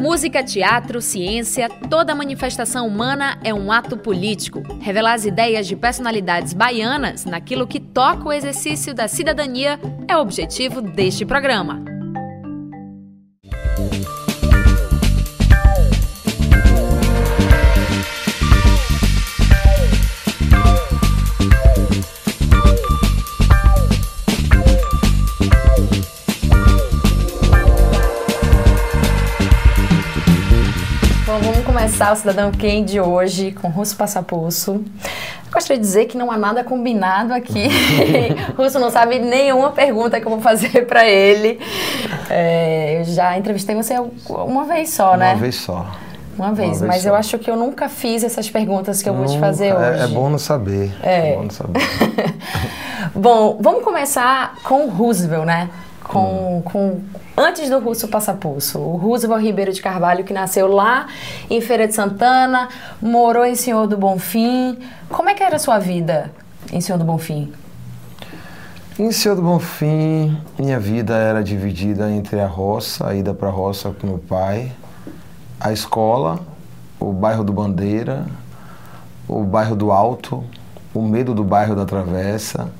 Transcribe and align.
Música, 0.00 0.42
teatro, 0.42 1.00
ciência, 1.00 1.68
toda 1.88 2.14
manifestação 2.14 2.88
humana 2.88 3.38
é 3.44 3.54
um 3.54 3.70
ato 3.70 3.96
político. 3.96 4.60
Revelar 4.80 5.14
as 5.14 5.24
ideias 5.24 5.66
de 5.66 5.76
personalidades 5.76 6.52
baianas 6.52 7.24
naquilo 7.24 7.68
que 7.68 7.78
toca 7.78 8.28
o 8.28 8.32
exercício 8.32 8.92
da 8.92 9.06
cidadania 9.06 9.78
é 10.08 10.16
o 10.16 10.20
objetivo 10.20 10.82
deste 10.82 11.24
programa. 11.24 11.91
Começar 32.12 32.14
o 32.14 32.16
Cidadão 32.16 32.52
Quem 32.52 32.84
de 32.84 33.00
hoje 33.00 33.52
com 33.52 33.68
Russo 33.68 33.96
Passapulso. 33.96 34.84
Gostaria 35.52 35.80
de 35.80 35.86
dizer 35.86 36.06
que 36.06 36.16
não 36.16 36.30
há 36.30 36.36
nada 36.36 36.62
combinado 36.62 37.32
aqui. 37.32 37.68
Russo 38.56 38.78
não 38.78 38.90
sabe 38.90 39.18
nenhuma 39.18 39.70
pergunta 39.70 40.20
que 40.20 40.26
eu 40.26 40.30
vou 40.30 40.40
fazer 40.40 40.86
para 40.86 41.06
ele. 41.06 41.58
É, 42.30 43.00
eu 43.00 43.04
já 43.04 43.36
entrevistei 43.36 43.74
você 43.74 43.94
uma 44.28 44.64
vez 44.64 44.90
só, 44.90 45.16
né? 45.16 45.32
Uma 45.32 45.40
vez 45.40 45.56
só. 45.56 45.86
Uma 46.36 46.52
vez, 46.52 46.68
uma 46.68 46.78
vez 46.78 46.80
mas 46.82 47.02
só. 47.02 47.08
eu 47.10 47.14
acho 47.14 47.38
que 47.38 47.50
eu 47.50 47.56
nunca 47.56 47.88
fiz 47.88 48.24
essas 48.24 48.48
perguntas 48.48 49.02
que 49.02 49.08
eu 49.08 49.14
nunca, 49.14 49.28
vou 49.28 49.34
te 49.34 49.40
fazer 49.40 49.68
é, 49.68 49.74
hoje. 49.74 50.02
É 50.02 50.06
bom 50.08 50.30
não 50.30 50.38
saber. 50.38 50.92
É, 51.02 51.32
é 51.32 51.36
bom 51.36 51.42
não 51.44 51.50
saber. 51.50 51.80
bom, 53.14 53.58
vamos 53.60 53.84
começar 53.84 54.56
com 54.64 54.86
o 54.86 54.90
Roosevelt, 54.90 55.44
né? 55.44 55.68
Com, 56.04 56.58
hum. 56.58 56.62
com 56.62 57.00
antes 57.36 57.70
do 57.70 57.78
Russo 57.78 58.08
Passapulso, 58.08 58.78
o 58.78 58.96
Roosevelt 58.96 59.42
Ribeiro 59.42 59.72
de 59.72 59.80
Carvalho, 59.80 60.24
que 60.24 60.32
nasceu 60.32 60.66
lá 60.66 61.06
em 61.48 61.60
Feira 61.60 61.86
de 61.86 61.94
Santana, 61.94 62.68
morou 63.00 63.44
em 63.44 63.54
Senhor 63.54 63.86
do 63.86 63.96
Bonfim. 63.96 64.78
Como 65.08 65.28
é 65.28 65.34
que 65.34 65.42
era 65.42 65.56
a 65.56 65.58
sua 65.58 65.78
vida 65.78 66.30
em 66.72 66.80
Senhor 66.80 66.98
do 66.98 67.04
Bonfim? 67.04 67.52
Em 68.98 69.10
Senhor 69.10 69.34
do 69.34 69.42
Bonfim, 69.42 70.36
minha 70.58 70.78
vida 70.78 71.14
era 71.14 71.42
dividida 71.42 72.10
entre 72.10 72.38
a 72.40 72.46
roça, 72.46 73.08
a 73.08 73.14
ida 73.14 73.32
para 73.32 73.48
a 73.48 73.50
roça 73.50 73.90
com 73.90 74.06
meu 74.06 74.18
pai, 74.18 74.70
a 75.58 75.72
escola, 75.72 76.40
o 77.00 77.10
bairro 77.10 77.42
do 77.42 77.52
Bandeira, 77.54 78.26
o 79.26 79.42
bairro 79.44 79.74
do 79.74 79.90
Alto, 79.90 80.44
o 80.92 81.00
medo 81.00 81.34
do 81.34 81.42
bairro 81.42 81.74
da 81.74 81.86
Travessa, 81.86 82.70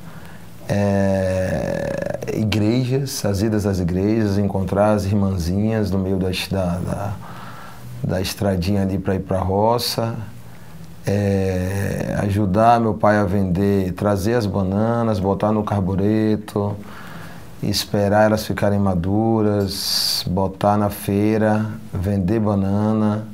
é, 0.68 2.20
igrejas, 2.34 3.24
as 3.24 3.42
idas 3.42 3.66
às 3.66 3.80
igrejas, 3.80 4.38
encontrar 4.38 4.92
as 4.92 5.04
irmãzinhas 5.04 5.90
no 5.90 5.98
meio 5.98 6.18
da, 6.18 6.30
da, 6.50 7.12
da 8.02 8.20
estradinha 8.20 8.82
ali 8.82 8.98
para 8.98 9.14
ir 9.14 9.20
para 9.20 9.38
a 9.38 9.42
roça, 9.42 10.14
é, 11.06 12.16
ajudar 12.22 12.80
meu 12.80 12.94
pai 12.94 13.16
a 13.16 13.24
vender, 13.24 13.92
trazer 13.92 14.34
as 14.34 14.46
bananas, 14.46 15.18
botar 15.18 15.52
no 15.52 15.64
carbureto, 15.64 16.76
esperar 17.62 18.26
elas 18.26 18.46
ficarem 18.46 18.78
maduras, 18.78 20.24
botar 20.28 20.76
na 20.76 20.90
feira, 20.90 21.66
vender 21.92 22.40
banana 22.40 23.26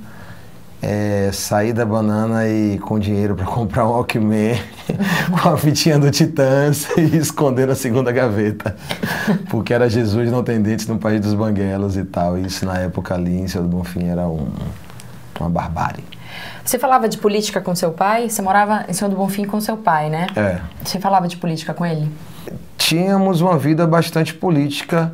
é, 0.83 1.31
sair 1.33 1.73
da 1.73 1.85
banana 1.85 2.49
e 2.49 2.79
com 2.79 2.99
dinheiro 2.99 3.35
para 3.35 3.47
comprar 3.47 3.87
um 3.87 3.93
Walkman 3.93 4.59
com 5.31 5.49
a 5.49 5.57
fitinha 5.57 5.99
do 5.99 6.11
Titãs 6.11 6.89
e 6.97 7.17
esconder 7.17 7.67
na 7.67 7.75
segunda 7.75 8.13
gaveta. 8.13 8.77
Porque 9.51 9.73
era 9.73 9.89
Jesus 9.89 10.31
não 10.31 10.43
tem 10.43 10.61
dentes 10.61 10.87
no 10.87 10.99
país 10.99 11.21
dos 11.21 11.35
banguelos 11.35 11.97
e 11.97 12.05
tal. 12.05 12.39
E 12.39 12.47
isso 12.47 12.65
na 12.65 12.79
época 12.79 13.15
ali 13.15 13.39
em 13.39 13.49
Seu 13.49 13.63
do 13.63 13.69
Bonfim 13.69 14.09
era 14.09 14.27
um, 14.27 14.49
uma 15.39 15.49
barbárie. 15.49 16.05
Você 16.65 16.79
falava 16.79 17.09
de 17.09 17.17
política 17.19 17.61
com 17.61 17.75
seu 17.75 17.93
pai? 17.93 18.29
Você 18.29 18.43
morava 18.43 18.85
em 18.89 18.93
Senhor 18.93 19.11
do 19.11 19.17
Bonfim 19.17 19.45
com 19.45 19.61
seu 19.61 19.77
pai, 19.77 20.11
né? 20.11 20.27
É. 20.37 20.61
Você 20.85 21.01
falava 21.01 21.27
de 21.27 21.37
política 21.37 21.73
com 21.73 21.85
ele? 21.85 22.11
Tínhamos 22.77 23.41
uma 23.41 23.57
vida 23.59 23.87
bastante 23.87 24.35
política 24.35 25.13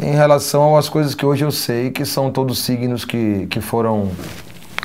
em 0.00 0.12
relação 0.12 0.76
às 0.76 0.88
coisas 0.88 1.14
que 1.14 1.26
hoje 1.26 1.44
eu 1.44 1.50
sei, 1.50 1.90
que 1.90 2.04
são 2.04 2.30
todos 2.30 2.60
signos 2.60 3.04
que, 3.04 3.46
que 3.50 3.60
foram 3.60 4.10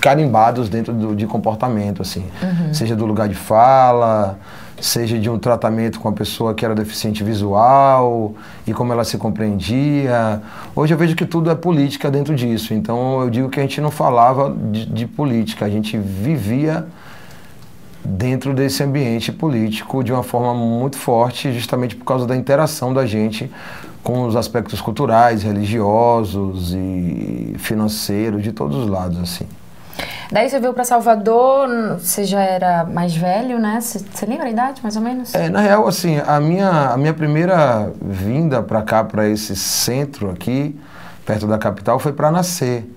carimbados 0.03 0.67
dentro 0.67 0.91
do, 0.93 1.15
de 1.15 1.25
comportamento, 1.25 2.01
assim. 2.01 2.25
Uhum. 2.41 2.73
Seja 2.73 2.93
do 2.93 3.05
lugar 3.05 3.29
de 3.29 3.35
fala, 3.35 4.37
seja 4.81 5.17
de 5.17 5.29
um 5.29 5.39
tratamento 5.39 5.97
com 5.97 6.09
a 6.09 6.11
pessoa 6.11 6.53
que 6.53 6.65
era 6.65 6.75
deficiente 6.75 7.23
visual 7.23 8.35
e 8.67 8.73
como 8.73 8.91
ela 8.91 9.05
se 9.05 9.17
compreendia. 9.17 10.41
Hoje 10.75 10.93
eu 10.93 10.97
vejo 10.97 11.15
que 11.15 11.25
tudo 11.25 11.49
é 11.49 11.55
política 11.55 12.11
dentro 12.11 12.35
disso. 12.35 12.73
Então 12.73 13.21
eu 13.21 13.29
digo 13.29 13.47
que 13.47 13.61
a 13.61 13.63
gente 13.63 13.79
não 13.79 13.89
falava 13.89 14.53
de, 14.53 14.85
de 14.87 15.07
política, 15.07 15.63
a 15.63 15.69
gente 15.69 15.97
vivia 15.97 16.85
dentro 18.03 18.53
desse 18.53 18.83
ambiente 18.83 19.31
político 19.31 20.03
de 20.03 20.11
uma 20.11 20.21
forma 20.21 20.53
muito 20.53 20.97
forte, 20.97 21.53
justamente 21.53 21.95
por 21.95 22.03
causa 22.03 22.27
da 22.27 22.35
interação 22.35 22.93
da 22.93 23.05
gente 23.05 23.49
com 24.03 24.27
os 24.27 24.35
aspectos 24.35 24.81
culturais, 24.81 25.43
religiosos 25.43 26.73
e 26.73 27.55
financeiros 27.57 28.43
de 28.43 28.51
todos 28.51 28.75
os 28.75 28.89
lados, 28.89 29.17
assim. 29.17 29.45
Daí 30.31 30.49
você 30.49 30.59
veio 30.59 30.73
para 30.73 30.83
Salvador, 30.83 31.69
você 31.99 32.23
já 32.23 32.41
era 32.41 32.83
mais 32.83 33.15
velho, 33.15 33.59
né? 33.59 33.79
Você, 33.81 34.25
lembra 34.25 34.47
a 34.47 34.49
idade, 34.49 34.81
mais 34.81 34.95
ou 34.95 35.01
menos? 35.01 35.33
É, 35.33 35.49
na 35.49 35.61
real, 35.61 35.87
assim, 35.87 36.19
a 36.25 36.39
minha, 36.39 36.69
a 36.69 36.97
minha 36.97 37.13
primeira 37.13 37.91
vinda 38.01 38.61
para 38.63 38.81
cá, 38.81 39.03
para 39.03 39.27
esse 39.27 39.55
centro 39.55 40.31
aqui, 40.31 40.79
perto 41.25 41.47
da 41.47 41.57
capital, 41.57 41.99
foi 41.99 42.13
para 42.13 42.31
nascer. 42.31 42.89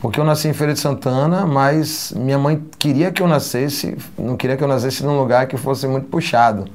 Porque 0.00 0.20
eu 0.20 0.24
nasci 0.24 0.48
em 0.48 0.52
Feira 0.52 0.74
de 0.74 0.80
Santana, 0.80 1.46
mas 1.46 2.12
minha 2.14 2.38
mãe 2.38 2.62
queria 2.78 3.10
que 3.10 3.22
eu 3.22 3.26
nascesse, 3.26 3.96
não 4.18 4.36
queria 4.36 4.54
que 4.54 4.62
eu 4.62 4.68
nascesse 4.68 5.02
num 5.02 5.18
lugar 5.18 5.46
que 5.46 5.56
fosse 5.56 5.86
muito 5.86 6.08
puxado. 6.08 6.66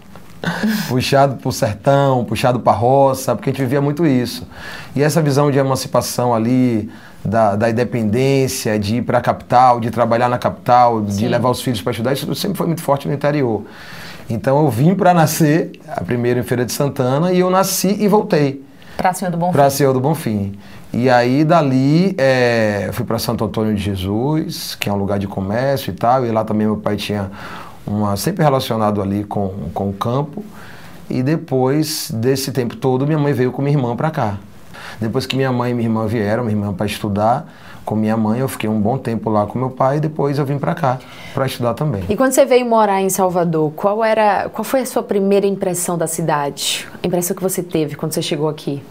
Puxado 0.87 1.35
para 1.35 1.49
o 1.49 1.51
sertão, 1.51 2.23
puxado 2.23 2.59
para 2.59 2.73
a 2.73 2.75
roça, 2.75 3.35
porque 3.35 3.49
a 3.49 3.53
gente 3.53 3.61
vivia 3.61 3.81
muito 3.81 4.05
isso. 4.05 4.47
E 4.95 5.03
essa 5.03 5.21
visão 5.21 5.51
de 5.51 5.57
emancipação 5.57 6.33
ali, 6.33 6.89
da, 7.23 7.55
da 7.55 7.69
independência, 7.69 8.79
de 8.79 8.97
ir 8.97 9.01
para 9.01 9.17
a 9.17 9.21
capital, 9.21 9.79
de 9.79 9.91
trabalhar 9.91 10.29
na 10.29 10.37
capital, 10.37 11.01
de 11.01 11.27
levar 11.27 11.49
os 11.49 11.61
filhos 11.61 11.81
para 11.81 11.91
estudar, 11.91 12.13
isso 12.13 12.33
sempre 12.35 12.57
foi 12.57 12.67
muito 12.67 12.81
forte 12.81 13.07
no 13.07 13.13
interior. 13.13 13.63
Então 14.29 14.63
eu 14.63 14.69
vim 14.69 14.93
para 14.93 15.13
nascer, 15.13 15.71
a 15.87 16.03
primeira 16.03 16.39
em 16.39 16.43
Feira 16.43 16.65
de 16.65 16.71
Santana, 16.71 17.31
e 17.31 17.39
eu 17.39 17.49
nasci 17.49 17.97
e 17.99 18.07
voltei. 18.07 18.63
Para 18.95 19.13
Senhor 19.13 19.31
do 19.31 19.37
Bonfim. 19.37 19.53
Para 19.53 19.69
Senhor 19.69 19.93
do 19.93 19.99
Bonfim. 19.99 20.59
E 20.91 21.09
aí 21.09 21.43
dali 21.43 22.15
é, 22.17 22.89
fui 22.93 23.05
para 23.05 23.17
Santo 23.17 23.45
Antônio 23.45 23.73
de 23.73 23.81
Jesus, 23.81 24.75
que 24.75 24.89
é 24.89 24.93
um 24.93 24.97
lugar 24.97 25.17
de 25.19 25.27
comércio 25.27 25.91
e 25.91 25.93
tal, 25.93 26.25
e 26.25 26.31
lá 26.31 26.43
também 26.43 26.67
meu 26.67 26.77
pai 26.77 26.95
tinha 26.95 27.31
uma 27.89 28.15
sempre 28.15 28.43
relacionado 28.43 29.01
ali 29.01 29.23
com, 29.23 29.51
com 29.73 29.89
o 29.89 29.93
campo. 29.93 30.43
E 31.09 31.23
depois 31.23 32.11
desse 32.13 32.51
tempo 32.51 32.75
todo, 32.75 33.05
minha 33.05 33.17
mãe 33.17 33.33
veio 33.33 33.51
com 33.51 33.63
minha 33.63 33.75
irmã 33.75 33.95
para 33.95 34.11
cá. 34.11 34.37
Depois 35.01 35.25
que 35.25 35.35
minha 35.35 35.51
mãe 35.51 35.71
e 35.71 35.73
minha 35.73 35.87
irmã 35.87 36.05
vieram, 36.05 36.43
minha 36.43 36.55
irmã 36.55 36.73
para 36.73 36.85
estudar, 36.85 37.51
com 37.83 37.95
minha 37.95 38.15
mãe, 38.15 38.39
eu 38.39 38.47
fiquei 38.47 38.69
um 38.69 38.79
bom 38.79 38.97
tempo 38.99 39.29
lá 39.31 39.47
com 39.47 39.57
meu 39.57 39.71
pai 39.71 39.97
e 39.97 39.99
depois 39.99 40.37
eu 40.37 40.45
vim 40.45 40.59
para 40.59 40.75
cá 40.75 40.99
para 41.33 41.47
estudar 41.47 41.73
também. 41.73 42.03
E 42.07 42.15
quando 42.15 42.31
você 42.31 42.45
veio 42.45 42.65
morar 42.65 43.01
em 43.01 43.09
Salvador, 43.09 43.71
qual 43.75 44.03
era, 44.03 44.47
qual 44.49 44.63
foi 44.63 44.81
a 44.81 44.85
sua 44.85 45.01
primeira 45.01 45.47
impressão 45.47 45.97
da 45.97 46.05
cidade? 46.05 46.87
A 47.03 47.07
impressão 47.07 47.35
que 47.35 47.41
você 47.41 47.63
teve 47.63 47.95
quando 47.95 48.11
você 48.11 48.21
chegou 48.21 48.47
aqui? 48.47 48.83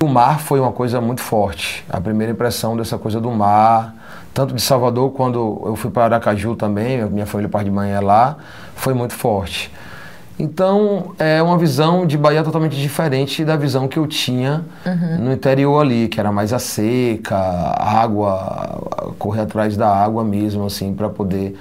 O 0.00 0.06
mar 0.06 0.38
foi 0.38 0.60
uma 0.60 0.70
coisa 0.70 1.00
muito 1.00 1.20
forte. 1.20 1.84
A 1.88 2.00
primeira 2.00 2.32
impressão 2.32 2.76
dessa 2.76 2.96
coisa 2.96 3.20
do 3.20 3.30
mar, 3.30 3.94
tanto 4.32 4.54
de 4.54 4.62
Salvador 4.62 5.10
quando 5.10 5.60
eu 5.66 5.74
fui 5.74 5.90
para 5.90 6.04
Aracaju 6.04 6.54
também, 6.54 7.04
minha 7.06 7.26
família 7.26 7.48
parte 7.48 7.64
de 7.64 7.72
mãe 7.72 7.90
é 7.90 8.00
lá, 8.00 8.36
foi 8.76 8.94
muito 8.94 9.14
forte. 9.14 9.72
Então, 10.38 11.16
é 11.18 11.42
uma 11.42 11.58
visão 11.58 12.06
de 12.06 12.16
Bahia 12.16 12.44
totalmente 12.44 12.76
diferente 12.76 13.44
da 13.44 13.56
visão 13.56 13.88
que 13.88 13.98
eu 13.98 14.06
tinha 14.06 14.64
uhum. 14.86 15.24
no 15.24 15.32
interior 15.32 15.80
ali, 15.80 16.06
que 16.06 16.20
era 16.20 16.30
mais 16.30 16.52
a 16.52 16.60
seca, 16.60 17.36
a 17.36 18.00
água, 18.00 19.14
correr 19.18 19.40
atrás 19.40 19.76
da 19.76 19.88
água 19.92 20.22
mesmo, 20.22 20.64
assim, 20.64 20.94
para 20.94 21.08
poder 21.08 21.58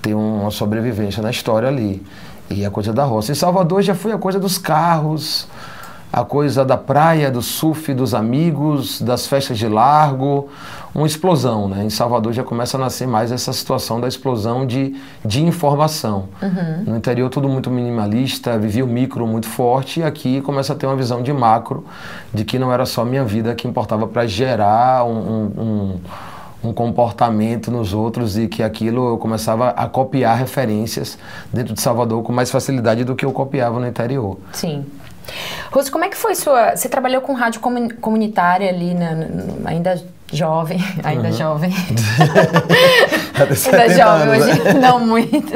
ter 0.00 0.14
uma 0.14 0.52
sobrevivência 0.52 1.20
na 1.20 1.30
história 1.30 1.66
ali. 1.66 2.00
E 2.48 2.64
a 2.64 2.70
coisa 2.70 2.92
da 2.92 3.02
roça. 3.02 3.32
Em 3.32 3.34
Salvador 3.34 3.82
já 3.82 3.96
foi 3.96 4.12
a 4.12 4.18
coisa 4.18 4.38
dos 4.38 4.58
carros, 4.58 5.48
a 6.12 6.24
coisa 6.24 6.64
da 6.64 6.76
praia, 6.76 7.30
do 7.30 7.42
surf, 7.42 7.92
dos 7.92 8.14
amigos, 8.14 9.00
das 9.00 9.26
festas 9.26 9.58
de 9.58 9.68
largo, 9.68 10.48
uma 10.94 11.06
explosão, 11.06 11.68
né? 11.68 11.84
Em 11.84 11.90
Salvador 11.90 12.32
já 12.32 12.42
começa 12.42 12.76
a 12.76 12.80
nascer 12.80 13.06
mais 13.06 13.30
essa 13.30 13.52
situação 13.52 14.00
da 14.00 14.08
explosão 14.08 14.66
de, 14.66 14.96
de 15.24 15.42
informação. 15.44 16.28
Uhum. 16.42 16.84
No 16.86 16.96
interior 16.96 17.28
tudo 17.28 17.48
muito 17.48 17.70
minimalista, 17.70 18.58
vivia 18.58 18.84
o 18.84 18.88
micro 18.88 19.26
muito 19.26 19.46
forte 19.46 20.00
e 20.00 20.02
aqui 20.02 20.40
começa 20.40 20.72
a 20.72 20.76
ter 20.76 20.86
uma 20.86 20.96
visão 20.96 21.22
de 21.22 21.32
macro, 21.32 21.84
de 22.32 22.44
que 22.44 22.58
não 22.58 22.72
era 22.72 22.86
só 22.86 23.04
minha 23.04 23.24
vida 23.24 23.54
que 23.54 23.68
importava 23.68 24.06
para 24.06 24.26
gerar 24.26 25.04
um, 25.04 25.18
um, 25.18 25.62
um 25.62 26.00
um 26.62 26.72
comportamento 26.72 27.70
nos 27.70 27.94
outros 27.94 28.36
e 28.36 28.48
que 28.48 28.62
aquilo 28.62 29.10
eu 29.10 29.18
começava 29.18 29.68
a 29.68 29.86
copiar 29.86 30.36
referências 30.36 31.16
dentro 31.52 31.72
de 31.72 31.80
Salvador 31.80 32.22
com 32.24 32.32
mais 32.32 32.50
facilidade 32.50 33.04
do 33.04 33.14
que 33.14 33.24
eu 33.24 33.32
copiava 33.32 33.78
no 33.78 33.86
interior. 33.86 34.38
Sim. 34.52 34.84
Rose, 35.70 35.90
como 35.90 36.04
é 36.04 36.08
que 36.08 36.16
foi 36.16 36.34
sua. 36.34 36.76
Você 36.76 36.88
trabalhou 36.88 37.20
com 37.20 37.32
rádio 37.32 37.60
comunitária 38.00 38.68
ali, 38.68 38.96
ainda 39.64 40.02
jovem, 40.32 40.78
ainda 41.04 41.28
uhum. 41.28 41.32
jovem. 41.32 41.72
ainda 43.34 43.88
jovem, 43.90 44.28
anos, 44.28 44.46
hoje 44.46 44.62
né? 44.62 44.72
não 44.80 45.00
muito. 45.00 45.52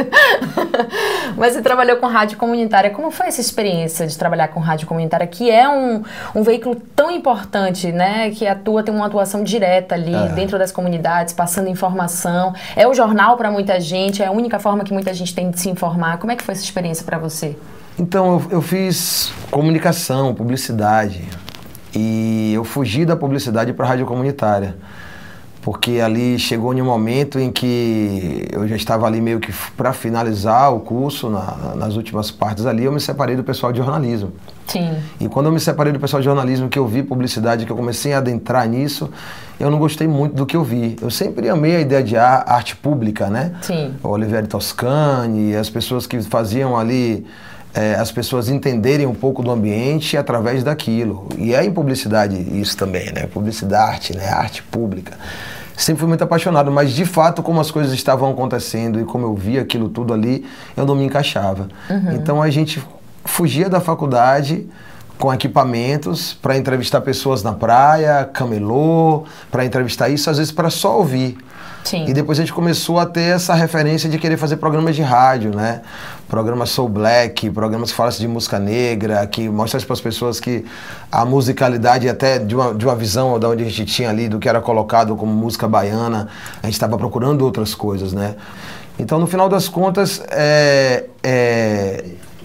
Mas 1.37 1.55
você 1.55 1.63
trabalhou 1.63 1.97
com 1.97 2.07
rádio 2.07 2.39
comunitária. 2.39 2.91
Como 2.91 3.11
foi 3.11 3.27
essa 3.27 3.41
experiência 3.41 4.07
de 4.07 4.17
trabalhar 4.17 4.49
com 4.49 4.61
rádio 4.61 4.87
comunitária, 4.87 5.27
que 5.27 5.51
é 5.51 5.69
um, 5.69 6.03
um 6.35 6.43
veículo 6.43 6.77
tão 6.95 7.11
importante, 7.11 7.91
né? 7.93 8.31
Que 8.31 8.47
atua, 8.47 8.83
tem 8.83 8.95
uma 8.95 9.07
atuação 9.07 9.43
direta 9.43 9.95
ali 9.95 10.15
é. 10.15 10.29
dentro 10.29 10.59
das 10.59 10.73
comunidades, 10.73 11.35
passando 11.35 11.69
informação. 11.69 12.55
É 12.77 12.87
o 12.87 12.95
jornal 12.95 13.37
para 13.37 13.51
muita 13.51 13.81
gente, 13.81 14.23
é 14.23 14.27
a 14.27 14.33
única 14.33 14.59
forma 14.59 14.85
que 14.85 14.93
muita 14.93 15.13
gente 15.13 15.35
tem 15.35 15.51
de 15.51 15.61
se 15.61 15.69
informar. 15.69 16.19
Como 16.19 16.33
é 16.33 16.37
que 16.37 16.43
foi 16.43 16.55
essa 16.55 16.65
experiência 16.65 17.05
para 17.05 17.19
você? 17.19 17.57
Então, 18.03 18.43
eu, 18.51 18.57
eu 18.57 18.63
fiz 18.63 19.33
comunicação, 19.49 20.35
publicidade. 20.35 21.23
E 21.95 22.53
eu 22.53 22.65
fugi 22.65 23.05
da 23.05 23.15
publicidade 23.15 23.73
para 23.73 23.87
a 23.87 23.89
rádio 23.91 24.07
comunitária. 24.07 24.75
Porque 25.61 26.01
ali 26.01 26.37
chegou 26.37 26.75
em 26.75 26.83
um 26.83 26.87
momento 26.87 27.39
em 27.39 27.53
que 27.53 28.49
eu 28.51 28.67
já 28.67 28.75
estava 28.75 29.07
ali 29.07 29.21
meio 29.21 29.39
que 29.39 29.53
para 29.77 29.93
finalizar 29.93 30.75
o 30.75 30.81
curso, 30.81 31.31
na, 31.31 31.77
nas 31.77 31.95
últimas 31.95 32.33
partes 32.33 32.67
ali, 32.67 32.83
eu 32.83 32.91
me 32.91 32.99
separei 32.99 33.37
do 33.37 33.45
pessoal 33.45 33.71
de 33.71 33.79
jornalismo. 33.79 34.33
Sim. 34.67 34.97
E 35.21 35.29
quando 35.29 35.47
eu 35.47 35.53
me 35.53 35.61
separei 35.61 35.93
do 35.93 36.01
pessoal 36.01 36.21
de 36.21 36.25
jornalismo, 36.25 36.69
que 36.69 36.81
eu 36.81 36.89
vi 36.89 37.05
publicidade, 37.05 37.65
que 37.65 37.71
eu 37.71 37.77
comecei 37.77 38.15
a 38.15 38.19
adentrar 38.19 38.69
nisso, 38.69 39.09
eu 39.61 39.71
não 39.71 39.79
gostei 39.79 40.09
muito 40.09 40.35
do 40.35 40.45
que 40.45 40.57
eu 40.57 40.65
vi. 40.65 40.97
Eu 41.01 41.11
sempre 41.11 41.49
amei 41.49 41.77
a 41.77 41.81
ideia 41.81 42.03
de 42.03 42.17
arte 42.17 42.75
pública, 42.75 43.31
né? 43.31 43.53
Sim. 43.63 43.95
O 44.03 44.09
Olivier 44.09 44.45
Toscani, 44.49 45.55
as 45.55 45.71
pessoas 45.71 46.05
que 46.05 46.21
faziam 46.23 46.77
ali 46.77 47.25
é, 47.75 47.95
as 47.95 48.13
pessoas 48.13 48.49
entenderem 48.49 49.07
um 49.07 49.15
pouco 49.15 49.43
do 49.43 49.51
ambiente 49.51 50.17
através 50.17 50.63
daquilo. 50.63 51.29
E 51.39 51.55
é 51.55 51.65
em 51.65 51.73
publicidade 51.73 52.37
isso 52.61 52.77
também, 52.77 53.13
né? 53.13 53.27
Publicidade, 53.27 54.17
né? 54.17 54.29
Arte 54.29 54.63
pública. 54.63 55.17
Sempre 55.77 56.01
fui 56.01 56.09
muito 56.09 56.23
apaixonado, 56.23 56.71
mas 56.71 56.93
de 56.93 57.07
fato, 57.07 57.43
como 57.43 57.61
as 57.61 57.71
coisas 57.71 57.93
estavam 57.93 58.31
acontecendo 58.31 59.01
e 59.01 59.05
como 59.05 59.25
eu 59.25 59.35
via 59.35 59.63
aquilo 59.63 59.89
tudo 59.89 60.13
ali, 60.13 60.47
eu 60.77 60.85
não 60.85 60.95
me 60.95 61.05
encaixava. 61.05 61.69
Uhum. 61.89 62.13
Então 62.13 62.43
a 62.43 62.51
gente 62.51 62.83
fugia 63.25 63.69
da 63.69 63.81
faculdade 63.81 64.67
com 65.19 65.33
equipamentos 65.33 66.35
para 66.35 66.57
entrevistar 66.57 67.01
pessoas 67.01 67.43
na 67.43 67.53
praia, 67.53 68.29
camelô, 68.33 69.25
para 69.51 69.65
entrevistar 69.65 70.09
isso, 70.09 70.29
às 70.29 70.39
vezes 70.39 70.53
para 70.53 70.69
só 70.69 70.99
ouvir. 70.99 71.39
Sim. 71.85 72.05
E 72.07 72.15
depois 72.15 72.39
a 72.39 72.43
gente 72.43 72.53
começou 72.53 72.99
a 72.99 73.07
ter 73.07 73.35
essa 73.35 73.55
referência 73.55 74.09
de 74.09 74.19
querer 74.19 74.37
fazer 74.37 74.57
programas 74.57 74.95
de 74.95 75.03
rádio, 75.03 75.55
né? 75.55 75.83
Programas 76.29 76.71
Soul 76.71 76.89
Black, 76.89 77.51
programas 77.51 77.91
que 77.91 77.97
falam 77.97 78.13
de 78.13 78.29
música 78.29 78.59
negra, 78.59 79.27
que 79.27 79.49
mostram 79.49 79.81
para 79.83 79.93
as 79.93 80.01
pessoas 80.01 80.39
que 80.39 80.65
a 81.11 81.25
musicalidade, 81.25 82.09
até 82.09 82.39
de 82.39 82.55
uma, 82.55 82.75
de 82.75 82.85
uma 82.87 82.95
visão 82.95 83.39
da 83.39 83.49
onde 83.49 83.65
a 83.65 83.67
gente 83.69 83.85
tinha 83.87 84.11
ali, 84.11 84.29
do 84.29 84.39
que 84.39 84.49
era 84.49 84.61
colocado 84.61 85.17
como 85.17 85.33
música 85.33 85.67
baiana, 85.67 86.29
a 86.63 86.67
gente 86.67 86.75
estava 86.75 86.97
procurando 86.97 87.43
outras 87.43 87.75
coisas, 87.75 88.13
né? 88.13 88.37
Então, 88.99 89.19
no 89.19 89.27
final 89.27 89.49
das 89.49 89.69
contas, 89.69 90.23
é, 90.31 91.07
é, 91.23 92.05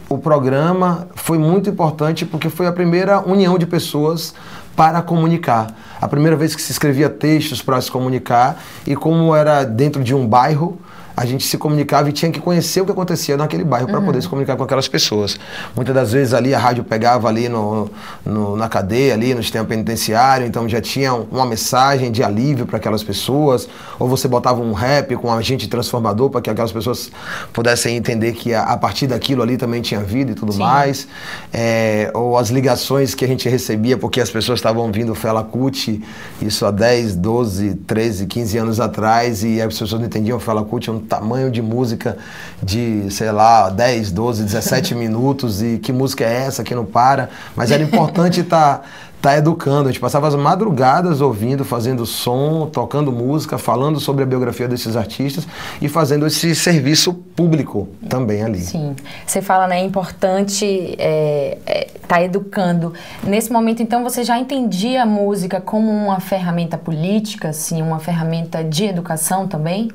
o 0.09 0.17
programa 0.17 1.07
foi 1.15 1.37
muito 1.37 1.69
importante 1.69 2.25
porque 2.25 2.49
foi 2.49 2.65
a 2.65 2.71
primeira 2.71 3.19
união 3.19 3.57
de 3.57 3.65
pessoas 3.65 4.33
para 4.75 5.01
comunicar. 5.01 5.67
A 5.99 6.07
primeira 6.07 6.35
vez 6.35 6.55
que 6.55 6.61
se 6.61 6.71
escrevia 6.71 7.09
textos 7.09 7.61
para 7.61 7.79
se 7.81 7.91
comunicar 7.91 8.61
e 8.85 8.95
como 8.95 9.35
era 9.35 9.63
dentro 9.63 10.03
de 10.03 10.13
um 10.13 10.27
bairro, 10.27 10.79
a 11.17 11.25
gente 11.25 11.47
se 11.47 11.57
comunicava 11.57 12.07
e 12.09 12.11
tinha 12.11 12.31
que 12.31 12.39
conhecer 12.39 12.79
o 12.79 12.85
que 12.85 12.91
acontecia 12.91 13.35
naquele 13.35 13.63
bairro 13.63 13.87
para 13.87 13.97
uhum. 13.97 14.05
poder 14.05 14.21
se 14.21 14.29
comunicar 14.29 14.55
com 14.55 14.63
aquelas 14.63 14.87
pessoas. 14.87 15.39
Muitas 15.75 15.95
das 15.95 16.11
vezes 16.11 16.31
ali 16.31 16.53
a 16.53 16.59
rádio 16.59 16.83
pegava 16.83 17.27
ali 17.27 17.49
no, 17.49 17.89
no, 18.23 18.55
na 18.55 18.69
cadeia, 18.69 19.15
ali 19.15 19.33
no 19.33 19.41
sistema 19.41 19.65
penitenciário, 19.65 20.45
então 20.45 20.69
já 20.69 20.79
tinha 20.79 21.11
uma 21.15 21.43
mensagem 21.43 22.11
de 22.11 22.23
alívio 22.23 22.67
para 22.67 22.77
aquelas 22.77 23.01
pessoas, 23.01 23.67
ou 23.97 24.07
você 24.07 24.27
botava 24.27 24.61
um 24.61 24.73
rap 24.73 25.15
com 25.15 25.29
um 25.29 25.33
agente 25.33 25.67
transformador 25.67 26.29
para 26.29 26.39
que 26.39 26.51
aquelas 26.51 26.71
pessoas 26.71 27.09
pudessem 27.51 27.95
entender 27.95 28.33
que 28.33 28.53
a, 28.53 28.65
a, 28.65 28.77
partir 28.77 29.07
daquilo 29.07 29.41
ali 29.41 29.57
também 29.57 29.81
tinha 29.81 30.01
vida 30.01 30.33
e 30.33 30.35
tudo 30.35 30.51
Sim. 30.51 30.59
mais. 30.59 31.07
É, 31.51 32.11
ou 32.13 32.37
as 32.37 32.49
ligações 32.49 33.15
que 33.15 33.25
a 33.25 33.27
gente 33.27 33.49
recebia 33.49 33.97
porque 33.97 34.21
as 34.21 34.29
pessoas 34.29 34.59
estavam 34.59 34.91
vindo 34.91 35.15
Fela 35.15 35.43
Kuti, 35.43 35.99
isso 36.39 36.63
há 36.63 36.69
10, 36.69 37.15
12, 37.15 37.73
13, 37.87 38.27
15 38.27 38.57
anos 38.59 38.79
atrás, 38.79 39.43
e 39.43 39.59
as 39.59 39.69
pessoas 39.69 39.93
não 39.93 40.05
entendiam 40.05 40.39
Fela 40.39 40.63
Kuti, 40.63 40.91
um 40.91 41.06
tamanho 41.07 41.49
de 41.49 41.61
música 41.61 42.17
de, 42.61 43.09
sei 43.09 43.31
lá, 43.31 43.69
10, 43.69 44.11
12, 44.11 44.43
17 44.43 44.93
minutos 44.93 45.61
e 45.61 45.77
que 45.77 45.91
música 45.91 46.23
é 46.23 46.45
essa 46.45 46.63
que 46.63 46.75
não 46.75 46.85
para, 46.85 47.29
mas 47.55 47.71
era 47.71 47.81
importante 47.81 48.41
estar 48.41 48.79
tá, 48.79 48.83
tá 49.21 49.37
educando. 49.37 49.89
A 49.89 49.91
gente 49.91 49.99
passava 49.99 50.27
as 50.27 50.35
madrugadas 50.35 51.21
ouvindo, 51.21 51.65
fazendo 51.65 52.05
som, 52.05 52.69
tocando 52.71 53.11
música, 53.11 53.57
falando 53.57 53.99
sobre 53.99 54.23
a 54.23 54.25
biografia 54.25 54.67
desses 54.67 54.95
artistas 54.95 55.47
e 55.81 55.87
fazendo 55.87 56.25
esse 56.25 56.55
serviço 56.55 57.13
público 57.13 57.87
também 58.07 58.43
ali. 58.43 58.59
Sim. 58.59 58.95
Você 59.25 59.41
fala, 59.41 59.67
né, 59.67 59.79
é 59.81 59.83
importante 59.83 60.65
estar 60.65 61.03
é, 61.03 61.57
é, 61.65 61.87
tá 62.07 62.21
educando. 62.21 62.93
Nesse 63.23 63.51
momento, 63.51 63.81
então, 63.81 64.03
você 64.03 64.23
já 64.23 64.37
entendia 64.37 65.03
a 65.03 65.05
música 65.05 65.59
como 65.59 65.91
uma 65.91 66.19
ferramenta 66.19 66.77
política, 66.77 67.49
assim, 67.49 67.81
uma 67.81 67.99
ferramenta 67.99 68.63
de 68.63 68.85
educação 68.85 69.47
também? 69.47 69.91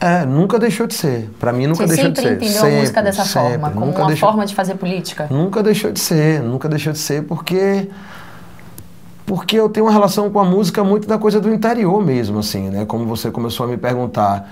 É, 0.00 0.24
nunca 0.24 0.58
deixou 0.58 0.86
de 0.86 0.94
ser. 0.94 1.30
Para 1.40 1.52
mim, 1.52 1.66
nunca 1.66 1.86
você 1.86 1.94
deixou 1.94 2.10
de 2.10 2.20
ser. 2.20 2.22
Você 2.22 2.28
sempre 2.28 2.46
entendeu 2.46 2.76
a 2.76 2.80
música 2.80 3.02
dessa 3.02 3.24
sempre. 3.24 3.50
forma, 3.50 3.70
como 3.70 3.92
uma 3.92 4.06
deixou... 4.06 4.28
forma 4.28 4.46
de 4.46 4.54
fazer 4.54 4.74
política? 4.74 5.26
Nunca 5.30 5.62
deixou 5.62 5.90
de 5.90 6.00
ser, 6.00 6.42
nunca 6.42 6.68
deixou 6.68 6.92
de 6.92 6.98
ser, 6.98 7.22
porque 7.24 7.88
porque 9.26 9.56
eu 9.56 9.68
tenho 9.68 9.86
uma 9.86 9.92
relação 9.92 10.30
com 10.30 10.38
a 10.38 10.44
música 10.44 10.84
muito 10.84 11.08
da 11.08 11.18
coisa 11.18 11.40
do 11.40 11.52
interior 11.52 12.02
mesmo, 12.02 12.38
assim, 12.38 12.70
né? 12.70 12.84
Como 12.86 13.04
você 13.04 13.30
começou 13.30 13.66
a 13.66 13.68
me 13.68 13.76
perguntar, 13.76 14.48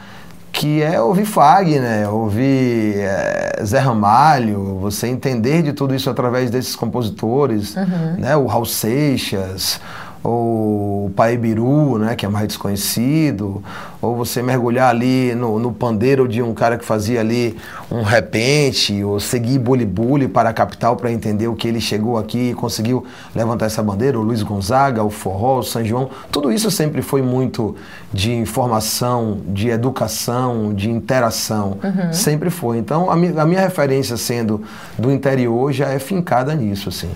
que 0.53 0.82
é 0.82 1.00
ouvir 1.00 1.25
Fagner, 1.25 2.12
ouvir 2.12 2.97
é, 2.99 3.61
Zé 3.65 3.79
Ramalho, 3.79 4.79
você 4.81 5.06
entender 5.06 5.62
de 5.62 5.73
tudo 5.73 5.94
isso 5.94 6.11
através 6.11 6.50
desses 6.50 6.75
compositores, 6.75 7.76
uhum. 7.76 8.17
né? 8.19 8.37
O 8.37 8.47
Raul 8.47 8.67
Seixas, 8.67 9.81
ou 10.25 11.06
o 11.06 11.12
Paebiru, 11.15 11.99
né, 11.99 12.17
que 12.17 12.25
é 12.25 12.29
mais 12.29 12.49
desconhecido, 12.49 13.62
ou 14.05 14.17
você 14.17 14.43
mergulhar 14.43 14.91
ali 14.91 15.35
no, 15.35 15.59
no 15.59 15.73
pandeiro 15.73 16.29
de 16.29 16.43
um 16.43 16.55
cara 16.55 16.79
que 16.79 16.85
fazia 16.85 17.21
ali 17.21 17.56
um 17.91 18.03
repente, 18.03 19.03
ou 19.03 19.19
seguir 19.21 19.59
Bully 19.59 20.29
para 20.29 20.51
a 20.51 20.53
capital 20.53 20.97
para 20.97 21.11
entender 21.11 21.49
o 21.49 21.55
que 21.55 21.69
ele 21.69 21.81
chegou 21.81 22.19
aqui 22.19 22.51
e 22.51 22.55
conseguiu 22.55 23.05
levantar 23.35 23.67
essa 23.67 23.83
bandeira, 23.83 24.19
o 24.19 24.23
Luiz 24.23 24.43
Gonzaga, 24.43 25.03
o 25.03 25.11
Forró, 25.11 25.59
o 25.59 25.62
São 25.62 25.85
João, 25.85 26.11
tudo 26.31 26.53
isso 26.53 26.71
sempre 26.71 27.03
foi 27.03 27.23
muito 27.23 27.77
de 28.12 28.33
informação, 28.33 29.40
de 29.49 29.69
educação, 29.69 30.73
de 30.75 30.90
interação, 30.90 31.78
uhum. 31.83 32.12
sempre 32.12 32.50
foi. 32.50 32.78
Então 32.78 33.11
a 33.11 33.17
minha, 33.17 33.43
a 33.43 33.45
minha 33.45 33.61
referência 33.61 34.17
sendo 34.17 34.62
do 34.99 35.11
interior 35.11 35.73
já 35.73 35.88
é 35.88 35.99
fincada 35.99 36.55
nisso, 36.55 36.88
assim. 36.88 37.11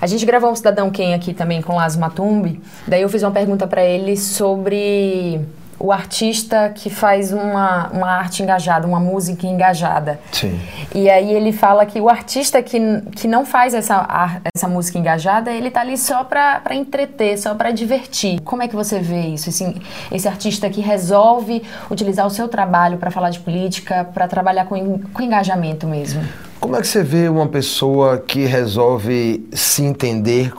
A 0.00 0.06
gente 0.06 0.24
gravou 0.24 0.50
um 0.50 0.56
Cidadão 0.56 0.90
Quem 0.90 1.14
aqui 1.14 1.34
também 1.34 1.60
com 1.60 1.76
Las 1.76 1.96
Matumbi, 1.96 2.60
daí 2.86 3.02
eu 3.02 3.08
fiz 3.08 3.22
uma 3.22 3.30
pergunta 3.30 3.66
para 3.66 3.84
ele 3.84 4.16
sobre 4.16 5.40
o 5.80 5.90
artista 5.90 6.70
que 6.74 6.90
faz 6.90 7.32
uma, 7.32 7.88
uma 7.88 8.10
arte 8.10 8.42
engajada, 8.42 8.86
uma 8.86 9.00
música 9.00 9.46
engajada. 9.46 10.20
Sim. 10.30 10.60
E 10.94 11.08
aí 11.08 11.32
ele 11.32 11.52
fala 11.52 11.86
que 11.86 11.98
o 11.98 12.08
artista 12.10 12.62
que, 12.62 12.78
que 13.16 13.26
não 13.26 13.46
faz 13.46 13.72
essa, 13.72 14.38
essa 14.54 14.68
música 14.68 14.98
engajada, 14.98 15.50
ele 15.50 15.70
tá 15.70 15.80
ali 15.80 15.96
só 15.96 16.22
para 16.22 16.74
entreter, 16.74 17.38
só 17.38 17.54
para 17.54 17.70
divertir. 17.70 18.40
Como 18.42 18.62
é 18.62 18.68
que 18.68 18.76
você 18.76 19.00
vê 19.00 19.28
isso? 19.28 19.48
Assim, 19.48 19.80
esse 20.12 20.28
artista 20.28 20.68
que 20.68 20.82
resolve 20.82 21.62
utilizar 21.90 22.26
o 22.26 22.30
seu 22.30 22.46
trabalho 22.46 22.98
para 22.98 23.10
falar 23.10 23.30
de 23.30 23.40
política, 23.40 24.04
para 24.04 24.28
trabalhar 24.28 24.66
com, 24.66 24.98
com 24.98 25.22
engajamento 25.22 25.86
mesmo? 25.86 26.22
Como 26.60 26.76
é 26.76 26.80
que 26.82 26.86
você 26.86 27.02
vê 27.02 27.26
uma 27.26 27.48
pessoa 27.48 28.18
que 28.18 28.44
resolve 28.44 29.48
se 29.50 29.82
entender 29.82 30.52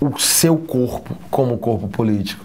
o 0.00 0.16
seu 0.16 0.56
corpo 0.56 1.16
como 1.28 1.58
corpo 1.58 1.88
político? 1.88 2.44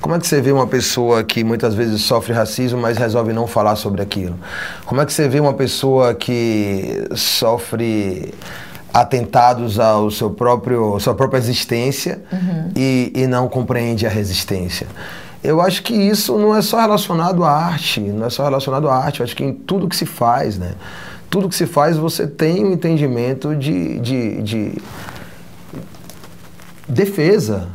Como 0.00 0.14
é 0.14 0.18
que 0.18 0.26
você 0.26 0.40
vê 0.40 0.52
uma 0.52 0.66
pessoa 0.66 1.24
que 1.24 1.42
muitas 1.42 1.74
vezes 1.74 2.02
sofre 2.02 2.32
racismo, 2.32 2.80
mas 2.80 2.96
resolve 2.96 3.32
não 3.32 3.46
falar 3.46 3.76
sobre 3.76 4.00
aquilo? 4.00 4.38
Como 4.86 5.00
é 5.00 5.06
que 5.06 5.12
você 5.12 5.28
vê 5.28 5.40
uma 5.40 5.54
pessoa 5.54 6.14
que 6.14 7.04
sofre 7.14 8.32
atentados 8.92 9.78
ao 9.78 10.10
seu 10.10 10.30
próprio 10.30 10.98
sua 10.98 11.14
própria 11.14 11.38
existência 11.38 12.22
uhum. 12.32 12.70
e, 12.76 13.12
e 13.14 13.26
não 13.26 13.48
compreende 13.48 14.06
a 14.06 14.10
resistência? 14.10 14.86
Eu 15.42 15.60
acho 15.60 15.82
que 15.82 15.94
isso 15.94 16.36
não 16.38 16.54
é 16.54 16.62
só 16.62 16.80
relacionado 16.80 17.44
à 17.44 17.50
arte, 17.50 18.00
não 18.00 18.26
é 18.26 18.30
só 18.30 18.44
relacionado 18.44 18.88
à 18.88 18.96
arte, 18.96 19.20
eu 19.20 19.24
acho 19.24 19.36
que 19.36 19.44
em 19.44 19.52
tudo 19.52 19.88
que 19.88 19.96
se 19.96 20.06
faz, 20.06 20.58
né? 20.58 20.72
tudo 21.30 21.48
que 21.48 21.54
se 21.54 21.66
faz 21.66 21.96
você 21.96 22.26
tem 22.26 22.64
um 22.64 22.72
entendimento 22.72 23.54
de, 23.54 23.98
de, 24.00 24.42
de 24.42 24.72
defesa. 26.88 27.68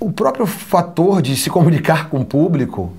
O 0.00 0.10
próprio 0.10 0.46
fator 0.46 1.22
de 1.22 1.36
se 1.36 1.50
comunicar 1.50 2.08
com 2.08 2.20
o 2.20 2.24
público 2.24 2.90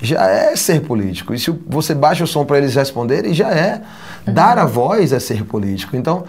já 0.00 0.26
é 0.26 0.54
ser 0.56 0.80
político. 0.82 1.34
E 1.34 1.38
se 1.38 1.50
você 1.66 1.94
baixa 1.94 2.24
o 2.24 2.26
som 2.26 2.44
para 2.44 2.58
eles 2.58 2.74
responderem, 2.74 3.34
já 3.34 3.50
é. 3.50 3.82
Uhum. 4.26 4.34
Dar 4.34 4.58
a 4.58 4.64
voz 4.66 5.12
é 5.12 5.18
ser 5.18 5.44
político. 5.44 5.96
Então, 5.96 6.24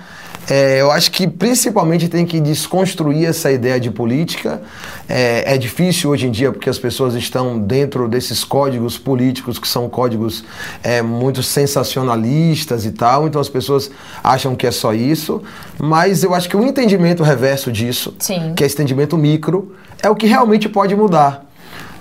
É, 0.50 0.82
eu 0.82 0.92
acho 0.92 1.12
que 1.12 1.28
principalmente 1.28 2.10
tem 2.10 2.26
que 2.26 2.40
desconstruir 2.40 3.28
essa 3.28 3.52
ideia 3.52 3.80
de 3.80 3.92
política. 3.92 4.60
É, 5.08 5.54
é, 5.54 5.58
difícil 5.58 6.10
hoje 6.10 6.26
em 6.26 6.32
dia 6.32 6.52
porque 6.52 6.68
as 6.68 6.80
pessoas 6.80 7.14
estão 7.14 7.60
dentro 7.60 8.08
desses 8.08 8.44
códigos 8.44 8.98
políticos 8.98 9.60
que 9.60 9.68
são 9.68 9.88
códigos 9.88 10.44
é, 10.82 11.00
muito 11.04 11.44
sensacionalistas 11.44 12.86
e 12.86 12.92
tal, 12.92 13.28
então 13.28 13.40
as 13.40 13.50
pessoas 13.50 13.92
acham 14.24 14.56
que 14.56 14.66
é 14.66 14.72
só 14.72 14.96
isso. 14.96 15.44
Mas 15.80 16.24
eu 16.24 16.34
acho 16.34 16.50
que 16.50 16.58
o 16.58 16.66
entendimento 16.66 17.22
reverso 17.22 17.72
disso, 17.72 18.16
Sim. 18.18 18.54
que 18.56 18.64
é 18.64 18.66
esse 18.66 18.76
entendimento 18.76 19.16
micro, 19.20 19.76
é 20.02 20.10
o 20.10 20.16
que 20.16 20.26
realmente 20.26 20.68
pode 20.68 20.96
mudar. 20.96 21.46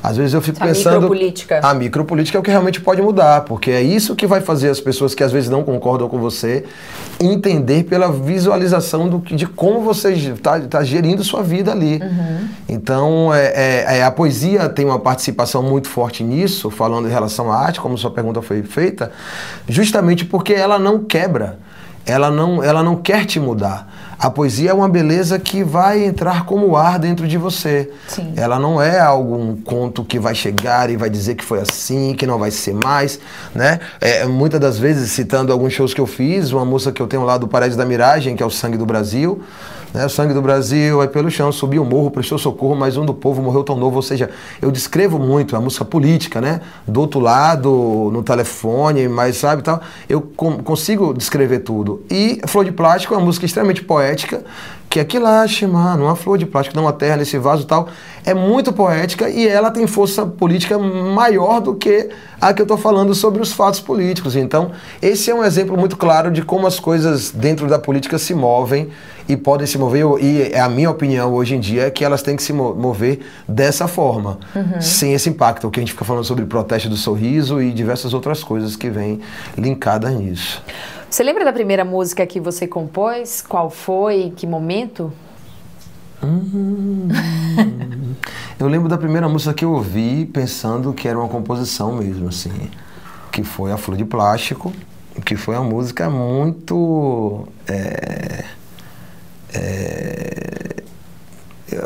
Às 0.03 0.17
vezes 0.17 0.33
eu 0.33 0.41
fico 0.41 0.63
a 0.63 0.67
pensando. 0.67 0.95
Micropolítica. 0.95 1.61
A 1.63 1.75
micropolítica 1.75 2.39
é 2.39 2.41
o 2.41 2.43
que 2.43 2.51
realmente 2.51 2.81
pode 2.81 3.03
mudar, 3.03 3.43
porque 3.43 3.71
é 3.71 3.83
isso 3.83 4.17
que 4.17 4.27
vai 4.27 4.41
fazer 4.41 4.71
as 4.71 4.81
pessoas 4.81 5.15
que 5.15 5.23
às 5.23 5.31
vezes 5.31 5.51
não 5.51 5.63
concordam 5.63 6.09
com 6.09 6.19
você 6.19 6.65
entender 7.21 7.85
pela 7.85 8.11
visualização 8.11 9.09
do, 9.09 9.19
de 9.19 9.47
como 9.47 9.83
você 9.83 10.13
está 10.13 10.59
tá 10.61 10.83
gerindo 10.83 11.23
sua 11.23 11.43
vida 11.43 11.71
ali. 11.71 12.01
Uhum. 12.03 12.49
Então, 12.69 13.35
é, 13.35 13.47
é, 13.49 13.99
é, 13.99 14.05
a 14.05 14.11
poesia 14.11 14.69
tem 14.71 14.87
uma 14.87 14.99
participação 14.99 15.63
muito 15.63 15.89
forte 15.89 16.25
nisso, 16.25 16.71
falando 16.71 17.07
em 17.07 17.11
relação 17.11 17.53
à 17.53 17.57
arte, 17.57 17.79
como 17.79 17.99
sua 17.99 18.11
pergunta 18.11 18.41
foi 18.41 18.63
feita, 18.63 19.13
justamente 19.69 20.25
porque 20.25 20.55
ela 20.55 20.79
não 20.79 21.05
quebra, 21.05 21.59
ela 22.07 22.31
não, 22.31 22.65
ela 22.65 22.83
não 22.83 22.97
quer 22.97 23.27
te 23.27 23.39
mudar. 23.39 24.00
A 24.21 24.31
poesia 24.31 24.71
é 24.71 24.75
uma 24.75 24.87
beleza 24.87 25.39
que 25.39 25.65
vai 25.65 26.05
entrar 26.05 26.45
como 26.45 26.77
ar 26.77 26.99
dentro 26.99 27.27
de 27.27 27.39
você. 27.39 27.91
Sim. 28.07 28.35
Ela 28.37 28.59
não 28.59 28.81
é 28.81 29.01
algum 29.01 29.57
conto 29.57 30.05
que 30.05 30.19
vai 30.19 30.35
chegar 30.35 30.91
e 30.91 30.97
vai 30.97 31.09
dizer 31.09 31.37
que 31.37 31.43
foi 31.43 31.59
assim, 31.59 32.15
que 32.15 32.27
não 32.27 32.39
vai 32.39 32.51
ser 32.51 32.75
mais, 32.75 33.19
né? 33.55 33.81
É, 33.99 34.27
muitas 34.27 34.61
das 34.61 34.79
vezes, 34.79 35.11
citando 35.11 35.51
alguns 35.51 35.73
shows 35.73 35.95
que 35.95 36.01
eu 36.03 36.07
fiz, 36.07 36.53
uma 36.53 36.67
moça 36.67 36.93
que 36.93 37.01
eu 37.01 37.07
tenho 37.07 37.25
lá 37.25 37.39
do 37.39 37.49
Paredes 37.49 37.79
da 37.79 37.87
Miragem, 37.87 38.37
que 38.37 38.43
é 38.43 38.47
o 38.47 38.51
Sangue 38.51 38.77
do 38.77 38.85
Brasil, 38.85 39.41
né? 39.93 40.07
O 40.07 40.09
sangue 40.09 40.35
do 40.35 40.43
Brasil, 40.43 41.01
aí 41.01 41.09
pelo 41.09 41.31
chão, 41.31 41.51
subiu 41.53 41.83
o 41.83 41.87
morro, 41.87 42.11
prestou 42.11 42.39
socorro, 42.39 42.75
mas 42.75 42.97
um 42.97 43.05
do 43.05 43.15
povo 43.15 43.43
morreu 43.43 43.63
tão 43.63 43.77
novo. 43.77 43.97
Ou 43.97 44.03
seja, 44.03 44.31
eu 44.61 44.71
descrevo 44.71 45.19
muito 45.19 45.57
a 45.57 45.61
música 45.61 45.85
política, 45.85 46.41
né? 46.41 46.61
Do 46.87 47.01
outro 47.01 47.21
lado, 47.21 48.11
no 48.13 48.23
telefone, 48.23 49.09
mas 49.09 49.37
sabe 49.37 49.63
tal. 49.63 49.81
Eu 50.09 50.21
consigo 50.21 51.13
descrever 51.13 51.61
tudo. 51.61 52.03
E 52.11 52.41
Flor 52.47 52.65
de 52.65 52.73
Plástico 52.73 53.15
é 53.15 53.17
uma 53.17 53.27
música 53.27 53.47
extremamente 53.47 53.83
poética, 53.83 54.45
que 54.91 54.99
é 54.99 55.05
que 55.05 55.21
mano, 55.69 56.07
uma 56.07 56.17
flor 56.17 56.37
de 56.37 56.45
plástico 56.45 56.77
numa 56.77 56.93
terra, 56.93 57.19
nesse 57.19 57.39
vaso 57.39 57.65
tal, 57.65 57.89
é 58.27 58.35
muito 58.35 58.73
poética 58.73 59.31
e 59.31 59.47
ela 59.47 59.71
tem 59.71 59.87
força 59.87 60.27
política 60.27 60.77
maior 60.77 61.61
do 61.61 61.77
que 61.77 62.09
a 62.41 62.53
que 62.53 62.61
eu 62.61 62.65
estou 62.65 62.77
falando 62.77 63.15
sobre 63.15 63.41
os 63.41 63.53
fatos 63.53 63.79
políticos. 63.79 64.35
Então, 64.35 64.73
esse 65.01 65.31
é 65.31 65.35
um 65.35 65.45
exemplo 65.45 65.77
muito 65.79 65.97
claro 65.97 66.29
de 66.29 66.43
como 66.43 66.67
as 66.67 66.81
coisas 66.81 67.31
dentro 67.31 67.69
da 67.69 67.79
política 67.79 68.19
se 68.19 68.35
movem 68.35 68.89
e 69.29 69.37
podem 69.37 69.65
se 69.65 69.79
mover, 69.79 70.05
e 70.21 70.57
a 70.57 70.69
minha 70.69 70.91
opinião 70.91 71.33
hoje 71.33 71.55
em 71.55 71.61
dia 71.61 71.85
é 71.85 71.91
que 71.91 72.05
elas 72.05 72.21
têm 72.21 72.35
que 72.35 72.43
se 72.43 72.53
mover 72.53 73.21
dessa 73.47 73.87
forma, 73.87 74.41
uhum. 74.57 74.81
sem 74.81 75.13
esse 75.13 75.29
impacto, 75.29 75.69
o 75.69 75.71
que 75.71 75.79
a 75.79 75.83
gente 75.83 75.93
fica 75.93 76.05
falando 76.05 76.25
sobre 76.25 76.45
protesto 76.47 76.89
do 76.89 76.97
sorriso 76.97 77.63
e 77.63 77.71
diversas 77.71 78.13
outras 78.13 78.43
coisas 78.43 78.75
que 78.75 78.91
vêm 78.91 79.21
linkadas 79.57 80.13
nisso. 80.15 80.61
Você 81.11 81.25
lembra 81.25 81.45
da 81.45 81.53
primeira 81.53 81.85
música 81.85 82.25
que 82.25 82.39
você 82.39 82.69
compôs? 82.69 83.43
Qual 83.43 83.69
foi? 83.69 84.33
Que 84.37 84.47
momento? 84.47 85.13
Hum, 86.23 87.09
eu 88.57 88.69
lembro 88.69 88.89
da 88.89 88.97
primeira 88.97 89.29
música 89.29 89.53
que 89.53 89.65
eu 89.65 89.73
ouvi 89.73 90.25
pensando 90.25 90.93
que 90.93 91.09
era 91.09 91.19
uma 91.19 91.27
composição 91.27 91.97
mesmo, 91.97 92.29
assim, 92.29 92.53
que 93.33 93.43
foi 93.43 93.73
A 93.73 93.77
Flor 93.77 93.97
de 93.97 94.05
Plástico, 94.05 94.73
que 95.25 95.35
foi 95.35 95.57
uma 95.57 95.65
música 95.65 96.09
muito. 96.09 97.49
É, 97.67 98.45
é, 99.53 100.83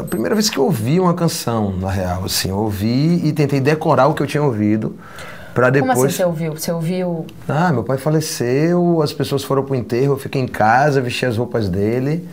a 0.01 0.03
primeira 0.03 0.35
vez 0.35 0.51
que 0.51 0.59
eu 0.59 0.65
ouvi 0.65 1.01
uma 1.01 1.15
canção, 1.15 1.75
na 1.79 1.91
real, 1.91 2.27
assim, 2.27 2.51
eu 2.51 2.59
ouvi 2.59 3.27
e 3.27 3.33
tentei 3.33 3.59
decorar 3.59 4.07
o 4.09 4.13
que 4.13 4.23
eu 4.23 4.27
tinha 4.27 4.43
ouvido. 4.43 4.95
Pra 5.55 5.71
depois... 5.71 5.95
Como 5.95 6.07
assim 6.07 6.17
você 6.17 6.25
ouviu? 6.25 6.53
Você 6.53 6.73
ouviu? 6.73 7.27
Ah, 7.49 7.73
meu 7.73 7.85
pai 7.85 7.97
faleceu, 7.97 9.01
as 9.01 9.13
pessoas 9.13 9.45
foram 9.45 9.63
pro 9.63 9.77
enterro, 9.77 10.15
eu 10.15 10.19
fiquei 10.19 10.43
em 10.43 10.49
casa, 10.49 11.01
vesti 11.01 11.25
as 11.25 11.37
roupas 11.37 11.69
dele 11.69 12.29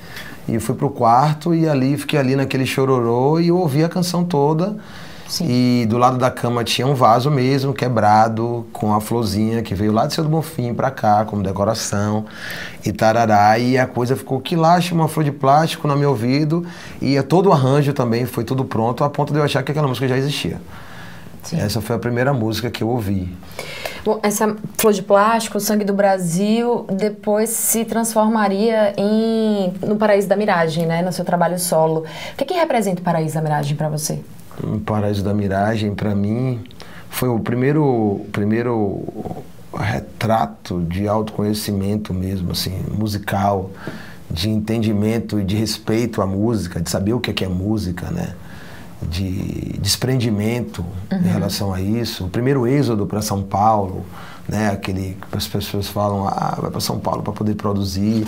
e 0.50 0.60
fui 0.60 0.74
pro 0.74 0.90
quarto 0.90 1.54
e 1.54 1.70
ali 1.70 1.96
fiquei 1.98 2.20
ali 2.20 2.36
naquele 2.36 2.66
chororô 2.66 3.40
e 3.40 3.52
ouvi 3.52 3.84
a 3.84 3.90
canção 3.90 4.24
toda. 4.24 4.76
Sim. 5.28 5.46
E 5.48 5.86
do 5.86 5.98
lado 5.98 6.18
da 6.18 6.30
cama 6.30 6.62
tinha 6.62 6.86
um 6.86 6.94
vaso 6.94 7.32
mesmo, 7.32 7.74
quebrado, 7.74 8.66
com 8.74 8.94
a 8.94 9.00
florzinha 9.00 9.62
que 9.62 9.74
veio 9.74 9.94
lá 9.94 10.06
de 10.06 10.14
Seu 10.14 10.26
do 10.26 10.30
Bonfim 10.30 10.74
pra 10.74 10.92
cá, 10.92 11.24
como 11.24 11.42
decoração 11.42 12.26
e 12.86 12.92
tarará. 12.92 13.58
E 13.58 13.78
a 13.78 13.88
coisa 13.88 14.18
ficou 14.18 14.42
que 14.42 14.58
laxa, 14.58 14.94
uma 14.94 15.08
flor 15.08 15.24
de 15.24 15.32
plástico 15.32 15.88
no 15.88 15.96
meu 15.96 16.10
ouvido. 16.10 16.66
E 17.02 17.22
todo 17.22 17.48
o 17.48 17.54
arranjo 17.54 17.94
também 17.94 18.26
foi 18.26 18.44
tudo 18.44 18.66
pronto, 18.66 19.06
a 19.06 19.10
ponto 19.10 19.32
de 19.32 19.40
eu 19.40 19.44
achar 19.44 19.64
que 19.64 19.72
aquela 19.72 19.88
música 19.88 20.06
já 20.06 20.18
existia. 20.18 20.60
Sim. 21.44 21.60
Essa 21.60 21.82
foi 21.82 21.96
a 21.96 22.00
primeira 22.00 22.34
música 22.34 22.70
que 22.70 22.84
eu 22.84 22.90
ouvi. 22.90 23.36
Bom, 24.04 24.20
essa 24.24 24.56
Flor 24.78 24.94
de 24.94 25.04
Plástico, 25.04 25.58
o 25.58 25.62
Sangue 25.62 25.86
do 25.86 25.94
Brasil, 25.94 26.86
depois 26.92 27.50
se 27.50 27.86
transformaria 27.86 28.94
em 28.98 29.74
no 29.86 29.96
Paraíso 29.96 30.28
da 30.28 30.36
Miragem, 30.36 30.86
né? 30.88 31.02
No 31.02 31.12
seu 31.12 31.24
trabalho 31.24 31.60
solo. 31.60 32.06
O 32.34 32.38
que, 32.38 32.46
que 32.46 32.54
representa 32.54 33.02
o 33.02 33.04
Paraíso 33.04 33.36
da 33.36 33.42
Miragem 33.42 33.76
para 33.76 33.90
você? 33.90 34.20
O 34.64 34.80
Paraíso 34.80 35.24
da 35.24 35.34
Miragem, 35.34 35.94
para 35.94 36.16
mim, 36.16 36.64
foi 37.10 37.30
o 37.30 37.40
primeiro, 37.40 38.26
primeiro 38.32 39.04
retrato 39.74 40.82
de 40.82 41.08
autoconhecimento 41.08 42.14
mesmo, 42.14 42.52
assim, 42.52 42.84
musical, 42.92 43.70
de 44.30 44.50
entendimento 44.50 45.40
e 45.40 45.44
de 45.44 45.56
respeito 45.56 46.22
à 46.22 46.26
música, 46.26 46.82
de 46.82 46.90
saber 46.90 47.14
o 47.14 47.20
que 47.20 47.32
é, 47.32 47.34
que 47.34 47.46
é 47.46 47.48
música, 47.48 48.10
né? 48.10 48.34
De 49.10 49.78
desprendimento 49.80 50.86
uhum. 51.12 51.18
em 51.18 51.28
relação 51.28 51.74
a 51.74 51.82
isso. 51.82 52.26
O 52.26 52.30
primeiro 52.30 52.68
êxodo 52.68 53.06
para 53.06 53.22
São 53.22 53.42
Paulo, 53.42 54.06
né, 54.48 54.70
aquele 54.70 55.18
que 55.30 55.38
as 55.38 55.48
pessoas 55.48 55.88
falam, 55.88 56.28
ah, 56.28 56.58
vai 56.60 56.72
para 56.72 56.80
São 56.80 57.00
Paulo 57.00 57.24
para 57.24 57.34
poder 57.34 57.56
produzir. 57.56 58.28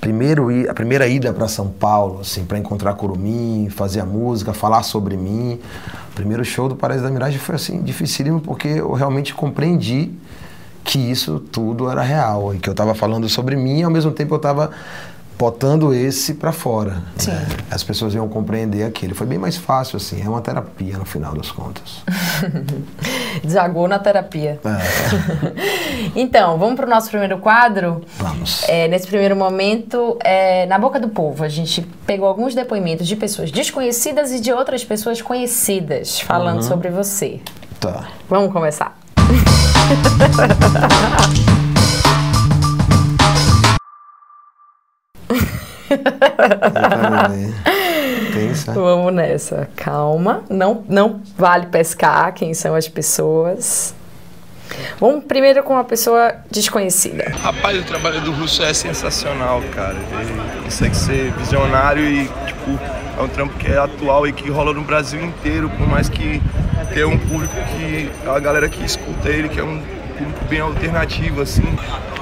Primeiro 0.00 0.48
a 0.68 0.74
primeira 0.74 1.06
ida 1.06 1.32
para 1.32 1.48
São 1.48 1.68
Paulo, 1.68 2.20
assim, 2.20 2.44
para 2.44 2.58
encontrar 2.58 2.94
Curumim, 2.94 3.68
fazer 3.70 4.00
a 4.00 4.06
música, 4.06 4.52
falar 4.52 4.82
sobre 4.82 5.16
mim. 5.16 5.58
O 6.12 6.14
primeiro 6.14 6.44
show 6.44 6.68
do 6.68 6.76
Paraíso 6.76 7.04
da 7.04 7.10
Miragem 7.10 7.38
foi 7.38 7.54
assim 7.56 7.82
dificílimo 7.82 8.40
porque 8.40 8.68
eu 8.68 8.92
realmente 8.92 9.34
compreendi 9.34 10.10
que 10.84 10.98
isso 10.98 11.40
tudo 11.40 11.90
era 11.90 12.02
real 12.02 12.54
e 12.54 12.58
que 12.58 12.68
eu 12.68 12.72
estava 12.72 12.94
falando 12.94 13.26
sobre 13.28 13.56
mim 13.56 13.80
e 13.80 13.82
ao 13.82 13.90
mesmo 13.90 14.12
tempo 14.12 14.34
eu 14.34 14.36
estava 14.36 14.70
botando 15.38 15.92
esse 15.92 16.34
para 16.34 16.52
fora. 16.52 17.02
Né? 17.26 17.46
As 17.70 17.82
pessoas 17.82 18.14
iam 18.14 18.28
compreender 18.28 18.84
aquilo. 18.84 19.14
Foi 19.14 19.26
bem 19.26 19.38
mais 19.38 19.56
fácil, 19.56 19.96
assim. 19.96 20.22
É 20.22 20.28
uma 20.28 20.40
terapia 20.40 20.96
no 20.96 21.04
final 21.04 21.34
das 21.34 21.50
contas. 21.50 22.02
Desagou 23.42 23.88
na 23.88 23.98
terapia. 23.98 24.60
É. 24.64 26.10
então, 26.14 26.58
vamos 26.58 26.76
para 26.76 26.86
o 26.86 26.88
nosso 26.88 27.08
primeiro 27.08 27.38
quadro? 27.38 28.02
Vamos. 28.18 28.62
É, 28.68 28.88
nesse 28.88 29.06
primeiro 29.06 29.36
momento, 29.36 30.18
é, 30.22 30.66
na 30.66 30.78
boca 30.78 31.00
do 31.00 31.08
povo, 31.08 31.44
a 31.44 31.48
gente 31.48 31.82
pegou 32.06 32.28
alguns 32.28 32.54
depoimentos 32.54 33.06
de 33.06 33.16
pessoas 33.16 33.50
desconhecidas 33.50 34.32
e 34.32 34.40
de 34.40 34.52
outras 34.52 34.84
pessoas 34.84 35.20
conhecidas 35.20 36.20
falando 36.20 36.56
uhum. 36.56 36.62
sobre 36.62 36.90
você. 36.90 37.40
Tá. 37.80 38.08
Vamos 38.28 38.52
começar. 38.52 38.98
Pensa. 48.32 48.72
Vamos 48.74 49.12
nessa. 49.12 49.68
Calma. 49.76 50.42
Não, 50.48 50.84
não 50.88 51.20
vale 51.36 51.66
pescar 51.66 52.32
quem 52.32 52.54
são 52.54 52.74
as 52.74 52.88
pessoas. 52.88 53.94
Vamos 54.98 55.24
primeiro 55.24 55.62
com 55.62 55.74
uma 55.74 55.84
pessoa 55.84 56.34
desconhecida. 56.50 57.32
Rapaz, 57.42 57.78
o 57.78 57.84
trabalho 57.84 58.20
do 58.20 58.32
Russo 58.32 58.62
é 58.62 58.72
sensacional, 58.72 59.62
cara. 59.74 59.96
Ele 60.20 60.62
consegue 60.64 60.96
ser 60.96 61.32
visionário 61.32 62.04
e, 62.04 62.24
tipo, 62.24 62.78
é 63.18 63.22
um 63.22 63.28
trampo 63.28 63.54
que 63.58 63.70
é 63.70 63.78
atual 63.78 64.26
e 64.26 64.32
que 64.32 64.50
rola 64.50 64.72
no 64.72 64.82
Brasil 64.82 65.22
inteiro, 65.22 65.70
por 65.70 65.86
mais 65.86 66.08
que 66.08 66.42
tenha 66.92 67.06
um 67.08 67.18
público 67.18 67.54
que. 67.76 68.10
a 68.28 68.38
galera 68.38 68.68
que 68.68 68.84
escuta 68.84 69.28
ele, 69.28 69.48
que 69.48 69.60
é 69.60 69.64
um 69.64 69.80
público 70.16 70.44
bem 70.46 70.60
alternativo, 70.60 71.40
assim. 71.40 71.64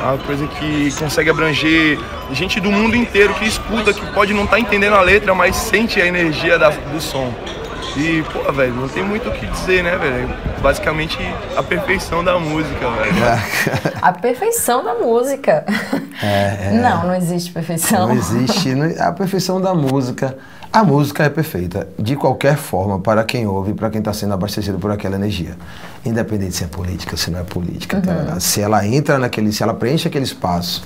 É 0.01 0.05
uma 0.05 0.19
coisa 0.19 0.47
que 0.47 0.93
consegue 0.99 1.31
abranger 1.31 1.99
gente 2.33 2.61
do 2.61 2.71
mundo 2.71 2.97
inteiro 2.97 3.35
que 3.35 3.47
escuta, 3.47 3.93
que 3.93 4.05
pode 4.13 4.33
não 4.33 4.45
estar 4.45 4.57
tá 4.57 4.61
entendendo 4.61 4.95
a 4.95 5.01
letra, 5.01 5.35
mas 5.35 5.57
sente 5.57 6.01
a 6.01 6.07
energia 6.07 6.59
da, 6.59 6.71
do 6.71 7.01
som. 7.01 7.33
E, 7.97 8.25
pô, 8.33 8.51
velho, 8.53 8.75
não 8.75 8.89
tem 8.89 9.05
muito 9.05 9.29
o 9.29 9.33
que 9.33 9.47
dizer, 9.47 9.85
né, 9.85 9.97
velho? 9.97 10.29
Basicamente 10.63 11.19
a 11.57 11.63
perfeição 11.63 12.25
da 12.25 12.39
música, 12.39 12.91
velho. 12.91 13.93
A 14.01 14.13
perfeição 14.13 14.83
da 14.83 14.95
música. 14.95 15.65
É, 16.23 16.71
é. 16.71 16.81
Não, 16.83 17.07
não 17.07 17.15
existe 17.15 17.53
perfeição. 17.53 18.09
Não 18.09 18.15
existe. 18.15 18.73
A 18.99 19.13
perfeição 19.13 19.61
da 19.61 19.75
música. 19.75 20.37
A 20.73 20.83
música 20.83 21.25
é 21.25 21.29
perfeita, 21.29 21.87
de 21.99 22.17
qualquer 22.17 22.57
forma, 22.57 22.99
para 22.99 23.23
quem 23.25 23.47
ouve, 23.47 23.75
para 23.75 23.91
quem 23.91 23.99
está 23.99 24.13
sendo 24.13 24.33
abastecido 24.33 24.79
por 24.79 24.91
aquela 24.91 25.17
energia. 25.17 25.55
Independente 26.05 26.57
se 26.57 26.65
é 26.65 26.67
política, 26.67 27.17
se 27.17 27.31
não 27.31 27.41
é 27.41 27.45
política. 27.45 27.99
Uhum. 27.99 28.27
Tá? 28.27 28.41
Se 28.41 28.61
ela 28.61 28.87
entra 28.87 29.19
naquele, 29.19 29.53
se 29.53 29.63
ela 29.63 29.75
preenche 29.75 30.09
aquele 30.09 30.25
espaço, 30.25 30.85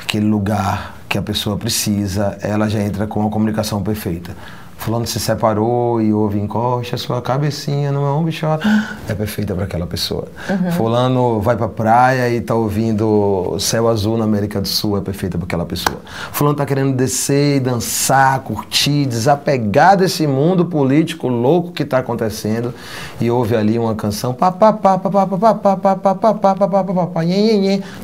aquele 0.00 0.26
lugar 0.26 0.96
que 1.08 1.18
a 1.18 1.22
pessoa 1.22 1.56
precisa, 1.56 2.36
ela 2.40 2.68
já 2.68 2.80
entra 2.80 3.06
com 3.06 3.26
a 3.26 3.30
comunicação 3.30 3.82
perfeita. 3.82 4.36
Fulano 4.78 5.06
se 5.06 5.18
separou 5.18 6.00
e 6.00 6.12
ouve 6.12 6.38
encosta 6.38 6.96
sua 6.96 7.20
cabecinha 7.20 7.90
no 7.90 8.00
meu 8.00 8.10
ombro 8.10 8.30
e 8.30 8.40
chora. 8.40 8.62
É 9.08 9.12
perfeita 9.12 9.54
para 9.54 9.64
aquela 9.64 9.86
pessoa. 9.86 10.28
Uhum. 10.48 10.72
Fulano 10.72 11.40
vai 11.40 11.56
para 11.56 11.68
praia 11.68 12.30
e 12.30 12.40
tá 12.40 12.54
ouvindo 12.54 13.56
Céu 13.58 13.88
Azul 13.88 14.16
na 14.16 14.24
América 14.24 14.60
do 14.60 14.68
Sul. 14.68 14.96
É 14.96 15.00
perfeita 15.00 15.36
para 15.36 15.44
aquela 15.44 15.66
pessoa. 15.66 15.98
Fulano 16.32 16.56
tá 16.56 16.64
querendo 16.64 16.94
descer 16.94 17.56
e 17.56 17.60
dançar, 17.60 18.38
curtir, 18.40 19.04
desapegar 19.04 19.96
desse 19.96 20.26
mundo 20.26 20.64
político 20.64 21.26
louco 21.26 21.72
que 21.72 21.84
tá 21.84 21.98
acontecendo 21.98 22.72
e 23.20 23.30
ouve 23.30 23.56
ali 23.56 23.78
uma 23.78 23.94
canção. 23.94 24.32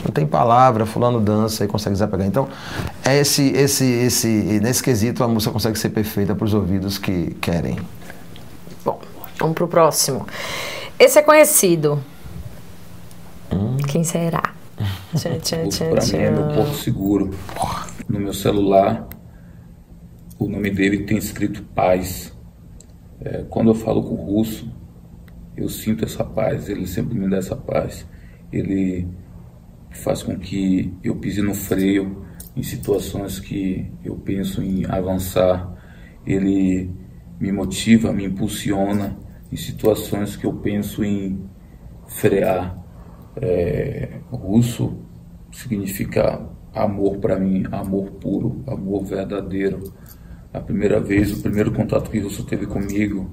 Não 0.04 0.12
tem 0.12 0.26
palavra, 0.26 0.85
fulano 0.85 1.21
dança 1.21 1.64
e 1.64 1.69
consegue 1.69 1.95
desapegar. 1.95 2.26
Então, 2.26 2.49
é 3.04 3.19
esse, 3.19 3.49
esse, 3.50 3.85
esse, 3.85 4.28
nesse 4.61 4.83
quesito 4.83 5.23
a 5.23 5.28
música 5.28 5.52
consegue 5.52 5.78
ser 5.78 5.90
perfeita 5.90 6.35
para 6.35 6.45
os 6.45 6.52
ouvidos 6.64 6.97
que 6.97 7.35
querem. 7.35 7.78
Bom, 8.83 8.99
vamos 9.38 9.54
pro 9.54 9.68
próximo. 9.68 10.26
Esse 10.99 11.18
é 11.18 11.23
conhecido. 11.23 12.02
Hum. 13.52 13.76
Quem 13.87 14.02
será? 14.02 14.54
tchan, 15.14 15.38
tchan, 15.40 15.68
tchan, 15.68 15.90
pra 15.90 16.04
mim 16.06 16.16
é 16.16 16.30
meu 16.30 16.49
Porto 16.49 16.75
Seguro. 16.76 17.30
No 18.09 18.18
meu 18.18 18.33
celular, 18.33 19.06
o 20.38 20.49
nome 20.49 20.71
dele 20.71 21.04
tem 21.04 21.18
escrito 21.18 21.62
paz. 21.75 22.33
É, 23.21 23.44
quando 23.50 23.71
eu 23.71 23.75
falo 23.75 24.02
com 24.02 24.14
o 24.14 24.25
russo, 24.25 24.73
eu 25.54 25.68
sinto 25.68 26.06
essa 26.06 26.25
paz. 26.25 26.71
Ele 26.71 26.87
sempre 26.87 27.14
me 27.14 27.28
dá 27.28 27.37
essa 27.37 27.54
paz. 27.54 28.06
Ele 28.50 29.06
faz 29.90 30.23
com 30.23 30.38
que 30.38 30.94
eu 31.04 31.14
pise 31.16 31.42
no 31.42 31.54
freio 31.54 32.25
em 32.56 32.62
situações 32.62 33.38
que 33.38 33.92
eu 34.02 34.16
penso 34.16 34.62
em 34.62 34.87
avançar 34.87 35.74
ele 36.26 36.90
me 37.38 37.52
motiva, 37.52 38.12
me 38.12 38.25
impulsiona 38.25 39.16
em 39.52 39.57
situações 39.57 40.37
que 40.37 40.47
eu 40.47 40.52
penso 40.54 41.04
em 41.04 41.40
frear. 42.07 42.78
É, 43.40 44.21
russo 44.31 44.99
significa 45.52 46.49
amor 46.75 47.19
para 47.19 47.38
mim, 47.38 47.64
amor 47.71 48.12
puro, 48.12 48.62
amor 48.66 49.04
verdadeiro. 49.04 49.93
A 50.52 50.61
primeira 50.61 51.00
vez, 51.00 51.33
o 51.33 51.43
primeiro 51.43 51.73
contato 51.73 52.11
que 52.11 52.19
Russo 52.19 52.45
teve 52.45 52.66
comigo, 52.66 53.31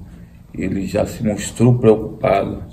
ele 0.53 0.85
já 0.85 1.05
se 1.05 1.23
mostrou 1.23 1.77
preocupado, 1.77 2.63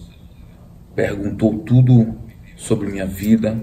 perguntou 0.94 1.58
tudo 1.58 2.14
sobre 2.56 2.90
minha 2.90 3.06
vida. 3.06 3.62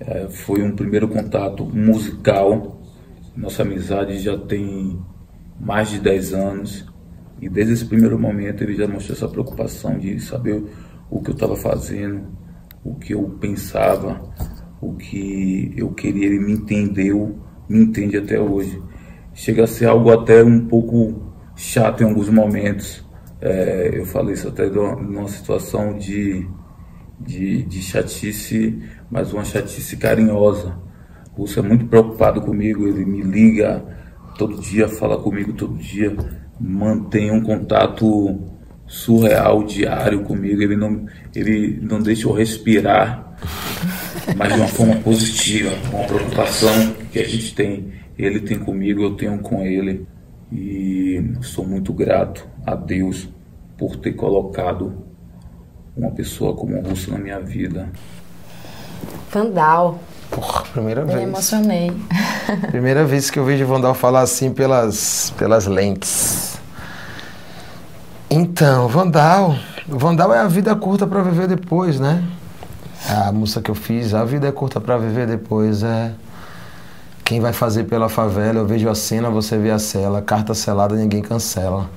É, 0.00 0.28
foi 0.28 0.62
um 0.62 0.74
primeiro 0.74 1.08
contato 1.08 1.64
musical. 1.64 2.80
Nossa 3.36 3.62
amizade 3.62 4.18
já 4.18 4.38
tem 4.38 5.00
mais 5.58 5.90
de 5.90 5.98
10 6.00 6.32
anos. 6.34 6.86
E 7.40 7.48
desde 7.48 7.74
esse 7.74 7.84
primeiro 7.84 8.18
momento 8.18 8.62
ele 8.62 8.74
já 8.74 8.86
mostrou 8.86 9.16
essa 9.16 9.28
preocupação 9.28 9.98
de 9.98 10.18
saber 10.20 10.62
o 11.10 11.20
que 11.22 11.30
eu 11.30 11.34
estava 11.34 11.56
fazendo, 11.56 12.26
o 12.84 12.94
que 12.94 13.14
eu 13.14 13.22
pensava, 13.40 14.20
o 14.80 14.94
que 14.94 15.72
eu 15.76 15.90
queria. 15.92 16.26
Ele 16.26 16.40
me 16.40 16.52
entendeu, 16.52 17.38
me 17.68 17.78
entende 17.80 18.16
até 18.16 18.40
hoje. 18.40 18.82
Chega 19.34 19.64
a 19.64 19.66
ser 19.66 19.86
algo 19.86 20.10
até 20.12 20.42
um 20.42 20.66
pouco 20.66 21.32
chato 21.54 22.02
em 22.02 22.06
alguns 22.06 22.28
momentos. 22.28 23.06
É, 23.40 23.90
eu 23.92 24.04
falei 24.04 24.34
isso 24.34 24.48
até 24.48 24.68
numa 24.68 25.28
situação 25.28 25.96
de, 25.96 26.44
de, 27.20 27.62
de 27.62 27.82
chatice, 27.82 28.82
mas 29.08 29.32
uma 29.32 29.44
chatice 29.44 29.96
carinhosa. 29.96 30.76
O 31.36 31.42
Lúcio 31.42 31.60
é 31.60 31.62
muito 31.62 31.86
preocupado 31.86 32.40
comigo, 32.40 32.88
ele 32.88 33.04
me 33.04 33.22
liga 33.22 33.84
todo 34.38 34.60
dia, 34.62 34.88
fala 34.88 35.18
comigo 35.18 35.52
todo 35.52 35.74
dia, 35.74 36.16
mantém 36.58 37.30
um 37.30 37.42
contato 37.42 38.38
surreal, 38.86 39.64
diário 39.64 40.22
comigo. 40.22 40.62
Ele 40.62 40.76
não, 40.76 41.04
ele 41.34 41.78
não 41.82 42.00
deixa 42.00 42.26
eu 42.28 42.32
respirar, 42.32 43.36
mas 44.36 44.52
de 44.54 44.60
uma 44.60 44.68
forma 44.68 44.94
positiva, 44.96 45.70
uma 45.92 46.04
preocupação 46.04 46.94
que 47.12 47.18
a 47.18 47.28
gente 47.28 47.54
tem. 47.54 47.92
Ele 48.16 48.40
tem 48.40 48.58
comigo, 48.58 49.02
eu 49.02 49.14
tenho 49.14 49.38
com 49.40 49.62
ele. 49.62 50.06
E 50.50 51.32
sou 51.42 51.66
muito 51.66 51.92
grato 51.92 52.46
a 52.64 52.74
Deus 52.74 53.28
por 53.76 53.96
ter 53.96 54.12
colocado 54.12 55.04
uma 55.96 56.10
pessoa 56.12 56.54
como 56.54 56.78
o 56.78 56.88
Russo 56.88 57.10
na 57.10 57.18
minha 57.18 57.40
vida. 57.40 57.90
Vandal, 59.30 60.00
Porra, 60.30 60.62
primeira 60.72 61.04
vez. 61.04 61.16
Me 61.16 61.24
emocionei. 61.24 61.92
Primeira 62.70 63.04
vez 63.04 63.30
que 63.30 63.38
eu 63.38 63.44
vejo 63.44 63.64
o 63.64 63.66
Vandal 63.66 63.94
falar 63.94 64.20
assim 64.20 64.52
pelas, 64.52 65.32
pelas 65.36 65.66
lentes. 65.66 66.58
Então, 68.30 68.88
Vandal. 68.88 69.56
Vandal 69.86 70.34
é 70.34 70.38
a 70.38 70.46
vida 70.46 70.74
curta 70.76 71.06
para 71.06 71.22
viver 71.22 71.48
depois, 71.48 71.98
né? 71.98 72.22
A 73.08 73.32
música 73.32 73.62
que 73.62 73.70
eu 73.70 73.74
fiz, 73.74 74.12
a 74.12 74.24
vida 74.24 74.46
é 74.48 74.52
curta 74.52 74.80
para 74.80 74.98
viver 74.98 75.26
depois, 75.26 75.82
é. 75.82 76.12
Quem 77.24 77.40
vai 77.40 77.52
fazer 77.52 77.84
pela 77.84 78.08
favela, 78.08 78.58
eu 78.58 78.66
vejo 78.66 78.88
a 78.88 78.94
cena, 78.94 79.30
você 79.30 79.56
vê 79.56 79.70
a 79.70 79.78
cela, 79.78 80.20
carta 80.20 80.54
selada, 80.54 80.94
ninguém 80.94 81.22
cancela. 81.22 81.88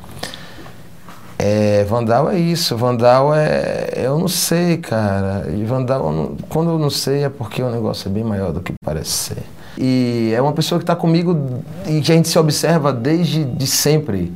É, 1.43 1.83
Vandal 1.85 2.29
é 2.29 2.37
isso, 2.37 2.77
Vandal 2.77 3.33
é. 3.33 3.93
Eu 3.95 4.19
não 4.19 4.27
sei, 4.27 4.77
cara. 4.77 5.51
E 5.51 5.63
Vandal, 5.63 6.05
eu 6.05 6.11
não, 6.11 6.35
quando 6.47 6.69
eu 6.69 6.77
não 6.77 6.91
sei, 6.91 7.23
é 7.23 7.29
porque 7.29 7.63
o 7.63 7.71
negócio 7.71 8.07
é 8.07 8.11
bem 8.11 8.23
maior 8.23 8.53
do 8.53 8.61
que 8.61 8.73
parece 8.85 9.09
ser. 9.09 9.43
E 9.75 10.31
é 10.35 10.39
uma 10.39 10.53
pessoa 10.53 10.77
que 10.77 10.83
está 10.83 10.95
comigo 10.95 11.63
e 11.87 11.99
que 12.01 12.11
a 12.11 12.15
gente 12.15 12.27
se 12.27 12.37
observa 12.37 12.93
desde 12.93 13.43
de 13.43 13.65
sempre. 13.65 14.31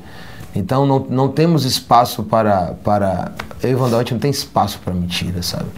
Então 0.55 0.87
não, 0.87 0.99
não 1.07 1.29
temos 1.29 1.63
espaço 1.63 2.23
para, 2.23 2.73
para. 2.83 3.33
Eu 3.61 3.69
e 3.69 3.75
Vandal, 3.75 3.99
a 3.99 4.01
gente 4.01 4.13
não 4.13 4.19
tem 4.19 4.31
espaço 4.31 4.79
para 4.83 4.91
mentira, 4.91 5.43
sabe? 5.43 5.69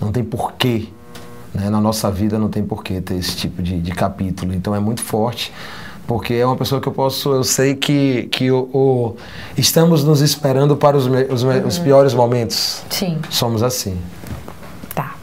Não 0.00 0.12
tem 0.12 0.22
porquê. 0.22 0.86
Né? 1.52 1.70
Na 1.70 1.80
nossa 1.80 2.08
vida 2.08 2.38
não 2.38 2.48
tem 2.48 2.62
porquê 2.62 3.00
ter 3.00 3.16
esse 3.16 3.34
tipo 3.34 3.64
de, 3.64 3.80
de 3.80 3.90
capítulo. 3.90 4.54
Então 4.54 4.72
é 4.72 4.78
muito 4.78 5.02
forte 5.02 5.52
porque 6.06 6.34
é 6.34 6.44
uma 6.44 6.56
pessoa 6.56 6.80
que 6.80 6.88
eu 6.88 6.92
posso, 6.92 7.32
eu 7.32 7.44
sei 7.44 7.74
que, 7.74 8.24
que 8.24 8.50
o, 8.50 8.68
o 8.72 9.16
estamos 9.56 10.04
nos 10.04 10.20
esperando 10.20 10.76
para 10.76 10.96
os, 10.96 11.06
os, 11.06 11.42
uhum. 11.42 11.66
os, 11.66 11.78
piores 11.78 12.14
momentos. 12.14 12.82
Sim. 12.90 13.18
Somos 13.30 13.62
assim. 13.62 13.98
Tá. 14.94 15.14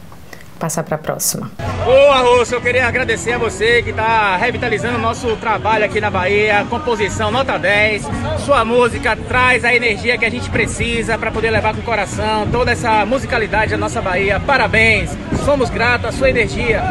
Passar 0.58 0.82
para 0.82 0.96
a 0.96 0.98
próxima. 0.98 1.50
Boa, 1.84 2.18
Russo, 2.20 2.54
eu 2.54 2.60
queria 2.60 2.86
agradecer 2.86 3.32
a 3.32 3.38
você 3.38 3.82
que 3.82 3.90
está 3.90 4.36
revitalizando 4.36 4.96
o 4.96 5.00
nosso 5.00 5.36
trabalho 5.36 5.84
aqui 5.84 6.00
na 6.00 6.10
Bahia. 6.10 6.66
Composição 6.68 7.30
nota 7.30 7.58
10. 7.58 8.08
Sua 8.44 8.64
música 8.64 9.16
traz 9.16 9.64
a 9.64 9.74
energia 9.74 10.16
que 10.16 10.24
a 10.24 10.30
gente 10.30 10.48
precisa 10.50 11.18
para 11.18 11.30
poder 11.30 11.50
levar 11.50 11.74
com 11.74 11.80
o 11.80 11.84
coração 11.84 12.48
toda 12.50 12.70
essa 12.70 13.04
musicalidade 13.04 13.72
da 13.72 13.78
nossa 13.78 14.00
Bahia. 14.00 14.40
Parabéns. 14.40 15.10
Somos 15.44 15.68
gratos 15.70 16.06
à 16.06 16.12
sua 16.12 16.30
energia. 16.30 16.82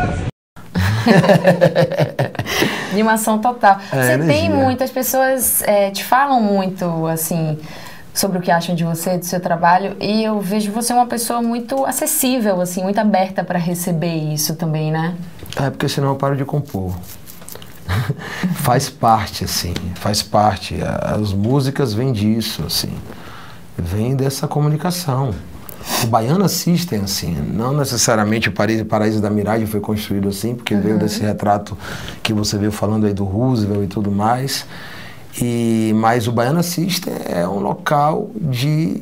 Animação 2.99 3.39
total. 3.39 3.79
É, 3.91 4.03
você 4.03 4.11
energia. 4.13 4.33
tem 4.33 4.49
muitas 4.49 4.91
pessoas 4.91 5.61
é, 5.63 5.89
te 5.91 6.03
falam 6.03 6.41
muito 6.41 7.07
assim 7.07 7.57
sobre 8.13 8.37
o 8.39 8.41
que 8.41 8.51
acham 8.51 8.75
de 8.75 8.83
você, 8.83 9.17
do 9.17 9.25
seu 9.25 9.39
trabalho, 9.39 9.95
e 9.99 10.23
eu 10.23 10.41
vejo 10.41 10.71
você 10.71 10.91
uma 10.91 11.05
pessoa 11.05 11.41
muito 11.41 11.85
acessível, 11.85 12.59
assim, 12.59 12.83
muito 12.83 12.99
aberta 12.99 13.43
para 13.43 13.57
receber 13.57 14.13
isso 14.33 14.55
também, 14.55 14.91
né? 14.91 15.15
É 15.55 15.69
porque 15.69 15.87
senão 15.87 16.09
eu 16.09 16.15
paro 16.15 16.35
de 16.35 16.43
compor. 16.43 16.93
faz 18.61 18.89
parte, 18.89 19.45
assim, 19.45 19.73
faz 19.95 20.21
parte. 20.21 20.77
As 21.01 21.31
músicas 21.31 21.93
vêm 21.93 22.11
disso, 22.11 22.63
assim, 22.65 22.91
vem 23.77 24.15
dessa 24.15 24.47
comunicação. 24.47 25.33
O 26.03 26.07
Baiana 26.07 26.47
System, 26.47 27.01
assim, 27.01 27.35
não 27.53 27.73
necessariamente 27.73 28.49
o 28.49 28.51
Paraíso 28.51 29.21
da 29.21 29.29
Miragem 29.29 29.65
foi 29.65 29.79
construído 29.79 30.29
assim, 30.29 30.55
porque 30.55 30.73
uhum. 30.73 30.81
veio 30.81 30.97
desse 30.97 31.21
retrato 31.21 31.77
que 32.21 32.33
você 32.33 32.57
veio 32.57 32.71
falando 32.71 33.05
aí 33.05 33.13
do 33.13 33.23
Roosevelt 33.23 33.83
e 33.83 33.87
tudo 33.87 34.11
mais. 34.11 34.65
E, 35.41 35.91
mas 35.95 36.27
o 36.27 36.31
Baiana 36.31 36.63
System 36.63 37.13
é 37.25 37.47
um 37.47 37.59
local 37.59 38.29
de 38.35 39.01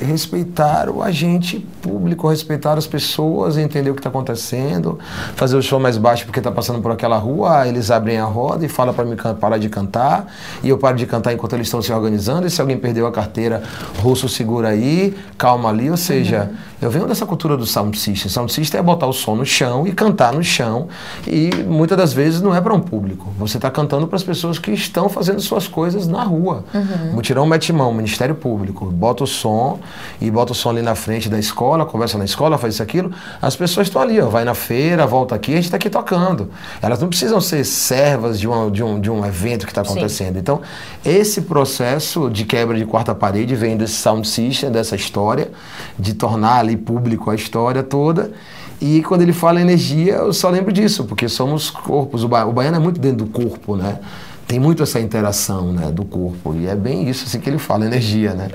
respeitar 0.00 0.88
o 0.88 1.02
agente 1.02 1.58
público, 1.80 2.28
respeitar 2.28 2.76
as 2.76 2.86
pessoas, 2.86 3.56
entender 3.56 3.90
o 3.90 3.94
que 3.94 4.00
está 4.00 4.10
acontecendo, 4.10 4.98
fazer 5.34 5.56
o 5.56 5.62
show 5.62 5.80
mais 5.80 5.96
baixo 5.96 6.24
porque 6.24 6.40
está 6.40 6.50
passando 6.50 6.80
por 6.80 6.92
aquela 6.92 7.16
rua, 7.16 7.66
eles 7.66 7.90
abrem 7.90 8.18
a 8.18 8.24
roda 8.24 8.64
e 8.64 8.68
falam 8.68 8.94
para 8.94 9.04
mim 9.04 9.16
parar 9.40 9.58
de 9.58 9.68
cantar, 9.68 10.26
e 10.62 10.68
eu 10.68 10.78
paro 10.78 10.96
de 10.96 11.06
cantar 11.06 11.32
enquanto 11.32 11.54
eles 11.54 11.66
estão 11.66 11.80
se 11.80 11.92
organizando, 11.92 12.46
e 12.46 12.50
se 12.50 12.60
alguém 12.60 12.76
perdeu 12.76 13.06
a 13.06 13.12
carteira, 13.12 13.62
russo 13.98 14.28
segura 14.28 14.68
aí, 14.68 15.16
calma 15.38 15.68
ali, 15.70 15.90
ou 15.90 15.96
seja, 15.96 16.50
uhum. 16.50 16.56
eu 16.82 16.90
venho 16.90 17.06
dessa 17.06 17.24
cultura 17.24 17.56
do 17.56 17.66
sound 17.66 17.98
system, 17.98 18.30
sound 18.30 18.52
system 18.52 18.80
é 18.80 18.82
botar 18.82 19.06
o 19.06 19.12
som 19.12 19.34
no 19.34 19.46
chão 19.46 19.86
e 19.86 19.92
cantar 19.92 20.32
no 20.32 20.42
chão, 20.42 20.88
e 21.26 21.50
muitas 21.66 21.96
das 21.96 22.12
vezes 22.12 22.40
não 22.40 22.54
é 22.54 22.60
para 22.60 22.74
um 22.74 22.80
público, 22.80 23.32
você 23.38 23.56
está 23.56 23.70
cantando 23.70 24.06
para 24.06 24.16
as 24.16 24.22
pessoas 24.22 24.58
que 24.58 24.70
estão 24.72 25.08
fazendo 25.08 25.40
suas 25.40 25.66
coisas 25.66 26.06
na 26.06 26.22
rua. 26.22 26.64
Uhum. 26.74 27.14
Mutirão 27.14 27.46
mete 27.46 27.72
mão, 27.72 27.92
Ministério 27.92 28.34
Público, 28.34 28.86
bota 28.86 29.24
o 29.24 29.26
som, 29.26 29.46
som 29.46 29.78
e 30.20 30.30
bota 30.30 30.52
o 30.52 30.54
som 30.54 30.70
ali 30.70 30.82
na 30.82 30.94
frente 30.94 31.28
da 31.28 31.38
escola, 31.38 31.84
conversa 31.84 32.18
na 32.18 32.24
escola, 32.24 32.58
faz 32.58 32.74
isso 32.74 32.82
aquilo. 32.82 33.10
As 33.40 33.56
pessoas 33.56 33.86
estão 33.86 34.00
ali, 34.00 34.20
ó, 34.20 34.28
vai 34.28 34.44
na 34.44 34.54
feira, 34.54 35.06
volta 35.06 35.34
aqui, 35.34 35.52
a 35.52 35.56
gente 35.56 35.64
está 35.64 35.76
aqui 35.76 35.90
tocando. 35.90 36.50
Elas 36.80 37.00
não 37.00 37.08
precisam 37.08 37.40
ser 37.40 37.64
servas 37.64 38.38
de, 38.38 38.46
uma, 38.46 38.70
de, 38.70 38.82
um, 38.82 39.00
de 39.00 39.10
um 39.10 39.24
evento 39.24 39.66
que 39.66 39.72
está 39.72 39.82
acontecendo. 39.82 40.34
Sim. 40.34 40.40
Então, 40.40 40.60
esse 41.04 41.42
processo 41.42 42.30
de 42.30 42.44
quebra 42.44 42.76
de 42.76 42.84
quarta 42.84 43.14
parede 43.14 43.54
vem 43.54 43.76
desse 43.76 43.94
sound 43.94 44.26
system, 44.26 44.70
dessa 44.70 44.96
história, 44.96 45.50
de 45.98 46.14
tornar 46.14 46.58
ali 46.58 46.76
público 46.76 47.30
a 47.30 47.34
história 47.34 47.82
toda. 47.82 48.32
E 48.80 49.02
quando 49.02 49.22
ele 49.22 49.32
fala 49.32 49.60
energia, 49.60 50.14
eu 50.14 50.32
só 50.32 50.50
lembro 50.50 50.72
disso, 50.72 51.04
porque 51.04 51.28
somos 51.28 51.70
corpos. 51.70 52.24
O, 52.24 52.28
ba 52.28 52.44
o 52.44 52.52
baiano 52.52 52.76
é 52.76 52.80
muito 52.80 53.00
dentro 53.00 53.24
do 53.24 53.26
corpo, 53.26 53.74
né? 53.74 53.98
Tem 54.46 54.60
muito 54.60 54.82
essa 54.82 55.00
interação 55.00 55.72
né, 55.72 55.90
do 55.90 56.04
corpo. 56.04 56.54
E 56.54 56.68
é 56.68 56.74
bem 56.76 57.08
isso 57.08 57.24
assim 57.24 57.40
que 57.40 57.50
ele 57.50 57.58
fala, 57.58 57.84
energia, 57.84 58.32
né? 58.32 58.48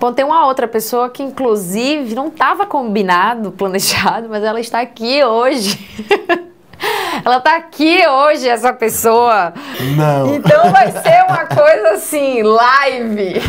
Bom, 0.00 0.12
tem 0.12 0.24
uma 0.24 0.46
outra 0.46 0.66
pessoa 0.66 1.10
que, 1.10 1.22
inclusive, 1.22 2.14
não 2.14 2.28
estava 2.28 2.64
combinado, 2.64 3.50
planejado, 3.52 4.28
mas 4.30 4.42
ela 4.42 4.58
está 4.60 4.80
aqui 4.80 5.22
hoje. 5.22 5.78
ela 7.22 7.36
está 7.36 7.56
aqui 7.56 8.06
hoje, 8.06 8.48
essa 8.48 8.72
pessoa. 8.72 9.52
Não. 9.96 10.34
Então 10.34 10.70
vai 10.70 10.90
ser 10.90 11.24
uma 11.28 11.44
coisa 11.44 11.90
assim, 11.90 12.42
live. 12.42 13.42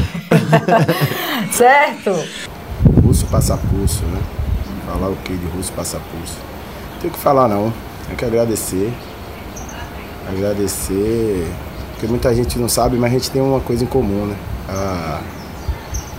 certo? 1.51 2.11
Russo 3.01 3.25
passa 3.27 3.57
pulso, 3.57 4.03
né? 4.05 4.21
Falar 4.85 5.09
o 5.09 5.15
que 5.17 5.33
de 5.33 5.45
russo 5.47 5.71
passa 5.71 5.99
pulso? 6.11 6.37
Não 6.93 6.99
tem 6.99 7.09
o 7.09 7.13
que 7.13 7.19
falar, 7.19 7.47
não. 7.47 7.73
Tem 8.07 8.15
que 8.15 8.25
agradecer. 8.25 8.91
Agradecer 10.29 11.47
porque 11.97 12.05
muita 12.05 12.33
gente 12.35 12.59
não 12.59 12.69
sabe, 12.69 12.95
mas 12.95 13.11
a 13.11 13.13
gente 13.13 13.31
tem 13.31 13.41
uma 13.41 13.59
coisa 13.59 13.83
em 13.83 13.87
comum, 13.87 14.27
né? 14.27 14.37
A, 14.69 15.19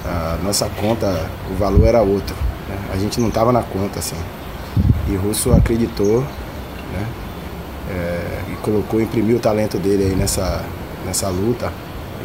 a 0.05 0.38
nossa 0.43 0.69
conta, 0.69 1.31
o 1.49 1.55
valor 1.55 1.87
era 1.87 2.03
outro. 2.03 2.35
Né? 2.69 2.77
A 2.93 2.97
gente 2.97 3.21
não 3.21 3.29
estava 3.29 3.53
na 3.53 3.62
conta, 3.62 4.01
assim. 4.01 4.17
E 5.09 5.14
Russo 5.14 5.53
acreditou, 5.53 6.23
né? 6.93 7.07
É, 7.91 8.41
e 8.53 8.57
colocou, 8.57 9.01
imprimiu 9.01 9.37
o 9.37 9.41
talento 9.41 9.79
dele 9.79 10.03
aí 10.03 10.17
nessa, 10.17 10.64
nessa 11.07 11.29
luta 11.29 11.73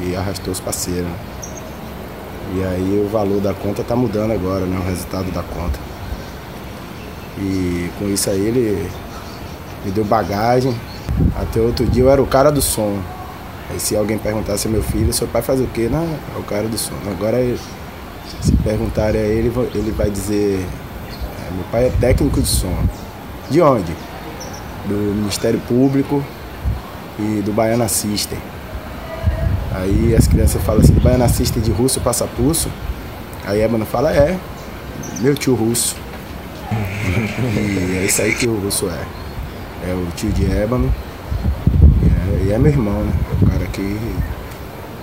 e 0.02 0.16
arrastou 0.16 0.52
os 0.52 0.60
parceiros. 0.60 1.04
Né? 1.04 1.16
E 2.56 2.64
aí 2.64 3.06
o 3.06 3.08
valor 3.08 3.40
da 3.40 3.54
conta 3.54 3.84
tá 3.84 3.96
mudando 3.96 4.32
agora, 4.32 4.66
né? 4.66 4.80
O 4.84 4.90
resultado 4.90 5.32
da 5.32 5.44
conta. 5.44 5.78
E 7.38 7.88
com 8.00 8.10
isso 8.10 8.32
aí 8.32 8.48
ele 8.48 8.90
me 9.86 9.92
deu 9.92 10.04
bagagem. 10.04 10.76
Até 11.40 11.62
outro 11.62 11.86
dia 11.86 12.02
eu 12.02 12.10
era 12.10 12.20
o 12.20 12.26
cara 12.26 12.52
do 12.52 12.60
som. 12.64 12.98
Se 13.78 13.96
alguém 13.96 14.18
perguntasse 14.18 14.68
ao 14.68 14.74
meu 14.74 14.84
filho, 14.84 15.12
seu 15.14 15.28
pai 15.28 15.42
faz 15.42 15.60
o 15.60 15.68
quê? 15.68 15.90
Não, 15.92 16.04
é 16.04 16.40
o 16.40 16.44
cara 16.44 16.68
do 16.68 16.78
som. 16.78 16.94
Agora, 17.10 17.38
se 18.42 18.52
perguntarem 18.64 19.22
a 19.22 19.26
ele, 19.26 19.52
ele 19.74 19.92
vai 19.92 20.10
dizer, 20.10 20.60
é, 20.60 21.54
meu 21.54 21.64
pai 21.72 21.88
é 21.88 21.90
técnico 22.00 22.42
de 22.42 22.48
som. 22.48 22.76
De 23.50 23.62
onde? 23.62 23.94
Do 24.86 24.96
Ministério 25.16 25.60
Público 25.68 26.24
e 27.20 27.42
do 27.42 27.52
Baiana 27.52 27.88
System. 27.88 28.38
Aí 29.74 30.16
as 30.16 30.28
crianças 30.28 30.62
falam 30.64 30.82
assim, 30.82 30.94
Baiana 30.94 31.28
System 31.28 31.62
de 31.62 31.72
russo 31.72 32.00
passa 32.00 32.28
pulso. 32.28 32.70
Aí 33.46 33.62
Ébano 33.62 33.86
fala, 33.86 34.14
é, 34.14 34.38
meu 35.20 35.36
tio 35.36 35.56
russo. 35.56 35.96
e 36.72 37.98
é 37.98 38.06
isso 38.06 38.22
aí 38.22 38.34
que 38.34 38.48
o 38.48 38.60
russo 38.60 38.88
é. 38.88 39.90
É 39.90 39.94
o 39.94 40.08
tio 40.16 40.32
de 40.32 40.46
Ébano. 40.50 40.94
É, 42.54 42.56
é 42.56 42.58
meu 42.60 42.72
irmão, 42.72 43.04
né? 43.04 43.14
cara 43.50 43.66
que 43.66 44.00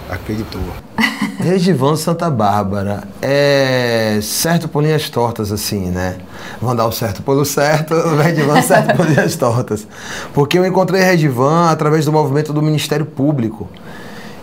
acreditou. 0.09 0.63
Regivan 1.43 1.97
Santa 1.97 2.31
Bárbara 2.31 3.05
é 3.21 4.21
certo 4.23 4.69
por 4.69 4.83
linhas 4.85 5.11
tortas, 5.11 5.51
assim, 5.51 5.91
né? 5.91 6.17
Vão 6.63 6.77
dar 6.77 6.87
o 6.87 6.93
certo 6.93 7.23
pelo 7.23 7.45
certo, 7.45 7.93
o 8.07 8.17
Regivan 8.19 8.63
certo 8.63 8.97
por 8.97 9.05
linhas 9.07 9.35
tortas. 9.35 9.87
Porque 10.33 10.59
eu 10.59 10.65
encontrei 10.65 11.03
Regivan 11.03 11.71
através 11.71 12.05
do 12.05 12.13
movimento 12.13 12.53
do 12.53 12.63
Ministério 12.63 13.05
Público. 13.05 13.69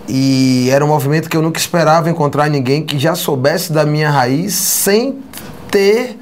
E 0.09 0.69
era 0.69 0.83
um 0.83 0.89
movimento 0.89 1.29
que 1.29 1.37
eu 1.37 1.41
nunca 1.41 1.59
esperava 1.59 2.09
encontrar 2.09 2.49
ninguém 2.49 2.85
que 2.85 2.99
já 2.99 3.15
soubesse 3.15 3.71
da 3.71 3.85
minha 3.85 4.09
raiz 4.09 4.53
sem 4.53 5.19
ter. 5.71 6.19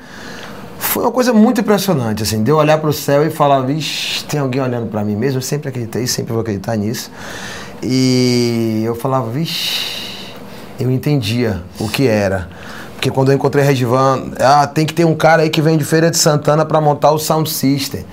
Foi 0.95 1.03
uma 1.03 1.12
coisa 1.12 1.34
muito 1.34 1.60
impressionante, 1.60 2.23
assim, 2.23 2.41
de 2.41 2.49
eu 2.49 2.55
olhar 2.55 2.77
para 2.77 2.89
o 2.89 2.93
céu 2.93 3.27
e 3.27 3.29
falar, 3.29 3.60
vixe, 3.60 4.23
tem 4.23 4.39
alguém 4.39 4.62
olhando 4.62 4.88
para 4.88 5.03
mim 5.03 5.13
mesmo. 5.13 5.39
Eu 5.39 5.41
sempre 5.41 5.67
acreditei, 5.67 6.08
sempre 6.08 6.31
vou 6.31 6.41
acreditar 6.41 6.77
nisso. 6.77 7.12
E 7.84 8.81
eu 8.86 8.95
falava, 8.95 9.29
vixe, 9.29 10.23
eu 10.79 10.89
entendia 10.89 11.62
o 11.81 11.89
que 11.89 12.08
era. 12.08 12.47
Porque 12.93 13.12
quando 13.12 13.29
eu 13.29 13.36
encontrei 13.36 13.62
Regivan, 13.62 14.31
ah, 14.39 14.65
tem 14.67 14.86
que 14.86 14.93
ter 14.93 15.03
um 15.03 15.13
cara 15.13 15.41
aí 15.41 15.49
que 15.49 15.62
vem 15.62 15.75
de 15.75 15.84
Feira 15.84 16.10
de 16.10 16.17
Santana 16.17 16.63
para 16.63 16.79
montar 16.79 17.12
o 17.12 17.19
sound 17.19 17.49
system. 17.49 18.05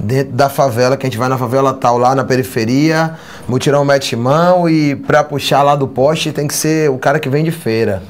Dentro 0.00 0.32
da 0.32 0.48
favela, 0.48 0.96
que 0.96 1.04
a 1.04 1.10
gente 1.10 1.18
vai 1.18 1.28
na 1.28 1.36
favela 1.36 1.74
tal, 1.74 1.98
lá 1.98 2.14
na 2.14 2.24
periferia, 2.24 3.14
mutirão 3.46 3.84
mete 3.84 4.16
mão 4.16 4.66
e 4.66 4.96
pra 4.96 5.22
puxar 5.22 5.62
lá 5.62 5.76
do 5.76 5.86
poste 5.86 6.32
tem 6.32 6.48
que 6.48 6.54
ser 6.54 6.88
o 6.88 6.96
cara 6.96 7.20
que 7.20 7.28
vem 7.28 7.44
de 7.44 7.52
feira. 7.52 8.02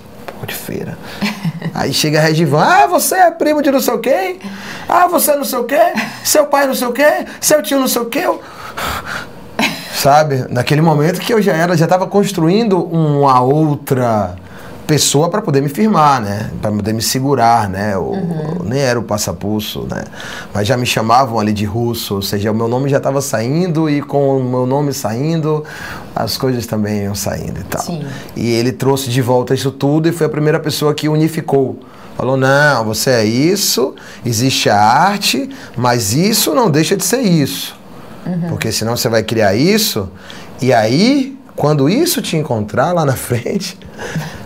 De 0.46 0.54
feira. 0.54 0.98
Aí 1.74 1.92
chega 1.92 2.18
a 2.18 2.22
Regivan, 2.22 2.62
ah, 2.62 2.86
você 2.86 3.14
é 3.14 3.30
primo 3.30 3.62
de 3.62 3.70
não 3.70 3.80
sei 3.80 3.94
o 3.94 3.98
quê? 3.98 4.38
Ah, 4.88 5.06
você 5.06 5.34
não 5.36 5.44
sei 5.44 5.58
o 5.58 5.64
quê? 5.64 5.80
Seu 6.24 6.46
pai 6.46 6.66
não 6.66 6.74
sei 6.74 6.88
o 6.88 6.92
quê? 6.92 7.24
Seu 7.40 7.62
tio 7.62 7.78
não 7.78 7.88
sei 7.88 8.02
o 8.02 8.06
quê? 8.06 8.24
sabe? 9.94 10.46
Naquele 10.50 10.80
momento 10.80 11.20
que 11.20 11.32
eu 11.32 11.40
já 11.40 11.52
era, 11.52 11.76
já 11.76 11.84
estava 11.84 12.06
construindo 12.06 12.82
uma 12.82 13.40
outra 13.40 14.36
pessoa 14.92 15.30
para 15.30 15.40
poder 15.40 15.62
me 15.62 15.70
firmar, 15.70 16.20
né? 16.20 16.50
Para 16.60 16.70
poder 16.70 16.92
me 16.92 17.00
segurar, 17.00 17.66
né? 17.66 17.96
O, 17.96 18.10
uhum. 18.10 18.58
Nem 18.66 18.78
era 18.78 19.00
o 19.00 19.02
passapulso, 19.02 19.86
né? 19.90 20.04
Mas 20.52 20.68
já 20.68 20.76
me 20.76 20.84
chamavam 20.84 21.40
ali 21.40 21.50
de 21.50 21.64
russo, 21.64 22.16
ou 22.16 22.20
seja, 22.20 22.52
o 22.52 22.54
meu 22.54 22.68
nome 22.68 22.90
já 22.90 22.98
estava 22.98 23.22
saindo 23.22 23.88
e 23.88 24.02
com 24.02 24.36
o 24.36 24.44
meu 24.44 24.66
nome 24.66 24.92
saindo, 24.92 25.64
as 26.14 26.36
coisas 26.36 26.66
também 26.66 27.04
iam 27.04 27.14
saindo 27.14 27.60
e 27.60 27.64
tal. 27.64 27.80
Sim. 27.80 28.04
E 28.36 28.50
ele 28.50 28.70
trouxe 28.70 29.08
de 29.08 29.22
volta 29.22 29.54
isso 29.54 29.70
tudo 29.70 30.10
e 30.10 30.12
foi 30.12 30.26
a 30.26 30.30
primeira 30.30 30.60
pessoa 30.60 30.92
que 30.92 31.08
unificou. 31.08 31.80
Falou: 32.14 32.36
não, 32.36 32.84
você 32.84 33.08
é 33.12 33.24
isso, 33.24 33.94
existe 34.26 34.68
a 34.68 34.78
arte, 34.78 35.48
mas 35.74 36.12
isso 36.12 36.54
não 36.54 36.70
deixa 36.70 36.94
de 36.98 37.04
ser 37.04 37.22
isso. 37.22 37.74
Uhum. 38.26 38.50
Porque 38.50 38.70
senão 38.70 38.94
você 38.94 39.08
vai 39.08 39.22
criar 39.22 39.54
isso 39.54 40.06
e 40.60 40.70
aí, 40.70 41.34
quando 41.56 41.88
isso 41.88 42.20
te 42.20 42.36
encontrar 42.36 42.92
lá 42.92 43.06
na 43.06 43.16
frente, 43.16 43.78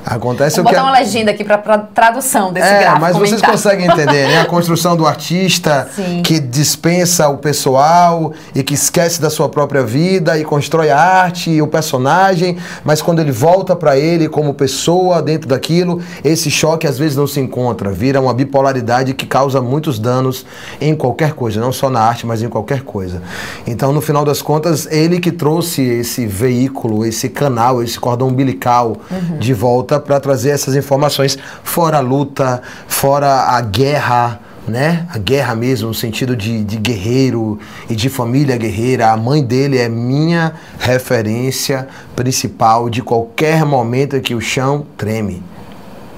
Acontece 0.07 0.61
Vou 0.61 0.65
o 0.65 0.69
que. 0.69 0.75
botar 0.77 0.89
uma 0.89 0.97
legenda 0.97 1.33
aqui 1.33 1.43
para 1.43 1.79
tradução 1.79 2.53
desse 2.53 2.69
é, 2.69 2.79
gráfico. 2.79 3.01
Mas 3.01 3.17
vocês 3.17 3.43
conseguem 3.43 3.87
entender, 3.87 4.29
né? 4.29 4.41
A 4.41 4.45
construção 4.47 4.97
do 4.97 5.05
artista 5.05 5.89
Sim. 5.97 6.23
que 6.23 6.39
dispensa 6.39 7.29
o 7.29 7.39
pessoal 7.39 8.33
e 8.55 8.63
que 8.63 8.75
esquece 8.75 9.21
da 9.21 9.29
sua 9.29 9.49
própria 9.49 9.83
vida 9.83 10.39
e 10.39 10.45
constrói 10.45 10.91
a 10.91 10.99
arte 10.99 11.51
e 11.51 11.61
o 11.61 11.67
personagem, 11.67 12.57
mas 12.85 13.03
quando 13.03 13.19
ele 13.19 13.33
volta 13.33 13.75
para 13.75 13.99
ele 13.99 14.29
como 14.29 14.55
pessoa 14.55 15.21
dentro 15.21 15.49
daquilo, 15.49 16.01
esse 16.23 16.53
choque 16.53 16.87
às 16.87 16.97
vezes 16.97 17.17
não 17.17 17.27
se 17.27 17.41
encontra, 17.41 17.91
vira 17.91 18.21
uma 18.21 18.33
bipolaridade 18.33 19.13
que 19.13 19.27
causa 19.27 19.61
muitos 19.61 19.99
danos 19.99 20.47
em 20.81 20.95
qualquer 20.95 21.33
coisa, 21.33 21.61
não 21.61 21.73
só 21.73 21.91
na 21.91 22.01
arte, 22.01 22.25
mas 22.25 22.43
em 22.43 22.49
qualquer 22.49 22.83
coisa. 22.83 23.21
Então, 23.67 23.93
no 23.93 24.01
final 24.01 24.25
das 24.25 24.41
contas, 24.41 24.87
ele 24.87 25.19
que 25.19 25.33
trouxe 25.33 25.83
esse 25.83 26.27
veículo, 26.27 27.05
esse 27.05 27.29
canal, 27.29 27.83
esse 27.83 27.99
cordão 27.99 28.29
umbilical 28.29 28.97
uhum. 29.11 29.39
de 29.39 29.53
volta 29.53 29.96
para 30.01 30.21
trazer 30.21 30.51
essas 30.51 30.75
informações, 30.75 31.39
fora 31.63 31.99
a 31.99 32.01
luta, 32.01 32.63
fora 32.87 33.51
a 33.51 33.61
guerra, 33.61 34.41
né? 34.67 35.07
A 35.13 35.19
guerra 35.19 35.55
mesmo, 35.55 35.89
no 35.89 35.95
sentido 35.95 36.37
de, 36.37 36.65
de 36.65 36.77
guerreiro 36.77 37.59
e 37.89 37.95
de 37.95 38.09
família 38.09 38.57
guerreira. 38.57 39.11
A 39.11 39.17
mãe 39.17 39.43
dele 39.45 39.79
é 39.79 39.89
minha 39.89 40.55
referência 40.79 41.87
principal 42.15 42.91
de 42.91 43.03
qualquer 43.03 43.65
momento 43.65 44.21
que 44.21 44.35
o 44.35 44.41
chão 44.41 44.87
treme. 44.97 45.43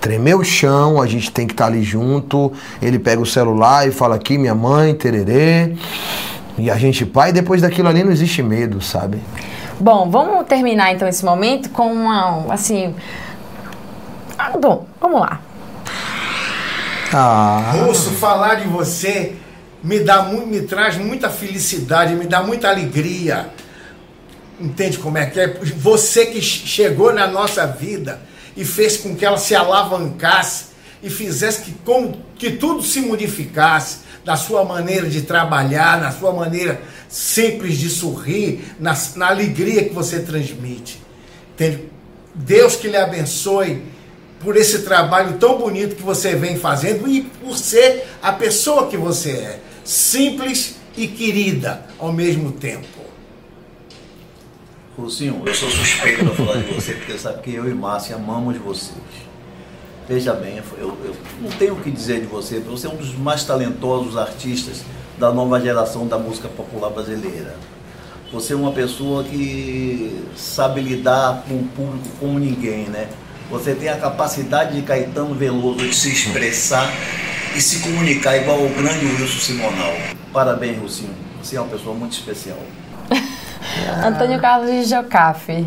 Tremer 0.00 0.36
o 0.36 0.44
chão, 0.44 1.02
a 1.02 1.06
gente 1.06 1.30
tem 1.30 1.46
que 1.46 1.52
estar 1.52 1.64
tá 1.64 1.70
ali 1.70 1.82
junto. 1.82 2.52
Ele 2.80 2.98
pega 2.98 3.20
o 3.20 3.26
celular 3.26 3.86
e 3.86 3.90
fala 3.90 4.14
aqui, 4.14 4.38
minha 4.38 4.54
mãe, 4.54 4.94
tererê. 4.94 5.74
E 6.56 6.70
a 6.70 6.76
gente 6.76 7.04
pai, 7.04 7.32
depois 7.32 7.62
daquilo 7.62 7.88
ali 7.88 8.02
não 8.02 8.10
existe 8.10 8.42
medo, 8.42 8.80
sabe? 8.80 9.18
Bom, 9.80 10.10
vamos 10.10 10.44
terminar 10.46 10.92
então 10.92 11.06
esse 11.06 11.24
momento 11.24 11.70
com 11.70 11.92
uma, 11.92 12.52
assim, 12.52 12.94
ah, 14.38 14.56
bom, 14.56 14.86
vamos 15.00 15.20
lá. 15.20 15.40
Ah. 17.12 17.72
Russo, 17.74 18.10
falar 18.12 18.56
de 18.56 18.68
você 18.68 19.34
me 19.82 20.00
dá 20.00 20.22
muito, 20.22 20.46
me 20.46 20.62
traz 20.62 20.96
muita 20.96 21.28
felicidade, 21.28 22.14
me 22.14 22.26
dá 22.26 22.42
muita 22.42 22.68
alegria. 22.68 23.50
Entende 24.60 24.98
como 24.98 25.18
é 25.18 25.26
que 25.26 25.40
é? 25.40 25.48
Você 25.76 26.26
que 26.26 26.40
chegou 26.40 27.12
na 27.12 27.26
nossa 27.26 27.66
vida 27.66 28.20
e 28.56 28.64
fez 28.64 28.96
com 28.96 29.14
que 29.14 29.24
ela 29.24 29.38
se 29.38 29.54
alavancasse 29.54 30.66
e 31.02 31.08
fizesse 31.08 31.62
que, 31.62 31.72
com, 31.84 32.12
que 32.36 32.50
tudo 32.50 32.82
se 32.82 33.00
modificasse 33.00 33.98
na 34.24 34.36
sua 34.36 34.64
maneira 34.64 35.08
de 35.08 35.22
trabalhar, 35.22 36.00
na 36.00 36.10
sua 36.10 36.32
maneira 36.32 36.80
simples 37.08 37.78
de 37.78 37.88
sorrir, 37.88 38.74
na, 38.78 38.96
na 39.16 39.28
alegria 39.28 39.84
que 39.84 39.94
você 39.94 40.20
transmite. 40.20 41.00
Entende? 41.54 41.84
Deus 42.34 42.76
que 42.76 42.88
lhe 42.88 42.96
abençoe 42.96 43.82
por 44.40 44.56
esse 44.56 44.82
trabalho 44.82 45.38
tão 45.38 45.58
bonito 45.58 45.96
que 45.96 46.02
você 46.02 46.34
vem 46.34 46.56
fazendo 46.56 47.08
e 47.08 47.22
por 47.22 47.56
ser 47.56 48.06
a 48.22 48.32
pessoa 48.32 48.86
que 48.86 48.96
você 48.96 49.30
é, 49.30 49.60
simples 49.84 50.76
e 50.96 51.06
querida 51.08 51.86
ao 51.98 52.12
mesmo 52.12 52.52
tempo. 52.52 52.86
Rosinho, 54.96 55.42
eu 55.46 55.54
sou 55.54 55.70
suspeito 55.70 56.24
para 56.24 56.34
falar 56.34 56.56
de 56.56 56.74
você, 56.74 56.94
porque 56.94 57.16
sabe 57.16 57.42
que 57.42 57.54
eu 57.54 57.68
e 57.68 57.74
Márcia 57.74 58.16
amamos 58.16 58.56
vocês. 58.56 58.98
Veja 60.08 60.32
bem, 60.32 60.60
eu, 60.78 60.96
eu 61.04 61.16
não 61.40 61.50
tenho 61.50 61.74
o 61.74 61.80
que 61.80 61.90
dizer 61.90 62.20
de 62.20 62.26
você, 62.26 62.58
você 62.58 62.86
é 62.86 62.90
um 62.90 62.96
dos 62.96 63.14
mais 63.14 63.44
talentosos 63.44 64.16
artistas 64.16 64.82
da 65.18 65.30
nova 65.32 65.60
geração 65.60 66.06
da 66.06 66.18
música 66.18 66.48
popular 66.48 66.90
brasileira. 66.90 67.54
Você 68.32 68.52
é 68.52 68.56
uma 68.56 68.72
pessoa 68.72 69.22
que 69.24 70.24
sabe 70.36 70.80
lidar 70.80 71.44
com 71.48 71.54
o 71.54 71.64
público 71.64 72.08
como 72.18 72.38
ninguém, 72.38 72.86
né? 72.86 73.08
Você 73.50 73.74
tem 73.74 73.88
a 73.88 73.96
capacidade 73.96 74.76
de 74.76 74.82
Caetano 74.82 75.34
Veloso 75.34 75.78
de 75.78 75.94
se 75.94 76.10
expressar 76.12 76.86
e 77.56 77.60
se 77.62 77.78
comunicar 77.78 78.36
igual 78.36 78.62
o 78.62 78.68
grande 78.68 79.06
Wilson 79.06 79.38
Simonal. 79.38 79.94
Parabéns, 80.32 80.78
Lucinho. 80.78 81.14
Você 81.42 81.56
é 81.56 81.60
uma 81.60 81.70
pessoa 81.70 81.94
muito 81.94 82.12
especial. 82.12 82.58
Antônio 84.04 84.38
Carlos 84.38 84.70
de 84.70 84.84
Jocafe. 84.84 85.66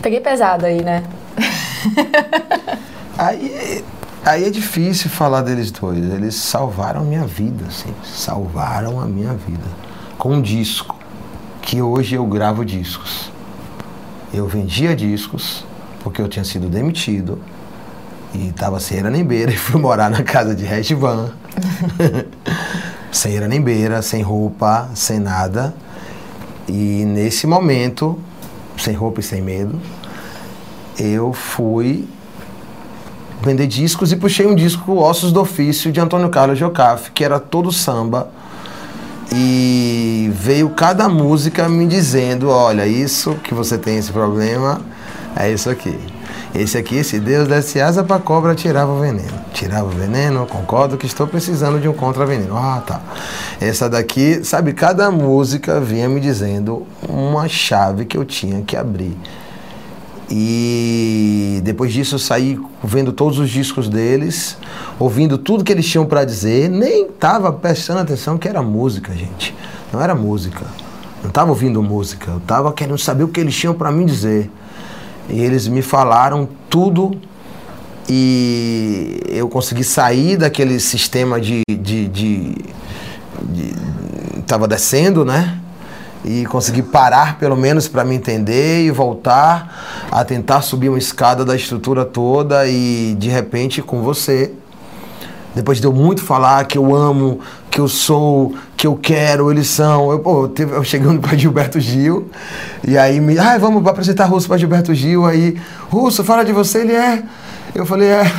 Peguei 0.00 0.20
pesado 0.20 0.66
aí, 0.66 0.84
né? 0.84 1.02
aí, 3.18 3.84
aí 4.24 4.44
é 4.44 4.50
difícil 4.50 5.10
falar 5.10 5.42
deles 5.42 5.72
dois. 5.72 5.98
Eles 5.98 6.36
salvaram 6.36 7.00
a 7.00 7.04
minha 7.04 7.26
vida, 7.26 7.64
assim. 7.66 7.92
Salvaram 8.04 9.00
a 9.00 9.06
minha 9.06 9.32
vida. 9.32 9.66
Com 10.16 10.34
um 10.34 10.40
disco. 10.40 10.96
Que 11.60 11.82
hoje 11.82 12.14
eu 12.14 12.24
gravo 12.24 12.64
discos. 12.64 13.32
Eu 14.32 14.46
vendia 14.46 14.94
discos 14.94 15.64
porque 16.04 16.20
eu 16.20 16.28
tinha 16.28 16.44
sido 16.44 16.68
demitido 16.68 17.40
e 18.34 18.48
estava 18.48 18.78
sem 18.78 18.98
era 18.98 19.10
nem 19.10 19.24
beira 19.24 19.50
e 19.50 19.56
fui 19.56 19.80
morar 19.80 20.10
na 20.10 20.22
casa 20.22 20.54
de 20.54 20.94
Van. 20.94 21.30
sem 23.10 23.36
era 23.36 23.48
nem 23.48 23.60
beira, 23.60 24.02
sem 24.02 24.22
roupa, 24.22 24.90
sem 24.94 25.18
nada. 25.18 25.74
E 26.68 27.04
nesse 27.06 27.46
momento, 27.46 28.18
sem 28.76 28.94
roupa 28.94 29.20
e 29.20 29.22
sem 29.22 29.40
medo, 29.40 29.80
eu 30.98 31.32
fui 31.32 32.06
vender 33.40 33.66
discos 33.66 34.12
e 34.12 34.16
puxei 34.16 34.46
um 34.46 34.54
disco 34.54 34.96
Ossos 34.96 35.32
do 35.32 35.40
Ofício 35.40 35.90
de 35.90 36.00
Antônio 36.00 36.28
Carlos 36.28 36.58
Jocafe, 36.58 37.12
que 37.12 37.24
era 37.24 37.40
todo 37.40 37.72
samba. 37.72 38.30
E 39.32 40.30
veio 40.34 40.70
cada 40.70 41.08
música 41.08 41.68
me 41.68 41.86
dizendo, 41.86 42.50
olha, 42.50 42.86
isso 42.86 43.34
que 43.42 43.54
você 43.54 43.78
tem 43.78 43.96
esse 43.96 44.12
problema, 44.12 44.80
é 45.36 45.50
isso 45.50 45.68
aqui. 45.68 45.98
Esse 46.54 46.78
aqui, 46.78 47.02
se 47.02 47.18
Deus 47.18 47.48
desse 47.48 47.80
asa 47.80 48.04
para 48.04 48.20
cobra, 48.20 48.54
tirava 48.54 48.92
o 48.92 49.00
veneno. 49.00 49.32
Tirava 49.52 49.86
o 49.86 49.90
veneno, 49.90 50.46
concordo 50.46 50.96
que 50.96 51.04
estou 51.04 51.26
precisando 51.26 51.80
de 51.80 51.88
um 51.88 51.92
contra-veneno. 51.92 52.56
Ah, 52.56 52.80
tá. 52.86 53.00
Essa 53.60 53.88
daqui, 53.88 54.44
sabe, 54.44 54.72
cada 54.72 55.10
música 55.10 55.80
vinha 55.80 56.08
me 56.08 56.20
dizendo 56.20 56.86
uma 57.08 57.48
chave 57.48 58.04
que 58.04 58.16
eu 58.16 58.24
tinha 58.24 58.62
que 58.62 58.76
abrir. 58.76 59.16
E 60.30 61.60
depois 61.64 61.92
disso 61.92 62.14
eu 62.14 62.18
saí 62.20 62.58
vendo 62.82 63.12
todos 63.12 63.38
os 63.38 63.50
discos 63.50 63.88
deles, 63.88 64.56
ouvindo 64.98 65.36
tudo 65.36 65.64
que 65.64 65.72
eles 65.72 65.86
tinham 65.86 66.06
para 66.06 66.24
dizer, 66.24 66.70
nem 66.70 67.06
tava 67.08 67.52
prestando 67.52 68.00
atenção 68.00 68.38
que 68.38 68.48
era 68.48 68.62
música, 68.62 69.12
gente. 69.12 69.54
Não 69.92 70.00
era 70.00 70.14
música. 70.14 70.64
Não 71.22 71.30
tava 71.30 71.50
ouvindo 71.50 71.82
música, 71.82 72.30
eu 72.30 72.40
tava 72.40 72.72
querendo 72.72 72.98
saber 72.98 73.24
o 73.24 73.28
que 73.28 73.40
eles 73.40 73.56
tinham 73.56 73.74
para 73.74 73.90
me 73.90 74.04
dizer. 74.04 74.50
E 75.28 75.40
eles 75.40 75.66
me 75.66 75.82
falaram 75.82 76.48
tudo 76.68 77.18
e 78.08 79.20
eu 79.28 79.48
consegui 79.48 79.84
sair 79.84 80.36
daquele 80.36 80.78
sistema 80.78 81.40
de. 81.40 81.62
de, 81.68 82.08
de, 82.08 82.54
de 83.42 83.74
tava 84.46 84.68
descendo, 84.68 85.24
né? 85.24 85.58
E 86.24 86.44
consegui 86.46 86.82
parar 86.82 87.38
pelo 87.38 87.56
menos 87.56 87.88
para 87.88 88.04
me 88.04 88.14
entender 88.14 88.84
e 88.84 88.90
voltar 88.90 90.08
a 90.10 90.24
tentar 90.24 90.62
subir 90.62 90.88
uma 90.88 90.98
escada 90.98 91.44
da 91.44 91.54
estrutura 91.54 92.04
toda 92.04 92.66
e 92.66 93.14
de 93.18 93.28
repente 93.28 93.82
com 93.82 94.02
você 94.02 94.52
depois 95.54 95.80
de 95.80 95.86
eu 95.86 95.92
muito 95.92 96.22
falar 96.22 96.64
que 96.64 96.76
eu 96.76 96.94
amo, 96.94 97.38
que 97.74 97.80
eu 97.80 97.88
sou, 97.88 98.54
que 98.76 98.86
eu 98.86 98.94
quero, 98.94 99.50
eles 99.50 99.66
são. 99.66 100.12
Eu, 100.12 100.20
pô, 100.20 100.48
eu, 100.56 100.68
eu 100.68 100.84
cheguei 100.84 101.10
para 101.18 101.36
Gilberto 101.36 101.80
Gil, 101.80 102.30
e 102.86 102.96
aí 102.96 103.20
me. 103.20 103.36
Ah, 103.36 103.58
vamos 103.58 103.84
apresentar 103.84 104.26
Russo 104.26 104.46
para 104.46 104.56
Gilberto 104.56 104.94
Gil. 104.94 105.26
Aí, 105.26 105.60
Russo, 105.90 106.22
fala 106.22 106.44
de 106.44 106.52
você, 106.52 106.82
ele 106.82 106.92
é. 106.92 107.24
Eu 107.74 107.84
falei, 107.84 108.10
é. 108.10 108.30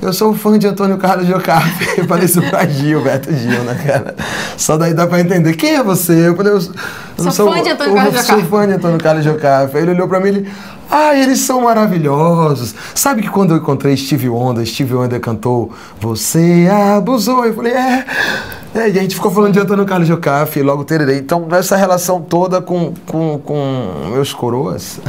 Eu 0.00 0.12
sou 0.12 0.34
fã 0.34 0.58
de 0.58 0.66
Antônio 0.66 0.98
Carlos 0.98 1.28
Jocafe. 1.28 1.90
Eu 1.96 2.08
falei 2.08 2.24
isso 2.24 2.42
pra 2.42 2.66
Gilberto 2.66 3.32
Gil, 3.32 3.62
né, 3.62 3.80
cara? 3.86 4.16
Só 4.56 4.76
daí 4.76 4.92
dá 4.92 5.06
pra 5.06 5.20
entender. 5.20 5.54
Quem 5.54 5.76
é 5.76 5.82
você? 5.84 6.26
Eu 6.26 6.36
falei, 6.36 6.52
eu, 6.52 6.56
eu 6.56 6.60
sou, 7.22 7.30
sou 7.30 7.52
fã 7.52 7.62
de 7.62 7.70
Antônio 7.70 7.94
Carlos 7.94 8.14
Jocafe. 8.14 8.32
Eu 8.32 8.40
sou 8.40 8.48
fã 8.48 8.66
de 8.66 8.72
Antônio 8.74 8.98
Carlos 8.98 9.24
Jocafe. 9.24 9.76
Aí 9.76 9.82
ele 9.84 9.92
olhou 9.92 10.08
pra 10.08 10.18
mim 10.18 10.26
e 10.26 10.28
ele. 10.30 10.52
Ah, 10.90 11.14
eles 11.14 11.38
são 11.38 11.60
maravilhosos. 11.60 12.74
Sabe 12.96 13.22
que 13.22 13.30
quando 13.30 13.52
eu 13.52 13.58
encontrei 13.58 13.96
Steve 13.96 14.28
Wonder, 14.28 14.66
Steve 14.66 14.92
Wonder 14.92 15.20
cantou 15.20 15.72
Você 16.00 16.68
abusou. 16.96 17.44
Eu 17.44 17.54
falei, 17.54 17.72
é. 17.72 18.04
É 18.74 18.88
e 18.88 18.98
a 18.98 19.02
gente 19.02 19.14
ficou 19.14 19.30
falando 19.30 19.52
de 19.52 19.60
Antônio 19.60 19.84
Carlos 19.84 20.08
Jocafe, 20.08 20.62
logo 20.62 20.84
tererei. 20.84 21.18
Então, 21.18 21.46
essa 21.52 21.76
relação 21.76 22.20
toda 22.20 22.60
com, 22.60 22.94
com, 23.06 23.38
com 23.38 24.10
meus 24.12 24.32
coroas. 24.32 25.00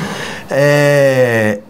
é, 0.50 1.60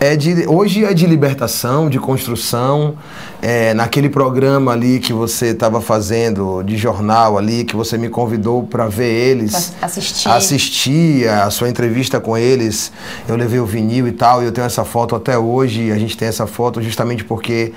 é 0.00 0.16
de, 0.16 0.46
hoje 0.48 0.82
é 0.82 0.94
de 0.94 1.06
libertação, 1.06 1.90
de 1.90 1.98
construção. 1.98 2.94
É, 3.42 3.74
naquele 3.74 4.08
programa 4.08 4.72
ali 4.72 4.98
que 4.98 5.12
você 5.12 5.48
estava 5.48 5.78
fazendo, 5.82 6.62
de 6.62 6.74
jornal 6.78 7.36
ali, 7.36 7.64
que 7.64 7.76
você 7.76 7.98
me 7.98 8.08
convidou 8.08 8.62
para 8.62 8.86
ver 8.86 9.12
eles. 9.12 9.74
Pra 9.78 9.86
assistir. 9.86 10.28
Assistir 10.28 11.28
a 11.28 11.50
sua 11.50 11.68
entrevista 11.68 12.18
com 12.18 12.36
eles. 12.36 12.90
Eu 13.28 13.36
levei 13.36 13.60
o 13.60 13.66
vinil 13.66 14.08
e 14.08 14.12
tal, 14.12 14.42
e 14.42 14.46
eu 14.46 14.52
tenho 14.52 14.66
essa 14.66 14.86
foto 14.86 15.14
até 15.14 15.36
hoje. 15.36 15.92
A 15.92 15.98
gente 15.98 16.16
tem 16.16 16.28
essa 16.28 16.46
foto 16.46 16.80
justamente 16.80 17.22
porque 17.22 17.74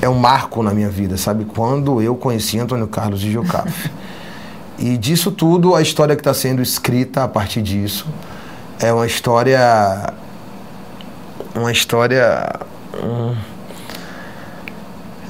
é 0.00 0.08
um 0.08 0.16
marco 0.16 0.64
na 0.64 0.74
minha 0.74 0.90
vida, 0.90 1.16
sabe? 1.16 1.44
Quando 1.44 2.02
eu 2.02 2.16
conheci 2.16 2.58
Antônio 2.58 2.88
Carlos 2.88 3.20
de 3.20 3.30
Jocafe. 3.30 3.88
e 4.80 4.98
disso 4.98 5.30
tudo, 5.30 5.76
a 5.76 5.82
história 5.82 6.16
que 6.16 6.22
está 6.22 6.34
sendo 6.34 6.60
escrita 6.60 7.22
a 7.22 7.28
partir 7.28 7.62
disso 7.62 8.04
é 8.80 8.92
uma 8.92 9.06
história 9.06 10.12
uma 11.54 11.72
história. 11.72 12.60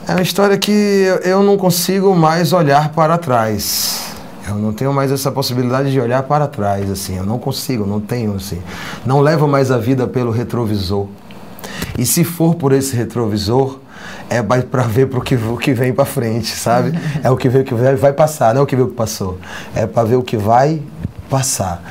é 0.06 0.12
uma 0.12 0.22
história 0.22 0.56
que 0.58 1.06
eu 1.24 1.42
não 1.42 1.56
consigo 1.56 2.14
mais 2.14 2.52
olhar 2.52 2.90
para 2.90 3.18
trás. 3.18 4.12
Eu 4.48 4.56
não 4.56 4.72
tenho 4.72 4.92
mais 4.92 5.12
essa 5.12 5.30
possibilidade 5.30 5.92
de 5.92 6.00
olhar 6.00 6.22
para 6.24 6.46
trás, 6.48 6.90
assim. 6.90 7.16
Eu 7.16 7.24
não 7.24 7.38
consigo, 7.38 7.86
não 7.86 8.00
tenho, 8.00 8.34
assim. 8.34 8.60
Não 9.06 9.20
levo 9.20 9.46
mais 9.46 9.70
a 9.70 9.78
vida 9.78 10.06
pelo 10.06 10.30
retrovisor. 10.30 11.06
E 11.96 12.04
se 12.04 12.24
for 12.24 12.54
por 12.56 12.72
esse 12.72 12.96
retrovisor, 12.96 13.78
é 14.28 14.42
para 14.42 14.82
ver 14.82 15.06
para 15.06 15.18
o 15.18 15.22
que, 15.22 15.36
o 15.36 15.56
que 15.56 15.72
vem 15.72 15.92
para 15.92 16.04
frente, 16.04 16.56
sabe? 16.56 16.98
É 17.22 17.30
o 17.30 17.36
que 17.36 17.48
vê 17.48 17.60
o 17.60 17.64
que 17.64 17.74
vai 17.74 18.12
passar, 18.12 18.54
não 18.54 18.62
é 18.62 18.64
o 18.64 18.66
que 18.66 18.74
vê 18.74 18.82
o 18.82 18.88
que 18.88 18.94
passou. 18.94 19.38
É 19.74 19.86
para 19.86 20.04
ver 20.04 20.16
o 20.16 20.22
que 20.22 20.36
vai 20.36 20.82
passar. 21.30 21.82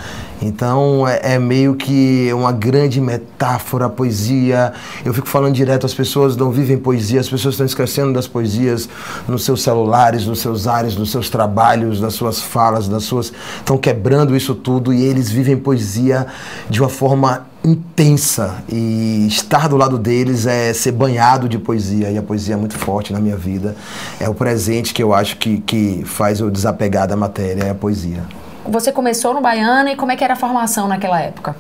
Então 0.42 1.08
é, 1.08 1.36
é, 1.36 1.40
meio 1.40 1.76
que 1.76 2.32
uma 2.34 2.52
grande 2.52 3.00
metáfora, 3.00 3.88
poesia. 3.88 4.74
Eu 5.06 5.14
fico 5.14 5.28
falando 5.28 5.54
direto, 5.54 5.86
as 5.86 5.94
pessoas 5.94 6.36
não 6.36 6.52
vivem 6.52 6.78
poesia, 6.78 7.20
as 7.20 7.30
pessoas 7.30 7.54
estão 7.54 7.66
esquecendo 7.66 8.12
das 8.12 8.28
poesias 8.28 8.90
nos 9.28 9.44
seus 9.46 9.62
celulares, 9.62 10.26
nos 10.26 10.40
seus 10.40 10.68
ares, 10.68 10.96
nos 10.96 11.12
seus 11.12 11.30
trabalhos, 11.30 12.02
nas 12.02 12.16
suas 12.16 12.42
falas, 12.42 12.88
nas 12.88 13.04
suas. 13.04 13.32
estão 13.58 13.78
quebrando 13.78 14.36
isso 14.36 14.56
tudo 14.56 14.92
e 14.92 15.04
eles 15.04 15.30
vivem 15.30 15.56
poesia 15.56 16.26
de 16.70 16.82
uma 16.82 16.90
forma 16.90 17.46
intensa 17.64 18.64
e 18.68 19.28
estar 19.28 19.70
do 19.70 19.78
lado 19.78 20.00
deles 20.00 20.48
é 20.48 20.74
ser 20.74 20.94
banhado 20.94 21.48
de 21.48 21.60
poesia 21.60 22.10
e 22.10 22.18
a 22.18 22.24
poesia 22.24 22.56
é 22.56 22.58
muito 22.58 22.76
forte 22.76 23.14
na 23.14 23.20
minha 23.20 23.38
vida 23.38 23.76
é 24.20 24.28
o 24.28 24.34
presente 24.34 24.92
que 24.96 25.04
eu 25.04 25.14
acho 25.14 25.38
que, 25.38 25.60
que 25.60 26.02
faz 26.04 26.40
eu 26.40 26.50
desapegar 26.50 27.08
da 27.08 27.16
matéria 27.16 27.66
é 27.66 27.70
a 27.70 27.76
poesia 27.76 28.24
você 28.66 28.92
começou 28.92 29.34
no 29.34 29.42
Baiana 29.42 29.92
e 29.92 29.96
como 29.96 30.12
é 30.12 30.16
que 30.16 30.24
era 30.24 30.34
a 30.34 30.38
formação 30.38 30.88
naquela 30.88 31.20
época? 31.20 31.56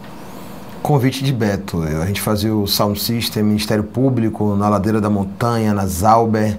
Convite 0.82 1.24
de 1.24 1.32
Beto. 1.32 1.82
A 1.84 2.06
gente 2.06 2.22
fazia 2.22 2.54
o 2.56 2.68
Sound 2.68 3.00
System, 3.00 3.44
Ministério 3.44 3.84
Público, 3.84 4.56
na 4.56 4.68
Ladeira 4.68 5.00
da 5.00 5.10
Montanha, 5.10 5.74
na 5.74 5.86
Zauber. 5.86 6.58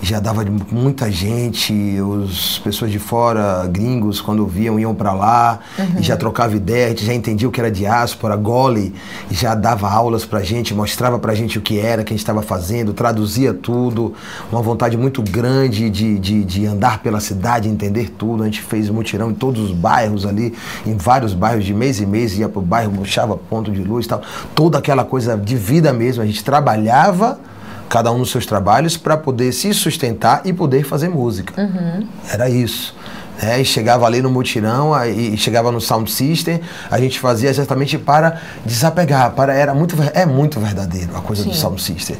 Já 0.00 0.20
dava 0.20 0.44
muita 0.70 1.10
gente, 1.10 1.72
os 2.00 2.58
pessoas 2.60 2.90
de 2.90 2.98
fora, 2.98 3.66
gringos, 3.66 4.20
quando 4.20 4.46
viam, 4.46 4.78
iam 4.78 4.94
para 4.94 5.12
lá, 5.12 5.58
uhum. 5.78 5.98
e 5.98 6.02
já 6.02 6.16
trocava 6.16 6.54
ideia, 6.54 6.86
a 6.86 6.88
gente 6.90 7.04
já 7.04 7.14
entendia 7.14 7.48
o 7.48 7.50
que 7.50 7.60
era 7.60 7.70
diáspora, 7.70 8.36
Gole 8.36 8.94
já 9.30 9.54
dava 9.54 9.90
aulas 9.90 10.24
pra 10.24 10.40
gente, 10.40 10.72
mostrava 10.72 11.18
pra 11.18 11.34
gente 11.34 11.58
o 11.58 11.60
que 11.60 11.80
era, 11.80 12.02
o 12.02 12.04
que 12.04 12.12
a 12.12 12.14
gente 12.16 12.22
estava 12.22 12.42
fazendo, 12.42 12.92
traduzia 12.92 13.52
tudo, 13.52 14.14
uma 14.52 14.62
vontade 14.62 14.96
muito 14.96 15.20
grande 15.22 15.90
de, 15.90 16.18
de, 16.18 16.44
de 16.44 16.66
andar 16.66 17.02
pela 17.02 17.18
cidade, 17.18 17.68
entender 17.68 18.10
tudo, 18.10 18.42
a 18.42 18.46
gente 18.46 18.62
fez 18.62 18.88
mutirão 18.88 19.30
em 19.30 19.34
todos 19.34 19.60
os 19.60 19.72
bairros 19.72 20.24
ali, 20.24 20.54
em 20.86 20.96
vários 20.96 21.34
bairros, 21.34 21.64
de 21.64 21.74
mês 21.74 22.00
em 22.00 22.06
mês, 22.06 22.38
ia 22.38 22.48
pro 22.48 22.60
bairro, 22.60 22.92
puxava 22.92 23.36
ponto 23.36 23.70
de 23.72 23.82
luz 23.82 24.06
e 24.06 24.08
tal, 24.08 24.22
toda 24.54 24.78
aquela 24.78 25.04
coisa 25.04 25.36
de 25.36 25.56
vida 25.56 25.92
mesmo, 25.92 26.22
a 26.22 26.26
gente 26.26 26.44
trabalhava 26.44 27.38
cada 27.88 28.12
um 28.12 28.18
nos 28.18 28.30
seus 28.30 28.46
trabalhos 28.46 28.96
para 28.96 29.16
poder 29.16 29.52
se 29.52 29.72
sustentar 29.72 30.42
e 30.44 30.52
poder 30.52 30.84
fazer 30.84 31.08
música. 31.08 31.60
Uhum. 31.60 32.06
Era 32.30 32.48
isso. 32.48 32.94
É, 33.40 33.60
e 33.60 33.64
chegava 33.64 34.04
ali 34.04 34.20
no 34.20 34.28
mutirão 34.28 34.92
e 35.06 35.36
chegava 35.36 35.70
no 35.70 35.80
sound 35.80 36.10
system, 36.10 36.60
a 36.90 36.98
gente 36.98 37.20
fazia 37.20 37.48
exatamente 37.48 37.96
para 37.96 38.40
desapegar, 38.66 39.30
para 39.30 39.54
era 39.54 39.72
muito 39.72 39.94
é 40.12 40.26
muito 40.26 40.58
verdadeiro 40.58 41.16
a 41.16 41.20
coisa 41.20 41.44
Sim. 41.44 41.50
do 41.50 41.54
sound 41.54 41.80
system. 41.80 42.16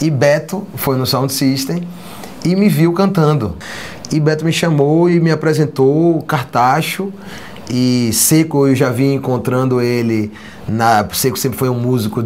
E 0.00 0.08
Beto 0.08 0.64
foi 0.76 0.96
no 0.96 1.04
sound 1.04 1.32
system 1.32 1.86
e 2.44 2.54
me 2.54 2.68
viu 2.68 2.92
cantando. 2.92 3.56
E 4.12 4.20
Beto 4.20 4.44
me 4.44 4.52
chamou 4.52 5.10
e 5.10 5.18
me 5.18 5.32
apresentou 5.32 6.16
o 6.16 6.22
Cartacho 6.22 7.12
e 7.68 8.10
Seco 8.12 8.68
eu 8.68 8.74
já 8.74 8.90
vim 8.90 9.14
encontrando 9.14 9.80
ele 9.80 10.32
na 10.68 11.06
Seco 11.12 11.38
sempre 11.38 11.58
foi 11.58 11.68
um 11.68 11.78
músico 11.78 12.24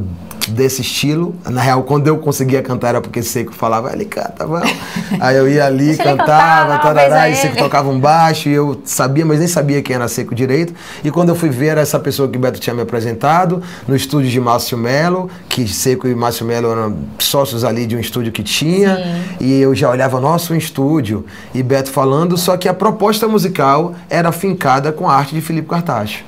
desse 0.49 0.83
estilo. 0.83 1.35
Na 1.49 1.61
real, 1.61 1.83
quando 1.83 2.07
eu 2.09 2.18
conseguia 2.18 2.62
cantar 2.62 2.88
era 2.90 3.01
porque 3.01 3.23
Seco 3.23 3.53
falava, 3.53 3.92
ele 3.92 4.05
canta, 4.05 4.47
vamos. 4.47 4.73
Aí 5.20 5.37
eu 5.37 5.49
ia 5.49 5.64
ali, 5.66 5.97
cantava, 5.97 6.79
tarará, 6.79 7.29
e 7.29 7.37
Seco 7.37 7.57
tocava 7.57 7.88
um 7.88 7.99
baixo, 7.99 8.49
e 8.49 8.53
eu 8.53 8.81
sabia, 8.85 9.25
mas 9.25 9.38
nem 9.38 9.49
sabia 9.49 9.83
quem 9.83 9.97
era 9.97 10.09
Seco 10.09 10.35
direito. 10.35 10.75
E 11.03 11.11
quando 11.11 11.31
eu 11.31 11.35
fui 11.35 11.49
ver, 11.49 11.68
era 11.68 11.81
essa 11.81 11.99
pessoa 11.99 12.29
que 12.29 12.38
Beto 12.38 12.61
tinha 12.61 12.75
me 12.75 12.83
apresentado, 12.83 13.62
no 13.87 13.97
estúdio 13.97 14.31
de 14.31 14.40
Márcio 14.40 14.77
Melo, 14.77 15.31
que 15.49 15.66
Seco 15.66 16.07
e 16.07 16.14
Márcio 16.14 16.47
Melo 16.47 16.70
eram 16.70 16.97
sócios 17.18 17.64
ali 17.64 17.87
de 17.87 17.97
um 17.97 18.01
estúdio 18.01 18.33
que 18.33 18.42
tinha, 18.42 18.97
Sim. 18.97 19.37
e 19.40 19.61
eu 19.61 19.75
já 19.75 19.90
olhava, 19.90 20.20
nosso 20.20 20.53
um 20.53 20.57
estúdio, 20.57 21.25
e 21.55 21.62
Beto 21.62 21.90
falando, 21.90 22.37
só 22.37 22.57
que 22.57 22.68
a 22.68 22.75
proposta 22.75 23.27
musical 23.27 23.94
era 24.11 24.31
fincada 24.33 24.92
com 24.92 25.09
a 25.09 25.14
arte 25.14 25.35
de 25.35 25.40
Felipe 25.40 25.68
Cartacho. 25.68 26.25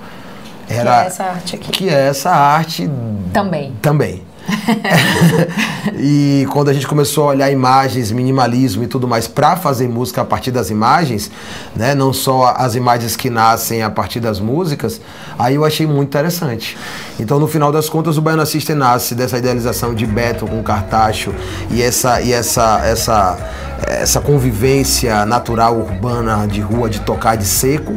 Era, 0.68 1.00
que 1.00 1.04
é 1.04 1.06
essa 1.06 1.24
arte 1.24 1.56
aqui. 1.56 1.72
Que 1.72 1.88
é 1.88 2.08
essa 2.08 2.30
arte. 2.30 2.90
Também. 3.32 3.72
Também. 3.80 4.22
e 5.98 6.46
quando 6.50 6.68
a 6.68 6.72
gente 6.72 6.86
começou 6.86 7.24
a 7.24 7.26
olhar 7.28 7.50
imagens, 7.50 8.10
minimalismo 8.10 8.84
e 8.84 8.86
tudo 8.86 9.06
mais 9.06 9.26
para 9.26 9.56
fazer 9.56 9.88
música 9.88 10.22
a 10.22 10.24
partir 10.24 10.50
das 10.50 10.70
imagens, 10.70 11.30
né, 11.74 11.94
não 11.94 12.12
só 12.12 12.54
as 12.56 12.74
imagens 12.74 13.16
que 13.16 13.30
nascem 13.30 13.82
a 13.82 13.90
partir 13.90 14.20
das 14.20 14.40
músicas, 14.40 15.00
aí 15.38 15.54
eu 15.54 15.64
achei 15.64 15.86
muito 15.86 16.08
interessante. 16.08 16.76
Então, 17.18 17.38
no 17.38 17.46
final 17.46 17.72
das 17.72 17.88
contas, 17.88 18.16
o 18.16 18.22
Baiana 18.22 18.46
System 18.46 18.76
nasce 18.76 19.14
dessa 19.14 19.38
idealização 19.38 19.94
de 19.94 20.06
Beto 20.06 20.46
com 20.46 20.62
Cartacho 20.62 21.34
e 21.70 21.82
essa 21.82 22.20
e 22.20 22.32
essa 22.32 22.80
essa 22.84 23.38
essa 23.86 24.20
convivência 24.20 25.26
natural 25.26 25.76
urbana 25.76 26.46
de 26.46 26.60
rua 26.60 26.88
de 26.88 27.00
tocar 27.00 27.36
de 27.36 27.44
seco 27.44 27.94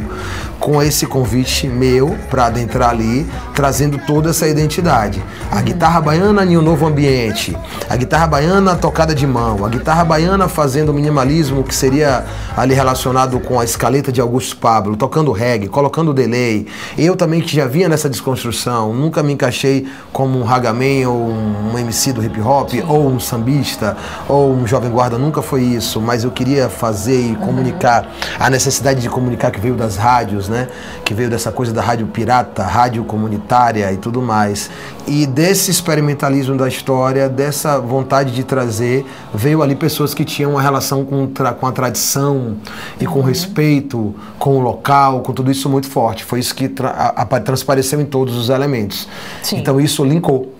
com 0.59 0.81
esse 0.83 1.05
convite 1.05 1.67
meu 1.67 2.15
para 2.29 2.47
adentrar 2.47 2.89
ali, 2.89 3.25
trazendo 3.55 3.97
toda 4.05 4.29
essa 4.29 4.47
identidade. 4.47 5.23
A 5.51 5.61
guitarra 5.61 6.01
baiana 6.01 6.45
em 6.45 6.57
um 6.57 6.61
novo 6.61 6.85
ambiente, 6.85 7.57
a 7.89 7.95
guitarra 7.95 8.27
baiana 8.27 8.75
tocada 8.75 9.15
de 9.15 9.25
mão, 9.25 9.65
a 9.65 9.69
guitarra 9.69 10.03
baiana 10.03 10.47
fazendo 10.47 10.93
minimalismo 10.93 11.63
que 11.63 11.73
seria 11.73 12.25
ali 12.55 12.73
relacionado 12.73 13.39
com 13.39 13.59
a 13.59 13.63
escaleta 13.63 14.11
de 14.11 14.19
Augusto 14.19 14.57
Pablo, 14.57 14.97
tocando 14.97 15.31
reggae, 15.31 15.67
colocando 15.67 16.13
delay. 16.13 16.67
Eu 16.97 17.15
também 17.15 17.41
que 17.41 17.55
já 17.55 17.65
vinha 17.65 17.87
nessa 17.87 18.09
desconstrução, 18.09 18.93
nunca 18.93 19.23
me 19.23 19.33
encaixei 19.33 19.87
como 20.11 20.37
um 20.39 20.43
ragaman 20.43 21.07
ou 21.07 21.29
um 21.29 21.77
MC 21.77 22.11
do 22.11 22.23
hip 22.23 22.39
hop, 22.41 22.71
ou 22.87 23.07
um 23.07 23.19
sambista, 23.19 23.95
ou 24.27 24.53
um 24.53 24.67
jovem 24.67 24.91
guarda, 24.91 25.17
nunca 25.17 25.41
foi 25.41 25.61
isso, 25.61 26.01
mas 26.01 26.23
eu 26.23 26.31
queria 26.31 26.67
fazer 26.67 27.31
e 27.31 27.35
comunicar 27.35 28.07
a 28.39 28.49
necessidade 28.49 29.01
de 29.01 29.09
comunicar 29.09 29.51
que 29.51 29.59
veio 29.59 29.75
das 29.75 29.95
rádios, 29.95 30.48
né? 30.49 30.67
Que 31.05 31.13
veio 31.13 31.29
dessa 31.29 31.51
coisa 31.51 31.71
da 31.71 31.81
rádio 31.81 32.07
pirata, 32.07 32.63
rádio 32.63 33.03
comunitária 33.03 33.91
e 33.91 33.97
tudo 33.97 34.21
mais. 34.21 34.69
E 35.07 35.25
desse 35.25 35.71
experimentalismo 35.71 36.55
da 36.57 36.67
história, 36.67 37.29
dessa 37.29 37.79
vontade 37.79 38.33
de 38.33 38.43
trazer, 38.43 39.05
veio 39.33 39.61
ali 39.63 39.75
pessoas 39.75 40.13
que 40.13 40.25
tinham 40.25 40.51
uma 40.51 40.61
relação 40.61 41.05
com, 41.05 41.27
com 41.59 41.67
a 41.67 41.71
tradição 41.71 42.57
e 42.99 43.05
com 43.05 43.19
uhum. 43.19 43.25
respeito, 43.25 44.15
com 44.37 44.57
o 44.57 44.59
local, 44.59 45.21
com 45.21 45.33
tudo 45.33 45.51
isso 45.51 45.69
muito 45.69 45.87
forte. 45.87 46.23
Foi 46.23 46.39
isso 46.39 46.53
que 46.53 46.67
tra 46.67 47.13
transpareceu 47.43 48.01
em 48.01 48.05
todos 48.05 48.35
os 48.35 48.49
elementos. 48.49 49.07
Sim. 49.41 49.57
Então 49.57 49.79
isso 49.79 50.03
linkou. 50.03 50.58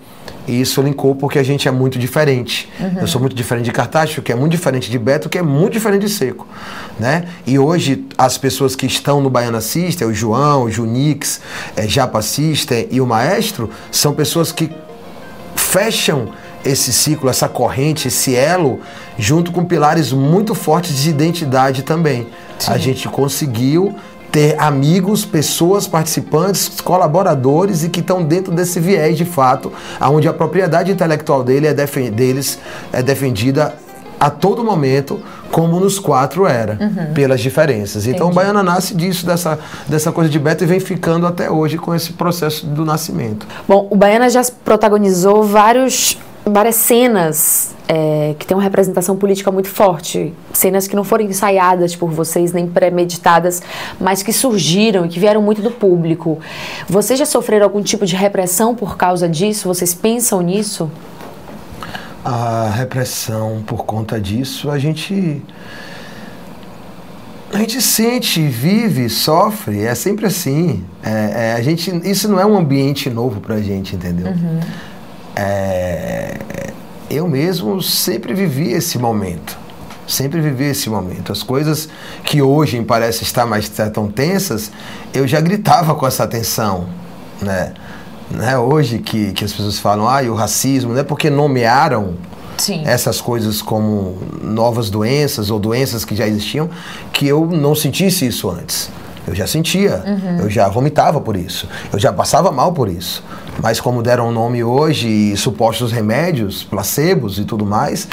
E 0.50 0.60
isso 0.60 0.82
linkou 0.82 1.14
porque 1.14 1.38
a 1.38 1.44
gente 1.44 1.68
é 1.68 1.70
muito 1.70 1.96
diferente. 1.96 2.68
Uhum. 2.80 2.98
Eu 3.02 3.06
sou 3.06 3.20
muito 3.20 3.36
diferente 3.36 3.66
de 3.66 3.70
Cartacho, 3.70 4.20
que 4.20 4.32
é 4.32 4.34
muito 4.34 4.50
diferente 4.50 4.90
de 4.90 4.98
Beto, 4.98 5.28
que 5.28 5.38
é 5.38 5.42
muito 5.42 5.74
diferente 5.74 6.06
de 6.06 6.08
Seco. 6.08 6.44
Né? 6.98 7.28
E 7.46 7.56
hoje 7.56 8.04
as 8.18 8.36
pessoas 8.36 8.74
que 8.74 8.84
estão 8.84 9.20
no 9.20 9.30
Baiana 9.30 9.60
System, 9.60 10.08
o 10.08 10.12
João, 10.12 10.64
o 10.64 10.70
Junix, 10.70 11.40
é, 11.76 11.86
Japa 11.86 12.20
System 12.20 12.88
e 12.90 13.00
o 13.00 13.06
Maestro, 13.06 13.70
são 13.92 14.12
pessoas 14.12 14.50
que 14.50 14.68
fecham 15.54 16.32
esse 16.64 16.92
ciclo, 16.92 17.30
essa 17.30 17.48
corrente, 17.48 18.08
esse 18.08 18.34
elo, 18.34 18.80
junto 19.16 19.52
com 19.52 19.64
pilares 19.64 20.12
muito 20.12 20.52
fortes 20.54 20.96
de 20.96 21.10
identidade 21.10 21.84
também. 21.84 22.26
Sim. 22.58 22.72
A 22.72 22.76
gente 22.76 23.08
conseguiu 23.08 23.96
ter 24.30 24.58
amigos, 24.58 25.24
pessoas, 25.24 25.86
participantes, 25.86 26.80
colaboradores 26.80 27.82
e 27.84 27.88
que 27.88 28.00
estão 28.00 28.22
dentro 28.22 28.52
desse 28.52 28.78
viés 28.78 29.16
de 29.16 29.24
fato, 29.24 29.72
onde 30.00 30.28
a 30.28 30.32
propriedade 30.32 30.90
intelectual 30.90 31.42
dele 31.42 31.66
é 31.66 31.74
deles 31.74 32.58
é 32.92 33.02
defendida 33.02 33.74
a 34.20 34.28
todo 34.28 34.62
momento, 34.62 35.18
como 35.50 35.80
nos 35.80 35.98
quatro 35.98 36.46
era, 36.46 36.76
uhum. 36.78 37.14
pelas 37.14 37.40
diferenças. 37.40 38.06
Então 38.06 38.26
Entendi. 38.26 38.32
o 38.32 38.34
Baiana 38.34 38.62
nasce 38.62 38.94
disso, 38.94 39.24
dessa, 39.24 39.58
dessa 39.88 40.12
coisa 40.12 40.28
de 40.28 40.38
Beto, 40.38 40.62
e 40.62 40.66
vem 40.66 40.78
ficando 40.78 41.26
até 41.26 41.50
hoje 41.50 41.78
com 41.78 41.94
esse 41.94 42.12
processo 42.12 42.66
do 42.66 42.84
nascimento. 42.84 43.46
Bom, 43.66 43.88
o 43.90 43.96
Baiana 43.96 44.28
já 44.28 44.42
protagonizou 44.62 45.42
vários 45.42 46.18
várias 46.44 46.76
cenas 46.76 47.74
é, 47.92 48.36
que 48.38 48.46
têm 48.46 48.56
uma 48.56 48.62
representação 48.62 49.16
política 49.16 49.50
muito 49.50 49.68
forte, 49.68 50.32
cenas 50.52 50.86
que 50.86 50.94
não 50.94 51.02
foram 51.02 51.24
ensaiadas 51.24 51.96
por 51.96 52.08
vocês 52.08 52.52
nem 52.52 52.64
premeditadas, 52.68 53.60
mas 53.98 54.22
que 54.22 54.32
surgiram 54.32 55.04
e 55.04 55.08
que 55.08 55.18
vieram 55.18 55.42
muito 55.42 55.60
do 55.60 55.72
público. 55.72 56.38
Vocês 56.88 57.18
já 57.18 57.26
sofreram 57.26 57.64
algum 57.64 57.82
tipo 57.82 58.06
de 58.06 58.14
repressão 58.14 58.76
por 58.76 58.96
causa 58.96 59.28
disso? 59.28 59.66
Vocês 59.66 59.92
pensam 59.92 60.40
nisso? 60.40 60.88
A 62.24 62.70
repressão 62.72 63.60
por 63.66 63.84
conta 63.84 64.20
disso, 64.20 64.70
a 64.70 64.78
gente 64.78 65.42
a 67.52 67.58
gente 67.58 67.82
sente, 67.82 68.40
vive, 68.46 69.08
sofre, 69.08 69.82
é 69.82 69.96
sempre 69.96 70.26
assim. 70.26 70.84
É, 71.02 71.48
é, 71.48 71.52
a 71.54 71.62
gente, 71.62 71.90
isso 72.08 72.28
não 72.28 72.38
é 72.38 72.46
um 72.46 72.56
ambiente 72.56 73.10
novo 73.10 73.40
pra 73.40 73.60
gente, 73.60 73.96
entendeu? 73.96 74.28
Uhum. 74.28 74.60
É, 75.34 76.38
eu 77.10 77.28
mesmo 77.28 77.82
sempre 77.82 78.32
vivi 78.32 78.70
esse 78.70 78.98
momento. 78.98 79.58
Sempre 80.06 80.40
vivi 80.40 80.64
esse 80.64 80.88
momento. 80.88 81.32
As 81.32 81.42
coisas 81.42 81.88
que 82.24 82.40
hoje 82.40 82.80
parecem 82.82 83.22
estar 83.22 83.44
mais 83.44 83.68
tão 83.68 84.08
tensas, 84.08 84.70
eu 85.12 85.26
já 85.26 85.40
gritava 85.40 85.94
com 85.94 86.06
essa 86.06 86.26
tensão, 86.26 86.88
né? 87.42 87.72
né? 88.30 88.56
Hoje 88.56 88.98
que, 88.98 89.32
que 89.32 89.44
as 89.44 89.52
pessoas 89.52 89.78
falam, 89.78 90.08
ah, 90.08 90.22
o 90.22 90.34
racismo, 90.34 90.92
não 90.92 91.00
é 91.00 91.04
porque 91.04 91.28
nomearam 91.28 92.14
Sim. 92.56 92.82
essas 92.84 93.20
coisas 93.20 93.60
como 93.60 94.18
novas 94.42 94.88
doenças 94.90 95.50
ou 95.50 95.58
doenças 95.58 96.04
que 96.04 96.14
já 96.14 96.26
existiam, 96.26 96.68
que 97.12 97.26
eu 97.26 97.46
não 97.46 97.74
sentisse 97.74 98.26
isso 98.26 98.48
antes. 98.48 98.90
Eu 99.26 99.34
já 99.34 99.46
sentia, 99.46 100.02
uhum. 100.06 100.38
eu 100.40 100.50
já 100.50 100.68
vomitava 100.68 101.20
por 101.20 101.36
isso, 101.36 101.68
eu 101.92 101.98
já 101.98 102.12
passava 102.12 102.50
mal 102.50 102.72
por 102.72 102.88
isso. 102.88 103.22
Mas 103.62 103.80
como 103.80 104.02
deram 104.02 104.28
o 104.28 104.32
nome 104.32 104.64
hoje, 104.64 105.36
supostos 105.36 105.92
remédios, 105.92 106.62
placebos 106.62 107.38
e 107.38 107.44
tudo 107.44 107.66
mais, 107.66 108.08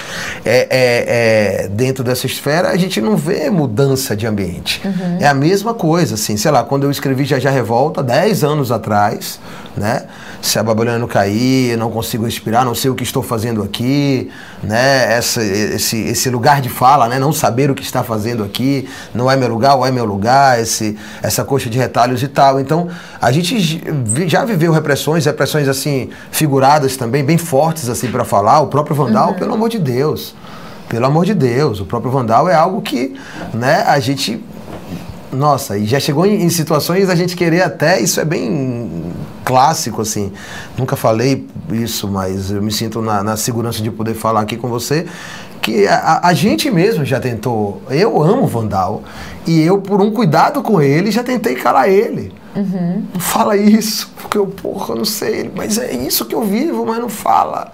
é, 0.46 0.68
é, 0.70 1.66
é, 1.66 1.68
dentro 1.68 2.04
dessa 2.04 2.26
esfera 2.26 2.70
a 2.70 2.78
gente 2.78 3.00
não 3.02 3.16
vê 3.16 3.50
mudança 3.50 4.16
de 4.16 4.28
ambiente. 4.28 4.82
Uhum. 4.86 5.18
É 5.20 5.28
a 5.28 5.34
mesma 5.34 5.74
coisa, 5.74 6.16
assim, 6.16 6.38
sei 6.38 6.52
lá, 6.52 6.64
quando 6.64 6.84
eu 6.84 6.92
escrevi 6.92 7.26
Já 7.26 7.40
Já 7.40 7.50
Revolta, 7.50 8.04
10 8.04 8.44
anos 8.44 8.72
atrás, 8.72 9.40
né? 9.76 10.06
Se 10.42 10.60
a 10.60 10.64
Babilônia 10.64 11.00
não 11.00 11.08
cair, 11.08 11.72
eu 11.72 11.78
não 11.78 11.90
consigo 11.90 12.26
respirar, 12.26 12.66
não 12.66 12.76
sei 12.76 12.92
o 12.92 12.96
que 12.96 13.04
estou 13.04 13.24
fazendo 13.24 13.64
aqui, 13.64 14.30
né? 14.64 15.14
Essa, 15.14 15.44
esse, 15.44 15.98
esse 15.98 16.30
lugar 16.30 16.62
de 16.62 16.70
fala, 16.70 17.08
né? 17.08 17.20
Não 17.20 17.32
saber 17.32 17.72
o 17.72 17.76
que 17.76 17.84
está 17.84 18.04
fazendo 18.04 18.44
aqui, 18.44 18.88
não 19.14 19.30
é 19.30 19.36
meu 19.36 19.48
lugar 19.48 19.76
ou 19.76 19.86
é 19.86 19.92
meu 19.92 20.06
lugar, 20.06 20.60
esse, 20.60 20.98
essa 21.22 21.44
coxa 21.44 21.70
de 21.70 21.78
retalhos 21.78 22.22
e 22.22 22.28
tal. 22.28 22.60
Então, 22.60 22.88
a 23.22 23.32
gente 23.32 23.82
já 24.28 24.46
viveu 24.46 24.72
repressões, 24.72 25.28
repressões 25.38 25.68
assim, 25.68 26.10
figuradas 26.32 26.98
também, 26.98 27.24
bem 27.24 27.38
fortes 27.38 27.88
assim 27.88 28.10
para 28.10 28.26
falar. 28.26 28.62
O 28.62 28.68
próprio 28.68 28.96
Vandal, 28.96 29.30
uhum. 29.30 29.36
pelo 29.36 29.54
amor 29.54 29.70
de 29.70 29.78
Deus 29.78 30.34
Pelo 30.90 31.06
amor 31.06 31.26
de 31.26 31.36
Deus, 31.36 31.80
o 31.80 31.86
próprio 31.86 32.12
Vandal 32.12 32.50
é 32.50 32.56
algo 32.56 32.82
que 32.82 33.16
né, 33.54 33.84
a 33.86 34.00
gente 34.00 34.44
nossa, 35.32 35.78
e 35.78 35.86
já 35.86 36.00
chegou 36.00 36.26
em, 36.26 36.42
em, 36.42 36.50
situações 36.50 37.10
a 37.10 37.16
gente 37.16 37.36
querer 37.36 37.62
até, 37.62 38.00
isso 38.00 38.20
é 38.20 38.24
bem 38.24 39.12
clássico, 39.44 40.02
assim. 40.02 40.32
Nunca 40.78 40.96
falei 40.96 41.46
isso, 41.70 42.08
mas 42.08 42.50
eu 42.50 42.62
me 42.62 42.72
sinto 42.72 43.02
na, 43.02 43.22
na 43.22 43.36
segurança 43.36 43.84
de 43.84 43.92
poder 43.92 44.14
falar 44.14 44.40
aqui 44.40 44.56
com 44.56 44.70
você. 44.70 45.06
Que 45.68 45.86
a, 45.86 46.22
a, 46.24 46.34
gente 46.34 46.72
mesmo 46.72 47.04
já 47.04 47.20
tentou. 47.20 47.82
Eu 47.90 48.24
amo 48.24 48.48
Vandal. 48.48 49.04
E 49.46 49.62
eu, 49.62 49.82
por 49.82 50.00
um 50.00 50.12
cuidado 50.12 50.62
com 50.62 50.82
ele, 50.82 51.12
já 51.12 51.22
tentei 51.22 51.56
calar 51.56 51.90
ele. 51.90 52.32
Uhum. 52.56 53.04
Não 53.14 53.20
fala 53.20 53.58
isso, 53.58 54.10
porque 54.16 54.38
eu, 54.38 54.48
porra, 54.48 54.96
não 54.96 55.04
sei, 55.04 55.52
mas 55.54 55.78
é 55.78 55.94
isso 55.94 56.24
que 56.24 56.34
eu 56.34 56.42
vivo, 56.42 56.86
mas 56.86 57.00
não 57.00 57.10
fala. 57.10 57.74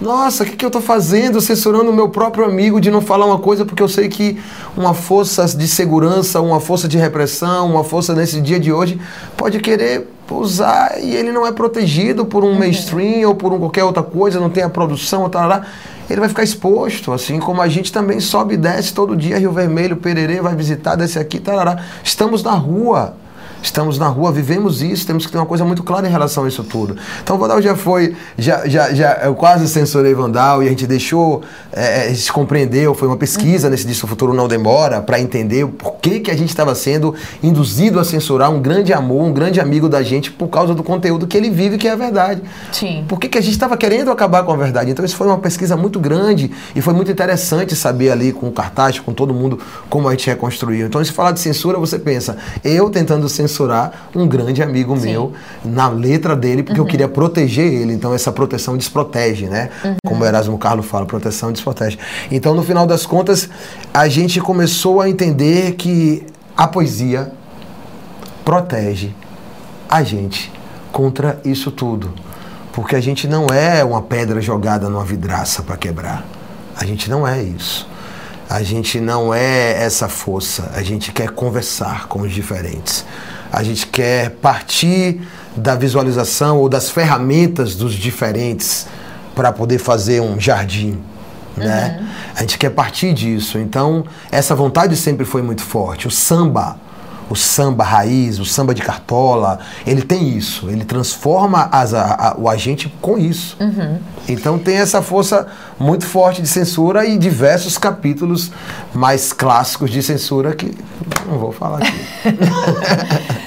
Nossa, 0.00 0.42
o 0.42 0.46
que, 0.46 0.56
que 0.56 0.64
eu 0.64 0.68
estou 0.68 0.82
fazendo 0.82 1.40
censurando 1.40 1.88
o 1.88 1.94
meu 1.94 2.08
próprio 2.08 2.44
amigo 2.44 2.80
de 2.80 2.90
não 2.90 3.00
falar 3.00 3.26
uma 3.26 3.38
coisa 3.38 3.64
porque 3.64 3.82
eu 3.82 3.88
sei 3.88 4.08
que 4.08 4.36
uma 4.76 4.92
força 4.92 5.46
de 5.56 5.68
segurança, 5.68 6.40
uma 6.40 6.58
força 6.58 6.88
de 6.88 6.98
repressão, 6.98 7.70
uma 7.70 7.84
força 7.84 8.12
nesse 8.12 8.40
dia 8.40 8.58
de 8.58 8.72
hoje 8.72 9.00
pode 9.36 9.60
querer 9.60 10.08
usar 10.28 10.98
e 11.00 11.14
ele 11.14 11.30
não 11.30 11.46
é 11.46 11.52
protegido 11.52 12.26
por 12.26 12.42
um 12.42 12.48
uhum. 12.48 12.58
mainstream 12.58 13.28
ou 13.28 13.36
por 13.36 13.52
um 13.52 13.60
qualquer 13.60 13.84
outra 13.84 14.02
coisa, 14.02 14.40
não 14.40 14.50
tem 14.50 14.64
a 14.64 14.68
produção, 14.68 15.28
tal, 15.30 15.46
lá 15.46 15.64
ele 16.08 16.20
vai 16.20 16.28
ficar 16.28 16.42
exposto, 16.42 17.12
assim 17.12 17.38
como 17.38 17.60
a 17.60 17.68
gente 17.68 17.92
também 17.92 18.20
sobe 18.20 18.54
e 18.54 18.56
desce 18.56 18.92
todo 18.92 19.16
dia, 19.16 19.38
Rio 19.38 19.52
Vermelho, 19.52 19.96
Pererê, 19.96 20.40
vai 20.40 20.54
visitar, 20.54 20.96
desce 20.96 21.18
aqui, 21.18 21.38
tarará. 21.38 21.82
Estamos 22.02 22.42
na 22.42 22.52
rua 22.52 23.16
estamos 23.64 23.98
na 23.98 24.06
rua, 24.08 24.30
vivemos 24.30 24.82
isso, 24.82 25.06
temos 25.06 25.24
que 25.24 25.32
ter 25.32 25.38
uma 25.38 25.46
coisa 25.46 25.64
muito 25.64 25.82
clara 25.82 26.06
em 26.06 26.10
relação 26.10 26.44
a 26.44 26.48
isso 26.48 26.62
tudo. 26.62 26.96
Então, 27.22 27.38
Vandal 27.38 27.60
já 27.62 27.74
foi, 27.74 28.14
já, 28.38 28.66
já, 28.68 28.92
já 28.92 29.14
eu 29.24 29.34
quase 29.34 29.66
censurei 29.68 30.14
Vandal 30.14 30.62
e 30.62 30.66
a 30.66 30.68
gente 30.68 30.86
deixou, 30.86 31.42
é, 31.72 32.10
é 32.10 32.14
se 32.14 32.30
compreendeu, 32.30 32.94
foi 32.94 33.08
uma 33.08 33.16
pesquisa 33.16 33.66
uhum. 33.66 33.70
nesse 33.70 33.86
Disco 33.86 34.06
Futuro 34.06 34.34
Não 34.34 34.46
Demora, 34.46 35.00
para 35.00 35.18
entender 35.18 35.66
por 35.66 35.94
que, 35.94 36.20
que 36.20 36.30
a 36.30 36.36
gente 36.36 36.50
estava 36.50 36.74
sendo 36.74 37.14
induzido 37.42 37.98
a 37.98 38.04
censurar 38.04 38.50
um 38.50 38.60
grande 38.60 38.92
amor, 38.92 39.24
um 39.24 39.32
grande 39.32 39.60
amigo 39.60 39.88
da 39.88 40.02
gente 40.02 40.30
por 40.30 40.48
causa 40.48 40.74
do 40.74 40.82
conteúdo 40.82 41.26
que 41.26 41.36
ele 41.36 41.50
vive, 41.50 41.78
que 41.78 41.88
é 41.88 41.92
a 41.92 41.96
verdade. 41.96 42.42
Sim. 42.70 43.04
Por 43.08 43.18
que, 43.18 43.28
que 43.28 43.38
a 43.38 43.40
gente 43.40 43.54
estava 43.54 43.76
querendo 43.76 44.10
acabar 44.10 44.42
com 44.44 44.52
a 44.52 44.56
verdade? 44.56 44.90
Então, 44.90 45.04
isso 45.04 45.16
foi 45.16 45.26
uma 45.26 45.38
pesquisa 45.38 45.76
muito 45.76 45.98
grande 45.98 46.50
e 46.76 46.82
foi 46.82 46.92
muito 46.92 47.10
interessante 47.10 47.74
saber 47.74 48.10
ali 48.10 48.32
com 48.32 48.46
o 48.48 48.52
cartaz, 48.52 49.00
com 49.00 49.12
todo 49.12 49.32
mundo, 49.32 49.58
como 49.88 50.08
a 50.08 50.10
gente 50.10 50.26
reconstruiu. 50.26 50.86
Então, 50.86 51.02
se 51.02 51.12
falar 51.12 51.32
de 51.32 51.40
censura, 51.40 51.78
você 51.78 51.98
pensa, 51.98 52.36
eu 52.62 52.90
tentando 52.90 53.28
censurar 53.28 53.53
censurar 53.54 54.08
um 54.14 54.26
grande 54.26 54.62
amigo 54.62 54.96
Sim. 54.96 55.06
meu 55.06 55.32
na 55.64 55.88
letra 55.88 56.34
dele, 56.34 56.62
porque 56.62 56.80
uhum. 56.80 56.86
eu 56.86 56.90
queria 56.90 57.08
proteger 57.08 57.72
ele. 57.72 57.92
Então 57.92 58.12
essa 58.12 58.32
proteção 58.32 58.76
desprotege, 58.76 59.46
né? 59.46 59.70
Uhum. 59.84 59.96
Como 60.04 60.24
o 60.24 60.26
Erasmo 60.26 60.58
Carlos 60.58 60.86
fala, 60.86 61.06
proteção 61.06 61.52
desprotege. 61.52 61.98
Então, 62.30 62.54
no 62.54 62.62
final 62.62 62.86
das 62.86 63.06
contas, 63.06 63.48
a 63.92 64.08
gente 64.08 64.40
começou 64.40 65.00
a 65.00 65.08
entender 65.08 65.72
que 65.72 66.26
a 66.56 66.66
poesia 66.66 67.32
protege 68.44 69.14
a 69.88 70.02
gente 70.02 70.52
contra 70.92 71.40
isso 71.44 71.70
tudo. 71.70 72.12
Porque 72.72 72.96
a 72.96 73.00
gente 73.00 73.28
não 73.28 73.46
é 73.46 73.84
uma 73.84 74.02
pedra 74.02 74.40
jogada 74.40 74.88
numa 74.88 75.04
vidraça 75.04 75.62
para 75.62 75.76
quebrar. 75.76 76.24
A 76.76 76.84
gente 76.84 77.08
não 77.08 77.26
é 77.26 77.40
isso. 77.40 77.88
A 78.50 78.62
gente 78.62 79.00
não 79.00 79.32
é 79.32 79.82
essa 79.82 80.08
força. 80.08 80.70
A 80.74 80.82
gente 80.82 81.12
quer 81.12 81.30
conversar 81.30 82.08
com 82.08 82.20
os 82.20 82.32
diferentes. 82.32 83.04
A 83.54 83.62
gente 83.62 83.86
quer 83.86 84.30
partir 84.30 85.20
da 85.56 85.74
visualização 85.74 86.58
ou 86.58 86.68
das 86.68 86.90
ferramentas 86.90 87.74
dos 87.74 87.94
diferentes 87.94 88.86
para 89.34 89.52
poder 89.52 89.78
fazer 89.78 90.20
um 90.20 90.40
jardim. 90.40 90.98
Né? 91.56 91.98
Uhum. 92.00 92.06
A 92.34 92.40
gente 92.40 92.58
quer 92.58 92.70
partir 92.70 93.12
disso. 93.12 93.58
Então, 93.58 94.04
essa 94.30 94.54
vontade 94.54 94.96
sempre 94.96 95.24
foi 95.24 95.42
muito 95.42 95.62
forte. 95.62 96.08
O 96.08 96.10
samba, 96.10 96.76
o 97.28 97.36
samba 97.36 97.84
raiz, 97.84 98.38
o 98.38 98.44
samba 98.44 98.74
de 98.74 98.82
cartola, 98.82 99.58
ele 99.86 100.02
tem 100.02 100.28
isso. 100.28 100.68
Ele 100.68 100.84
transforma 100.84 101.68
as, 101.72 101.94
a, 101.94 102.32
a, 102.32 102.36
o 102.38 102.48
agente 102.48 102.92
com 103.00 103.18
isso. 103.18 103.56
Uhum. 103.60 103.98
Então 104.28 104.58
tem 104.58 104.76
essa 104.76 105.02
força 105.02 105.46
muito 105.78 106.04
forte 106.06 106.42
de 106.42 106.48
censura 106.48 107.06
e 107.06 107.16
diversos 107.16 107.78
capítulos 107.78 108.50
mais 108.92 109.32
clássicos 109.32 109.90
de 109.90 110.02
censura 110.02 110.54
que 110.54 110.74
não 111.26 111.38
vou 111.38 111.52
falar 111.52 111.78
aqui. 111.78 111.94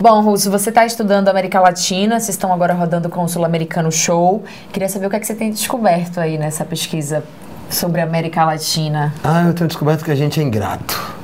Bom, 0.00 0.22
Russo, 0.22 0.50
você 0.50 0.70
está 0.70 0.86
estudando 0.86 1.28
América 1.28 1.60
Latina, 1.60 2.18
vocês 2.18 2.30
estão 2.30 2.50
agora 2.54 2.72
rodando 2.72 3.10
com 3.10 3.22
o 3.22 3.28
Sul-Americano 3.28 3.92
Show. 3.92 4.42
Queria 4.72 4.88
saber 4.88 5.06
o 5.06 5.10
que, 5.10 5.16
é 5.16 5.20
que 5.20 5.26
você 5.26 5.34
tem 5.34 5.50
descoberto 5.50 6.18
aí 6.18 6.38
nessa 6.38 6.64
pesquisa 6.64 7.22
sobre 7.68 8.00
América 8.00 8.44
Latina. 8.44 9.12
Ah, 9.22 9.44
eu 9.46 9.52
tenho 9.52 9.68
descoberto 9.68 10.02
que 10.02 10.10
a 10.10 10.14
gente 10.14 10.40
é 10.40 10.42
ingrato. 10.42 11.19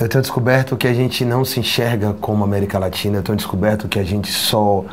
Eu 0.00 0.08
tenho 0.08 0.22
descoberto 0.22 0.76
que 0.76 0.88
a 0.88 0.92
gente 0.92 1.24
não 1.24 1.44
se 1.44 1.60
enxerga 1.60 2.14
como 2.20 2.42
América 2.42 2.80
Latina. 2.80 3.18
Eu 3.18 3.22
tenho 3.22 3.36
descoberto 3.36 3.86
que 3.86 4.00
a 4.00 4.02
gente 4.02 4.30
só 4.30 4.84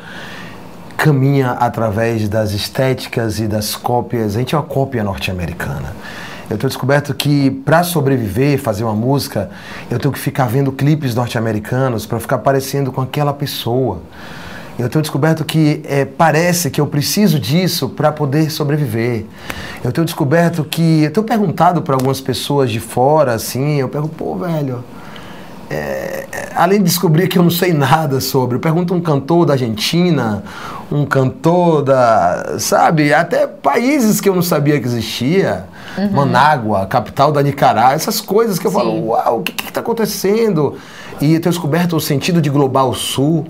caminha 0.96 1.52
através 1.52 2.28
das 2.28 2.52
estéticas 2.52 3.40
e 3.40 3.48
das 3.48 3.74
cópias. 3.74 4.36
A 4.36 4.38
gente 4.38 4.54
é 4.54 4.58
uma 4.58 4.64
cópia 4.64 5.02
norte-americana. 5.02 5.92
Eu 6.48 6.56
tenho 6.56 6.68
descoberto 6.68 7.12
que 7.14 7.50
para 7.50 7.82
sobreviver, 7.82 8.60
fazer 8.60 8.84
uma 8.84 8.94
música, 8.94 9.50
eu 9.90 9.98
tenho 9.98 10.12
que 10.12 10.20
ficar 10.20 10.46
vendo 10.46 10.70
clipes 10.70 11.16
norte-americanos 11.16 12.06
para 12.06 12.20
ficar 12.20 12.38
parecendo 12.38 12.92
com 12.92 13.00
aquela 13.00 13.32
pessoa. 13.32 14.00
Eu 14.82 14.88
tenho 14.88 15.02
descoberto 15.02 15.44
que 15.44 15.80
é, 15.84 16.04
parece 16.04 16.70
que 16.70 16.80
eu 16.80 16.86
preciso 16.86 17.38
disso 17.38 17.88
para 17.88 18.10
poder 18.10 18.50
sobreviver. 18.50 19.26
Eu 19.82 19.92
tenho 19.92 20.04
descoberto 20.04 20.64
que. 20.64 21.04
Eu 21.04 21.10
tenho 21.12 21.24
perguntado 21.24 21.82
para 21.82 21.94
algumas 21.94 22.20
pessoas 22.20 22.70
de 22.70 22.80
fora, 22.80 23.34
assim, 23.34 23.76
eu 23.76 23.88
pergunto, 23.88 24.14
pô, 24.16 24.34
velho. 24.36 24.82
É, 25.70 26.26
além 26.54 26.78
de 26.80 26.84
descobrir 26.84 27.28
que 27.28 27.38
eu 27.38 27.42
não 27.42 27.50
sei 27.50 27.72
nada 27.72 28.20
sobre, 28.20 28.56
eu 28.56 28.60
pergunto 28.60 28.92
um 28.92 29.00
cantor 29.00 29.46
da 29.46 29.54
Argentina, 29.54 30.42
um 30.90 31.06
cantor 31.06 31.82
da. 31.82 32.56
Sabe? 32.58 33.14
Até 33.14 33.46
países 33.46 34.20
que 34.20 34.28
eu 34.28 34.34
não 34.34 34.42
sabia 34.42 34.78
que 34.80 34.86
existia. 34.86 35.64
Uhum. 35.96 36.10
Manágua, 36.10 36.86
capital 36.86 37.30
da 37.30 37.42
Nicarágua, 37.42 37.94
essas 37.94 38.20
coisas 38.20 38.58
que 38.58 38.66
eu 38.66 38.70
Sim. 38.70 38.76
falo, 38.76 39.06
uau, 39.08 39.38
o 39.40 39.42
que 39.42 39.68
está 39.68 39.80
acontecendo? 39.80 40.76
E 41.20 41.34
eu 41.34 41.40
tenho 41.40 41.52
descoberto 41.52 41.96
o 41.96 42.00
sentido 42.00 42.40
de 42.40 42.50
Global 42.50 42.92
Sul. 42.94 43.46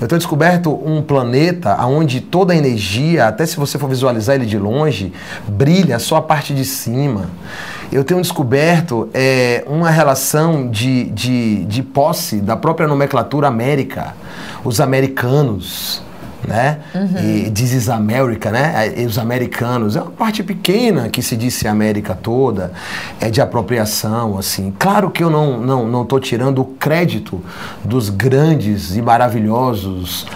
Eu 0.00 0.06
tenho 0.06 0.18
descoberto 0.18 0.70
um 0.84 1.02
planeta 1.02 1.76
onde 1.86 2.20
toda 2.20 2.52
a 2.52 2.56
energia, 2.56 3.26
até 3.26 3.46
se 3.46 3.56
você 3.56 3.78
for 3.78 3.88
visualizar 3.88 4.36
ele 4.36 4.46
de 4.46 4.58
longe, 4.58 5.12
brilha 5.48 5.98
só 5.98 6.16
a 6.16 6.22
parte 6.22 6.54
de 6.54 6.64
cima. 6.64 7.30
Eu 7.92 8.02
tenho 8.04 8.20
descoberto 8.20 9.08
é, 9.14 9.64
uma 9.66 9.90
relação 9.90 10.68
de, 10.68 11.04
de, 11.10 11.64
de 11.64 11.82
posse 11.82 12.40
da 12.40 12.56
própria 12.56 12.88
nomenclatura 12.88 13.46
América. 13.46 14.14
Os 14.64 14.80
americanos, 14.80 16.02
né? 16.46 16.78
Uhum. 16.94 17.46
E 17.46 17.50
This 17.50 17.72
is 17.72 17.88
America, 17.88 18.50
né? 18.50 18.92
E 18.96 19.04
os 19.04 19.18
americanos. 19.18 19.96
É 19.96 20.02
uma 20.02 20.10
parte 20.10 20.42
pequena 20.42 21.08
que 21.08 21.22
se 21.22 21.36
disse 21.36 21.66
América 21.66 22.14
toda, 22.14 22.72
é 23.20 23.30
de 23.30 23.40
apropriação, 23.40 24.38
assim. 24.38 24.72
Claro 24.78 25.10
que 25.10 25.22
eu 25.22 25.30
não, 25.30 25.60
não, 25.60 25.86
não 25.86 26.04
tô 26.04 26.18
tirando 26.18 26.60
o 26.60 26.64
crédito 26.64 27.42
dos 27.84 28.10
grandes 28.10 28.96
e 28.96 29.02
maravilhosos 29.02 30.26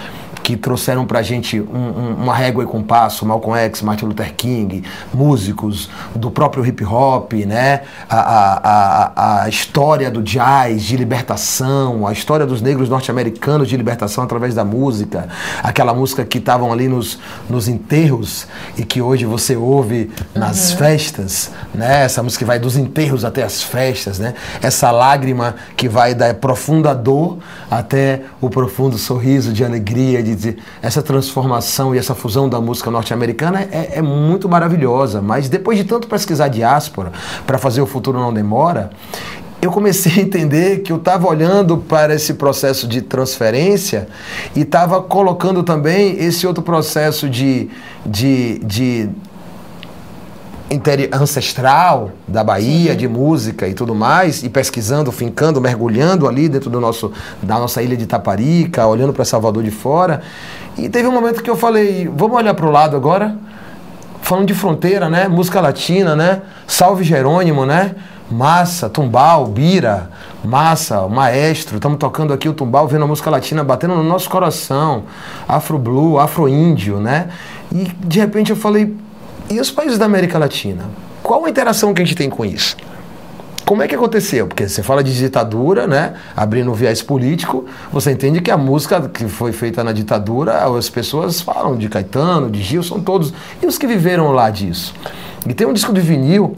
que 0.48 0.56
trouxeram 0.56 1.04
para 1.04 1.18
a 1.18 1.22
gente 1.22 1.60
um, 1.60 1.64
um, 1.64 2.14
uma 2.22 2.34
régua 2.34 2.64
e 2.64 2.66
compasso, 2.66 3.26
Malcolm 3.26 3.54
X, 3.64 3.82
Martin 3.82 4.06
Luther 4.06 4.32
King, 4.34 4.82
músicos 5.12 5.90
do 6.14 6.30
próprio 6.30 6.64
hip 6.64 6.82
hop, 6.86 7.34
né? 7.46 7.82
A, 8.08 8.18
a, 8.18 8.62
a, 8.62 9.42
a 9.42 9.48
história 9.50 10.10
do 10.10 10.22
jazz 10.22 10.84
de 10.84 10.96
libertação, 10.96 12.06
a 12.06 12.14
história 12.14 12.46
dos 12.46 12.62
negros 12.62 12.88
norte-americanos 12.88 13.68
de 13.68 13.76
libertação 13.76 14.24
através 14.24 14.54
da 14.54 14.64
música, 14.64 15.28
aquela 15.62 15.92
música 15.92 16.24
que 16.24 16.38
estavam 16.38 16.72
ali 16.72 16.88
nos, 16.88 17.18
nos 17.46 17.68
enterros 17.68 18.46
e 18.78 18.86
que 18.86 19.02
hoje 19.02 19.26
você 19.26 19.54
ouve 19.54 20.10
nas 20.34 20.70
uhum. 20.70 20.78
festas, 20.78 21.50
né? 21.74 22.04
Essa 22.04 22.22
música 22.22 22.42
que 22.42 22.48
vai 22.48 22.58
dos 22.58 22.74
enterros 22.74 23.22
até 23.22 23.42
as 23.42 23.62
festas, 23.62 24.18
né? 24.18 24.32
Essa 24.62 24.90
lágrima 24.90 25.56
que 25.76 25.90
vai 25.90 26.14
da 26.14 26.32
profunda 26.32 26.94
dor 26.94 27.36
até 27.70 28.22
o 28.40 28.48
profundo 28.48 28.96
sorriso 28.96 29.52
de 29.52 29.62
alegria, 29.62 30.22
de 30.22 30.37
dizer, 30.38 30.58
essa 30.80 31.02
transformação 31.02 31.94
e 31.94 31.98
essa 31.98 32.14
fusão 32.14 32.48
da 32.48 32.60
música 32.60 32.90
norte-americana 32.90 33.68
é, 33.70 33.98
é, 33.98 34.02
muito 34.02 34.48
maravilhosa. 34.48 35.20
Mas 35.20 35.48
depois 35.48 35.76
de 35.76 35.84
tanto 35.84 36.08
pesquisar 36.08 36.48
diáspora 36.48 37.12
para 37.46 37.58
fazer 37.58 37.82
O 37.82 37.86
Futuro 37.86 38.18
Não 38.18 38.32
Demora, 38.32 38.90
eu 39.60 39.72
comecei 39.72 40.12
a 40.12 40.20
entender 40.20 40.80
que 40.80 40.92
eu 40.92 40.96
estava 40.96 41.26
olhando 41.26 41.78
para 41.78 42.14
esse 42.14 42.34
processo 42.34 42.86
de 42.86 43.02
transferência 43.02 44.08
e 44.54 44.60
estava 44.60 45.02
colocando 45.02 45.62
também 45.62 46.16
esse 46.18 46.46
outro 46.46 46.62
processo 46.62 47.28
de, 47.28 47.68
de, 48.06 48.58
de 48.60 49.10
ancestral 51.12 52.10
da 52.26 52.44
Bahia, 52.44 52.92
Sim. 52.92 52.98
de 52.98 53.08
música 53.08 53.66
e 53.66 53.74
tudo 53.74 53.94
mais, 53.94 54.42
e 54.42 54.48
pesquisando, 54.48 55.10
fincando, 55.10 55.60
mergulhando 55.60 56.28
ali 56.28 56.48
dentro 56.48 56.68
do 56.68 56.80
nosso, 56.80 57.12
da 57.42 57.58
nossa 57.58 57.82
ilha 57.82 57.96
de 57.96 58.06
Taparica, 58.06 58.86
olhando 58.86 59.12
para 59.12 59.24
Salvador 59.24 59.62
de 59.62 59.70
fora. 59.70 60.20
E 60.76 60.88
teve 60.88 61.08
um 61.08 61.12
momento 61.12 61.42
que 61.42 61.50
eu 61.50 61.56
falei: 61.56 62.10
vamos 62.14 62.36
olhar 62.36 62.54
para 62.54 62.66
o 62.66 62.70
lado 62.70 62.96
agora? 62.96 63.36
falando 64.28 64.46
de 64.46 64.54
fronteira, 64.54 65.08
né? 65.08 65.26
Música 65.26 65.58
latina, 65.58 66.14
né? 66.14 66.42
Salve 66.66 67.02
Jerônimo, 67.02 67.64
né? 67.64 67.94
Massa, 68.30 68.90
Tumbal, 68.90 69.46
Bira, 69.46 70.10
Massa, 70.44 71.08
Maestro, 71.08 71.76
estamos 71.76 71.96
tocando 71.96 72.34
aqui 72.34 72.46
o 72.46 72.52
Tumbal, 72.52 72.86
vendo 72.86 73.04
a 73.04 73.06
música 73.06 73.30
latina 73.30 73.64
batendo 73.64 73.94
no 73.94 74.02
nosso 74.02 74.28
coração, 74.28 75.04
Afro 75.48 75.78
Blue, 75.78 76.18
Afro 76.18 76.46
Índio, 76.46 77.00
né? 77.00 77.28
E 77.72 77.84
de 77.84 78.20
repente 78.20 78.50
eu 78.50 78.56
falei, 78.56 78.94
e 79.50 79.60
os 79.60 79.70
países 79.70 79.98
da 79.98 80.04
América 80.04 80.38
Latina? 80.38 80.84
Qual 81.22 81.44
a 81.44 81.50
interação 81.50 81.92
que 81.94 82.02
a 82.02 82.04
gente 82.04 82.16
tem 82.16 82.28
com 82.28 82.44
isso? 82.44 82.76
Como 83.68 83.82
é 83.82 83.86
que 83.86 83.94
aconteceu? 83.94 84.46
Porque 84.46 84.66
você 84.66 84.82
fala 84.82 85.04
de 85.04 85.14
ditadura, 85.14 85.86
né? 85.86 86.14
Abrindo 86.34 86.70
o 86.70 86.74
viés 86.74 87.02
político, 87.02 87.66
você 87.92 88.10
entende 88.12 88.40
que 88.40 88.50
a 88.50 88.56
música 88.56 89.10
que 89.10 89.28
foi 89.28 89.52
feita 89.52 89.84
na 89.84 89.92
ditadura, 89.92 90.64
as 90.64 90.88
pessoas 90.88 91.42
falam 91.42 91.76
de 91.76 91.86
Caetano, 91.86 92.50
de 92.50 92.62
Gil, 92.62 92.82
são 92.82 92.98
todos. 92.98 93.32
E 93.62 93.66
os 93.66 93.76
que 93.76 93.86
viveram 93.86 94.30
lá 94.30 94.48
disso? 94.48 94.94
E 95.46 95.52
tem 95.52 95.66
um 95.66 95.74
disco 95.74 95.92
de 95.92 96.00
vinil 96.00 96.56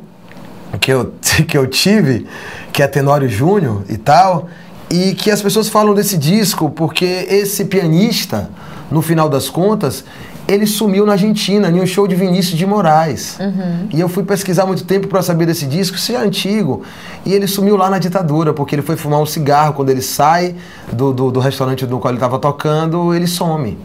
que 0.80 0.92
eu, 0.92 1.12
que 1.48 1.58
eu 1.58 1.66
tive, 1.66 2.28
que 2.72 2.80
é 2.80 2.86
Tenório 2.86 3.28
Júnior 3.28 3.82
e 3.88 3.96
tal, 3.96 4.48
e 4.88 5.12
que 5.12 5.32
as 5.32 5.42
pessoas 5.42 5.68
falam 5.68 5.94
desse 5.94 6.16
disco 6.16 6.70
porque 6.70 7.26
esse 7.28 7.64
pianista, 7.64 8.50
no 8.88 9.02
final 9.02 9.28
das 9.28 9.48
contas, 9.48 10.04
ele 10.50 10.66
sumiu 10.66 11.06
na 11.06 11.12
Argentina, 11.12 11.70
em 11.70 11.80
um 11.80 11.86
show 11.86 12.08
de 12.08 12.16
Vinícius 12.16 12.58
de 12.58 12.66
Moraes. 12.66 13.38
Uhum. 13.38 13.88
E 13.92 14.00
eu 14.00 14.08
fui 14.08 14.24
pesquisar 14.24 14.66
muito 14.66 14.84
tempo 14.84 15.06
para 15.06 15.22
saber 15.22 15.46
desse 15.46 15.64
disco, 15.64 15.96
se 15.96 16.12
é 16.12 16.18
antigo. 16.18 16.82
E 17.24 17.32
ele 17.32 17.46
sumiu 17.46 17.76
lá 17.76 17.88
na 17.88 18.00
ditadura, 18.00 18.52
porque 18.52 18.74
ele 18.74 18.82
foi 18.82 18.96
fumar 18.96 19.20
um 19.20 19.26
cigarro. 19.26 19.74
Quando 19.74 19.90
ele 19.90 20.02
sai 20.02 20.56
do, 20.92 21.12
do, 21.12 21.30
do 21.30 21.38
restaurante 21.38 21.86
no 21.86 22.00
qual 22.00 22.10
ele 22.10 22.16
estava 22.16 22.36
tocando, 22.36 23.14
ele 23.14 23.28
some. 23.28 23.78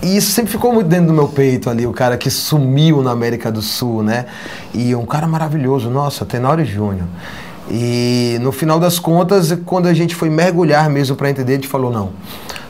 E 0.00 0.16
isso 0.16 0.30
sempre 0.30 0.52
ficou 0.52 0.72
muito 0.72 0.86
dentro 0.86 1.08
do 1.08 1.12
meu 1.12 1.26
peito 1.26 1.68
ali, 1.68 1.84
o 1.84 1.92
cara 1.92 2.16
que 2.16 2.30
sumiu 2.30 3.02
na 3.02 3.10
América 3.10 3.50
do 3.50 3.60
Sul, 3.60 4.00
né? 4.00 4.26
E 4.72 4.94
um 4.94 5.04
cara 5.04 5.26
maravilhoso, 5.26 5.90
nossa, 5.90 6.24
Tenório 6.24 6.64
Júnior. 6.64 7.08
E 7.68 8.38
no 8.40 8.52
final 8.52 8.78
das 8.78 9.00
contas, 9.00 9.52
quando 9.66 9.88
a 9.88 9.94
gente 9.94 10.14
foi 10.14 10.30
mergulhar 10.30 10.88
mesmo 10.88 11.16
para 11.16 11.28
entender, 11.28 11.52
a 11.52 11.56
gente 11.56 11.66
falou: 11.66 11.90
não, 11.90 12.10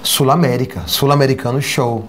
Sul-América, 0.02 0.82
Sul-Americano 0.86 1.60
Show. 1.60 2.08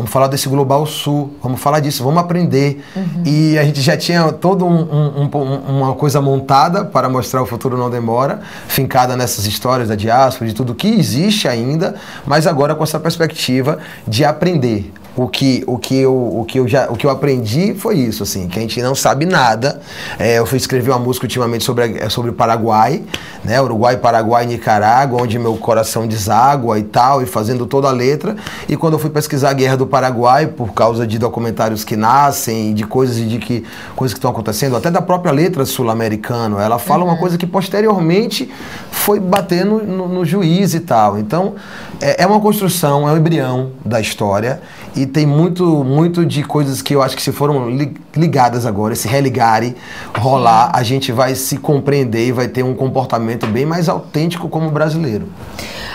Vamos 0.00 0.12
falar 0.12 0.28
desse 0.28 0.48
Global 0.48 0.86
Sul, 0.86 1.36
vamos 1.42 1.60
falar 1.60 1.78
disso, 1.80 2.02
vamos 2.02 2.18
aprender. 2.22 2.82
Uhum. 2.96 3.22
E 3.26 3.58
a 3.58 3.64
gente 3.64 3.82
já 3.82 3.98
tinha 3.98 4.32
toda 4.32 4.64
um, 4.64 4.80
um, 4.80 5.30
um, 5.30 5.78
uma 5.78 5.94
coisa 5.94 6.22
montada 6.22 6.86
para 6.86 7.06
mostrar 7.06 7.42
o 7.42 7.46
futuro 7.46 7.76
não 7.76 7.90
demora, 7.90 8.40
fincada 8.66 9.14
nessas 9.14 9.44
histórias 9.44 9.90
da 9.90 9.94
diáspora, 9.94 10.48
de 10.48 10.54
tudo 10.54 10.74
que 10.74 10.88
existe 10.88 11.46
ainda, 11.46 11.96
mas 12.26 12.46
agora 12.46 12.74
com 12.74 12.82
essa 12.82 12.98
perspectiva 12.98 13.78
de 14.08 14.24
aprender 14.24 14.90
o 15.22 15.28
que, 15.28 15.62
o 15.66 15.76
que, 15.76 15.98
eu, 15.98 16.14
o 16.14 16.46
que, 16.46 16.58
eu, 16.58 16.66
já, 16.66 16.88
o 16.88 16.96
que 16.96 17.04
eu 17.04 17.10
aprendi 17.10 17.74
foi 17.74 17.96
isso, 17.96 18.22
assim, 18.22 18.48
que 18.48 18.58
a 18.58 18.62
gente 18.62 18.80
não 18.80 18.94
sabe 18.94 19.26
nada. 19.26 19.78
É, 20.18 20.38
eu 20.38 20.46
fui 20.46 20.56
escrever 20.56 20.90
uma 20.90 20.98
música 20.98 21.26
ultimamente 21.26 21.62
sobre, 21.62 22.08
sobre 22.08 22.32
Paraguai, 22.32 23.02
né? 23.44 23.60
Uruguai, 23.60 23.98
Paraguai, 23.98 24.46
Nicarágua, 24.46 25.20
onde 25.20 25.38
meu 25.38 25.56
coração 25.58 26.06
deságua 26.06 26.78
e 26.78 26.84
tal, 26.84 27.22
e 27.22 27.26
fazendo 27.26 27.66
toda 27.66 27.88
a 27.88 27.90
letra. 27.90 28.34
E 28.66 28.78
quando 28.78 28.94
eu 28.94 28.98
fui 28.98 29.10
pesquisar 29.10 29.50
a 29.50 29.52
Guerra 29.52 29.76
do 29.76 29.86
Paraguai, 29.86 30.46
por 30.46 30.72
causa 30.72 31.06
de 31.06 31.18
documentários 31.18 31.84
que 31.84 31.96
nascem, 31.96 32.72
de 32.72 32.84
coisas 32.84 33.16
de 33.16 33.38
que 33.38 33.62
coisas 33.94 34.14
que 34.14 34.18
estão 34.18 34.30
acontecendo, 34.30 34.74
até 34.74 34.90
da 34.90 35.02
própria 35.02 35.32
letra 35.32 35.66
sul-americana, 35.66 36.62
ela 36.62 36.78
fala 36.78 37.04
uhum. 37.04 37.10
uma 37.10 37.18
coisa 37.18 37.36
que 37.36 37.46
posteriormente 37.46 38.50
foi 38.90 39.20
bater 39.20 39.66
no, 39.66 39.84
no, 39.84 40.08
no 40.08 40.24
juiz 40.24 40.72
e 40.72 40.80
tal. 40.80 41.18
Então, 41.18 41.56
é, 42.00 42.22
é 42.22 42.26
uma 42.26 42.40
construção, 42.40 43.06
é 43.06 43.12
um 43.12 43.18
embrião 43.18 43.72
da 43.84 44.00
história 44.00 44.62
e 44.94 45.06
tem 45.06 45.26
muito, 45.26 45.84
muito 45.84 46.26
de 46.26 46.42
coisas 46.42 46.82
que 46.82 46.94
eu 46.94 47.02
acho 47.02 47.16
que 47.16 47.22
se 47.22 47.32
foram 47.32 47.68
ligadas 48.16 48.66
agora, 48.66 48.92
esse 48.92 49.06
religare 49.06 49.76
rolar, 50.16 50.70
a 50.74 50.82
gente 50.82 51.12
vai 51.12 51.34
se 51.34 51.56
compreender 51.56 52.26
e 52.26 52.32
vai 52.32 52.48
ter 52.48 52.62
um 52.62 52.74
comportamento 52.74 53.46
bem 53.46 53.64
mais 53.64 53.88
autêntico 53.88 54.48
como 54.48 54.70
brasileiro. 54.70 55.28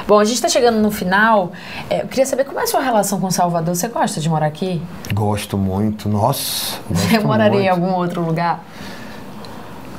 Bom, 0.08 0.20
a 0.20 0.24
gente 0.24 0.36
está 0.36 0.48
chegando 0.48 0.80
no 0.80 0.92
final. 0.92 1.52
É, 1.90 2.04
eu 2.04 2.08
queria 2.08 2.26
saber 2.26 2.46
como 2.46 2.60
é 2.60 2.64
a 2.64 2.68
sua 2.68 2.80
relação 2.80 3.20
com 3.20 3.32
Salvador. 3.32 3.76
Você 3.76 3.88
gosta 3.88 4.22
de 4.22 4.30
morar 4.30 4.46
aqui? 4.46 4.82
Gosto 5.14 5.58
muito. 5.58 6.08
Nossa. 6.08 6.78
Você 6.90 7.20
moraria 7.20 7.50
muito. 7.52 7.66
em 7.66 7.70
algum 7.70 7.94
outro 7.94 8.22
lugar 8.22 8.64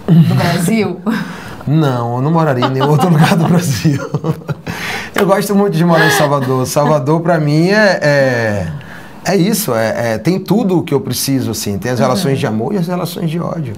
do 0.06 0.34
Brasil? 0.34 1.00
Não, 1.66 2.14
eu 2.14 2.22
não 2.22 2.30
moraria 2.30 2.66
em 2.66 2.70
nenhum 2.70 2.90
outro 2.90 3.08
lugar 3.08 3.36
do 3.36 3.48
Brasil. 3.48 3.98
Eu 5.16 5.26
gosto 5.26 5.52
muito 5.52 5.76
de 5.76 5.84
morar 5.84 6.06
em 6.06 6.12
Salvador. 6.12 6.64
Salvador, 6.64 7.20
para 7.22 7.40
mim, 7.40 7.70
é, 7.70 7.98
é 8.00 8.72
é 9.26 9.36
isso, 9.36 9.74
é, 9.74 10.14
é, 10.14 10.18
tem 10.18 10.38
tudo 10.38 10.78
o 10.78 10.82
que 10.82 10.94
eu 10.94 11.00
preciso, 11.00 11.50
assim. 11.50 11.78
Tem 11.78 11.90
as 11.90 11.98
uhum. 11.98 12.06
relações 12.06 12.38
de 12.38 12.46
amor 12.46 12.74
e 12.74 12.78
as 12.78 12.86
relações 12.86 13.28
de 13.28 13.40
ódio. 13.40 13.74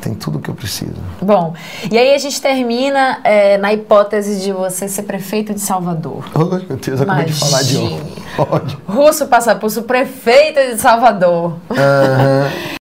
Tem 0.00 0.14
tudo 0.14 0.38
o 0.38 0.40
que 0.40 0.48
eu 0.48 0.54
preciso. 0.54 0.94
Bom, 1.20 1.52
e 1.90 1.98
aí 1.98 2.14
a 2.14 2.18
gente 2.18 2.40
termina 2.40 3.20
é, 3.22 3.58
na 3.58 3.74
hipótese 3.74 4.40
de 4.40 4.50
você 4.50 4.88
ser 4.88 5.02
prefeito 5.02 5.52
de 5.52 5.60
Salvador. 5.60 6.24
Oh, 6.34 6.44
meu 6.44 6.78
Deus, 6.78 6.86
eu 6.86 7.02
acabei 7.02 7.26
de 7.26 7.34
falar 7.34 7.62
de 7.62 7.76
ódio. 8.38 8.80
Russo 8.86 9.26
Passapulso, 9.26 9.82
prefeito 9.82 10.58
de 10.74 10.80
Salvador. 10.80 11.58
Uhum. 11.68 12.70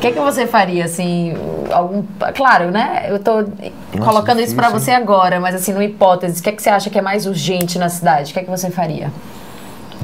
que, 0.00 0.06
é 0.06 0.12
que 0.12 0.20
você 0.20 0.46
faria, 0.46 0.84
assim, 0.84 1.34
algum... 1.70 2.02
Claro, 2.34 2.70
né? 2.70 3.06
Eu 3.08 3.18
tô 3.18 3.42
Nossa, 3.42 3.52
colocando 3.98 4.38
difícil, 4.38 4.44
isso 4.44 4.56
para 4.56 4.70
você 4.70 4.90
agora, 4.90 5.38
mas 5.38 5.54
assim, 5.54 5.72
numa 5.72 5.84
hipótese, 5.84 6.40
o 6.40 6.42
que, 6.42 6.48
é 6.48 6.52
que 6.52 6.62
você 6.62 6.70
acha 6.70 6.88
que 6.88 6.98
é 6.98 7.02
mais 7.02 7.26
urgente 7.26 7.78
na 7.78 7.88
cidade? 7.88 8.30
O 8.30 8.34
que 8.34 8.40
é 8.40 8.42
que 8.42 8.50
você 8.50 8.70
faria? 8.70 9.12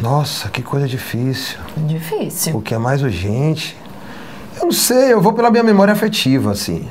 Nossa, 0.00 0.50
que 0.50 0.62
coisa 0.62 0.86
difícil. 0.86 1.58
Difícil. 1.76 2.56
O 2.56 2.60
que 2.60 2.74
é 2.74 2.78
mais 2.78 3.02
urgente? 3.02 3.76
Eu 4.58 4.66
não 4.66 4.72
sei, 4.72 5.12
eu 5.12 5.20
vou 5.20 5.32
pela 5.32 5.50
minha 5.50 5.62
memória 5.62 5.92
afetiva, 5.92 6.50
assim. 6.52 6.86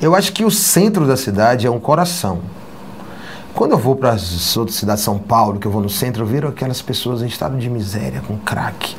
Eu 0.00 0.14
acho 0.14 0.32
que 0.32 0.44
o 0.44 0.50
centro 0.50 1.06
da 1.06 1.16
cidade 1.16 1.66
é 1.66 1.70
um 1.70 1.80
coração. 1.80 2.40
Quando 3.54 3.72
eu 3.72 3.78
vou 3.78 3.96
para 3.96 4.10
as 4.10 4.54
outras 4.54 4.76
cidades, 4.76 5.02
São 5.02 5.18
Paulo, 5.18 5.58
que 5.58 5.66
eu 5.66 5.70
vou 5.70 5.80
no 5.80 5.88
centro, 5.88 6.22
eu 6.22 6.26
vejo 6.26 6.48
aquelas 6.48 6.82
pessoas 6.82 7.22
em 7.22 7.26
estado 7.26 7.56
de 7.56 7.70
miséria, 7.70 8.22
com 8.26 8.36
crack, 8.36 8.94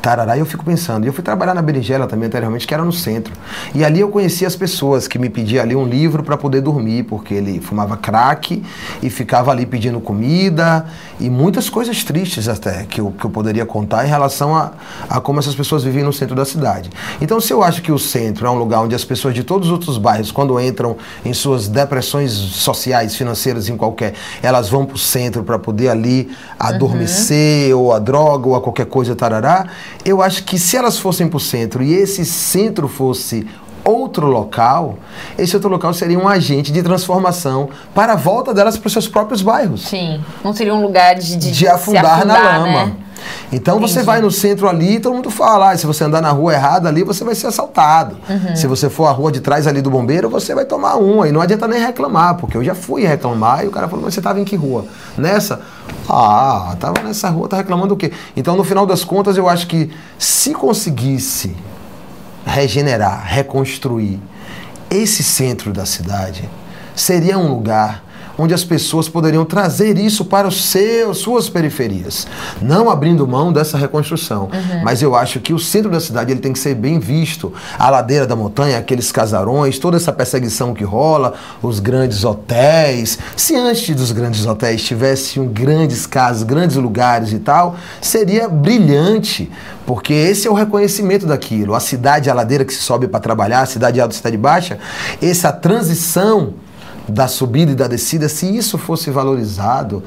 tarará, 0.00 0.36
e 0.36 0.40
eu 0.40 0.46
fico 0.46 0.64
pensando. 0.64 1.04
E 1.04 1.08
eu 1.08 1.12
fui 1.12 1.22
trabalhar 1.22 1.54
na 1.54 1.62
Berinjela 1.62 2.06
também 2.06 2.26
anteriormente, 2.26 2.66
que 2.66 2.74
era 2.74 2.84
no 2.84 2.92
centro. 2.92 3.32
E 3.74 3.84
ali 3.84 4.00
eu 4.00 4.08
conheci 4.08 4.44
as 4.44 4.56
pessoas 4.56 5.06
que 5.06 5.18
me 5.18 5.28
pediam 5.28 5.62
ali 5.62 5.76
um 5.76 5.84
livro 5.84 6.22
para 6.22 6.36
poder 6.36 6.60
dormir, 6.60 7.04
porque 7.04 7.34
ele 7.34 7.60
fumava 7.60 7.96
crack 7.96 8.62
e 9.02 9.10
ficava 9.10 9.50
ali 9.50 9.66
pedindo 9.66 10.00
comida 10.00 10.86
e 11.18 11.28
muitas 11.28 11.68
coisas 11.68 12.02
tristes 12.02 12.48
até 12.48 12.84
que 12.84 13.00
eu, 13.00 13.12
que 13.12 13.24
eu 13.24 13.30
poderia 13.30 13.66
contar 13.66 14.04
em 14.04 14.08
relação 14.08 14.56
a, 14.56 14.72
a 15.08 15.20
como 15.20 15.38
essas 15.38 15.54
pessoas 15.54 15.84
viviam 15.84 16.06
no 16.06 16.12
centro 16.12 16.34
da 16.34 16.44
cidade. 16.44 16.90
Então, 17.20 17.40
se 17.40 17.52
eu 17.52 17.62
acho 17.62 17.82
que 17.82 17.92
o 17.92 17.98
centro 17.98 18.46
é 18.46 18.50
um 18.50 18.58
lugar 18.58 18.80
onde 18.80 18.94
as 18.94 19.04
pessoas 19.04 19.34
de 19.34 19.44
todos 19.44 19.68
os 19.68 19.72
outros 19.72 19.98
bairros, 19.98 20.32
quando 20.32 20.58
entram 20.60 20.96
em 21.24 21.32
suas 21.32 21.68
depressões 21.68 22.32
sociais, 22.32 23.14
financeiras, 23.14 23.68
em 23.68 23.76
qualquer, 23.76 24.14
elas 24.42 24.68
vão 24.68 24.84
para 24.84 24.96
o 24.96 24.98
centro 24.98 25.44
para 25.44 25.58
poder 25.58 25.88
ali 25.88 26.30
adormecer, 26.58 27.74
uhum. 27.74 27.82
ou 27.82 27.92
a 27.92 27.98
droga, 27.98 28.48
ou 28.48 28.56
a 28.56 28.60
qualquer 28.60 28.86
coisa, 28.86 29.14
tarará, 29.14 29.66
eu 30.04 30.22
acho 30.22 30.44
que 30.44 30.58
se 30.58 30.76
elas 30.76 30.98
fossem 30.98 31.28
para 31.28 31.36
o 31.36 31.40
centro 31.40 31.82
e 31.82 31.92
esse 31.92 32.24
centro 32.24 32.88
fosse 32.88 33.46
outro 33.84 34.26
local, 34.26 34.98
esse 35.38 35.54
outro 35.54 35.70
local 35.70 35.92
seria 35.94 36.18
um 36.18 36.28
agente 36.28 36.72
de 36.72 36.82
transformação 36.82 37.70
para 37.94 38.12
a 38.12 38.16
volta 38.16 38.52
delas 38.52 38.76
para 38.76 38.86
os 38.86 38.92
seus 38.92 39.08
próprios 39.08 39.42
bairros. 39.42 39.82
Sim, 39.82 40.22
não 40.44 40.52
seria 40.52 40.74
um 40.74 40.82
lugar 40.82 41.14
de, 41.14 41.36
de, 41.36 41.50
de 41.50 41.68
afundar, 41.68 42.18
afundar, 42.18 42.26
na 42.26 42.58
lama. 42.58 42.86
Né? 42.86 42.92
Então 43.52 43.76
Entendi. 43.76 43.92
você 43.92 44.02
vai 44.02 44.20
no 44.20 44.30
centro 44.30 44.68
ali 44.68 44.96
e 44.96 45.00
todo 45.00 45.14
mundo 45.14 45.30
fala, 45.30 45.70
ah, 45.70 45.76
se 45.76 45.86
você 45.86 46.04
andar 46.04 46.20
na 46.20 46.30
rua 46.30 46.54
errada 46.54 46.88
ali, 46.88 47.02
você 47.02 47.24
vai 47.24 47.34
ser 47.34 47.48
assaltado. 47.48 48.16
Uhum. 48.28 48.56
Se 48.56 48.66
você 48.66 48.88
for 48.88 49.06
a 49.06 49.10
rua 49.10 49.32
de 49.32 49.40
trás 49.40 49.66
ali 49.66 49.82
do 49.82 49.90
bombeiro, 49.90 50.28
você 50.28 50.54
vai 50.54 50.64
tomar 50.64 50.96
um. 50.96 51.24
E 51.24 51.32
não 51.32 51.40
adianta 51.40 51.66
nem 51.66 51.80
reclamar, 51.80 52.36
porque 52.36 52.56
eu 52.56 52.64
já 52.64 52.74
fui 52.74 53.04
reclamar 53.04 53.64
e 53.64 53.68
o 53.68 53.70
cara 53.70 53.88
falou, 53.88 54.04
mas 54.04 54.14
você 54.14 54.20
estava 54.20 54.40
em 54.40 54.44
que 54.44 54.56
rua? 54.56 54.84
Nessa? 55.16 55.60
Ah, 56.08 56.76
tava 56.78 57.02
nessa 57.02 57.28
rua, 57.28 57.48
tá 57.48 57.56
reclamando 57.56 57.94
o 57.94 57.96
quê? 57.96 58.12
Então, 58.36 58.56
no 58.56 58.64
final 58.64 58.86
das 58.86 59.04
contas, 59.04 59.36
eu 59.36 59.48
acho 59.48 59.66
que 59.66 59.90
se 60.18 60.52
conseguisse 60.52 61.56
regenerar, 62.44 63.24
reconstruir 63.26 64.20
esse 64.90 65.22
centro 65.22 65.72
da 65.72 65.86
cidade, 65.86 66.48
seria 66.96 67.38
um 67.38 67.48
lugar 67.48 68.02
onde 68.40 68.54
as 68.54 68.64
pessoas 68.64 69.08
poderiam 69.08 69.44
trazer 69.44 69.98
isso 69.98 70.24
para 70.24 70.48
os 70.48 70.64
seus, 70.64 71.18
suas 71.18 71.48
periferias. 71.48 72.26
Não 72.62 72.88
abrindo 72.88 73.26
mão 73.26 73.52
dessa 73.52 73.76
reconstrução. 73.76 74.44
Uhum. 74.44 74.82
Mas 74.82 75.02
eu 75.02 75.14
acho 75.14 75.40
que 75.40 75.52
o 75.52 75.58
centro 75.58 75.90
da 75.90 76.00
cidade 76.00 76.32
ele 76.32 76.40
tem 76.40 76.52
que 76.52 76.58
ser 76.58 76.74
bem 76.74 76.98
visto. 76.98 77.52
A 77.78 77.90
ladeira 77.90 78.26
da 78.26 78.34
montanha, 78.34 78.78
aqueles 78.78 79.12
casarões, 79.12 79.78
toda 79.78 79.96
essa 79.96 80.12
perseguição 80.12 80.72
que 80.72 80.84
rola, 80.84 81.34
os 81.62 81.80
grandes 81.80 82.24
hotéis. 82.24 83.18
Se 83.36 83.54
antes 83.54 83.94
dos 83.94 84.10
grandes 84.10 84.46
hotéis 84.46 84.82
tivessem 84.82 85.46
grandes 85.48 86.06
casas, 86.06 86.42
grandes 86.42 86.76
lugares 86.76 87.32
e 87.32 87.38
tal, 87.38 87.76
seria 88.00 88.48
brilhante 88.48 89.50
porque 89.86 90.12
esse 90.12 90.46
é 90.46 90.50
o 90.50 90.54
reconhecimento 90.54 91.26
daquilo. 91.26 91.74
A 91.74 91.80
cidade, 91.80 92.30
a 92.30 92.34
ladeira 92.34 92.64
que 92.64 92.72
se 92.72 92.80
sobe 92.80 93.08
para 93.08 93.18
trabalhar, 93.18 93.62
a 93.62 93.66
cidade 93.66 94.00
alta, 94.00 94.14
a 94.14 94.16
cidade 94.16 94.36
baixa, 94.36 94.78
essa 95.20 95.52
transição 95.52 96.54
da 97.10 97.28
subida 97.28 97.72
e 97.72 97.74
da 97.74 97.86
descida, 97.86 98.28
se 98.28 98.46
isso 98.56 98.78
fosse 98.78 99.10
valorizado, 99.10 100.02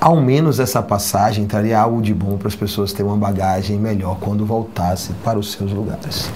ao 0.00 0.20
menos 0.20 0.58
essa 0.58 0.82
passagem 0.82 1.46
traria 1.46 1.78
algo 1.78 2.02
de 2.02 2.12
bom 2.12 2.36
para 2.36 2.48
as 2.48 2.56
pessoas 2.56 2.92
terem 2.92 3.10
uma 3.10 3.16
bagagem 3.16 3.78
melhor 3.78 4.18
quando 4.20 4.44
voltassem 4.44 5.14
para 5.24 5.38
os 5.38 5.52
seus 5.52 5.70
lugares. 5.70 6.30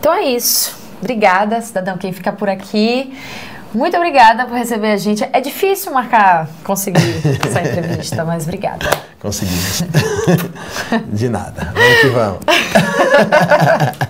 Então 0.00 0.12
é 0.14 0.24
isso. 0.24 0.76
Obrigada, 1.00 1.60
cidadão, 1.60 1.96
quem 1.98 2.12
fica 2.12 2.32
por 2.32 2.48
aqui. 2.48 3.12
Muito 3.74 3.96
obrigada 3.96 4.46
por 4.46 4.56
receber 4.56 4.92
a 4.92 4.96
gente. 4.96 5.28
É 5.30 5.40
difícil 5.40 5.92
marcar, 5.92 6.48
conseguir 6.64 7.20
essa 7.44 7.60
entrevista, 7.60 8.24
mas 8.24 8.44
obrigada. 8.44 8.88
Conseguimos. 9.20 9.84
De 11.12 11.28
nada. 11.28 11.74
Vamos 11.74 12.00
que 12.00 12.08
vamos. 12.08 12.38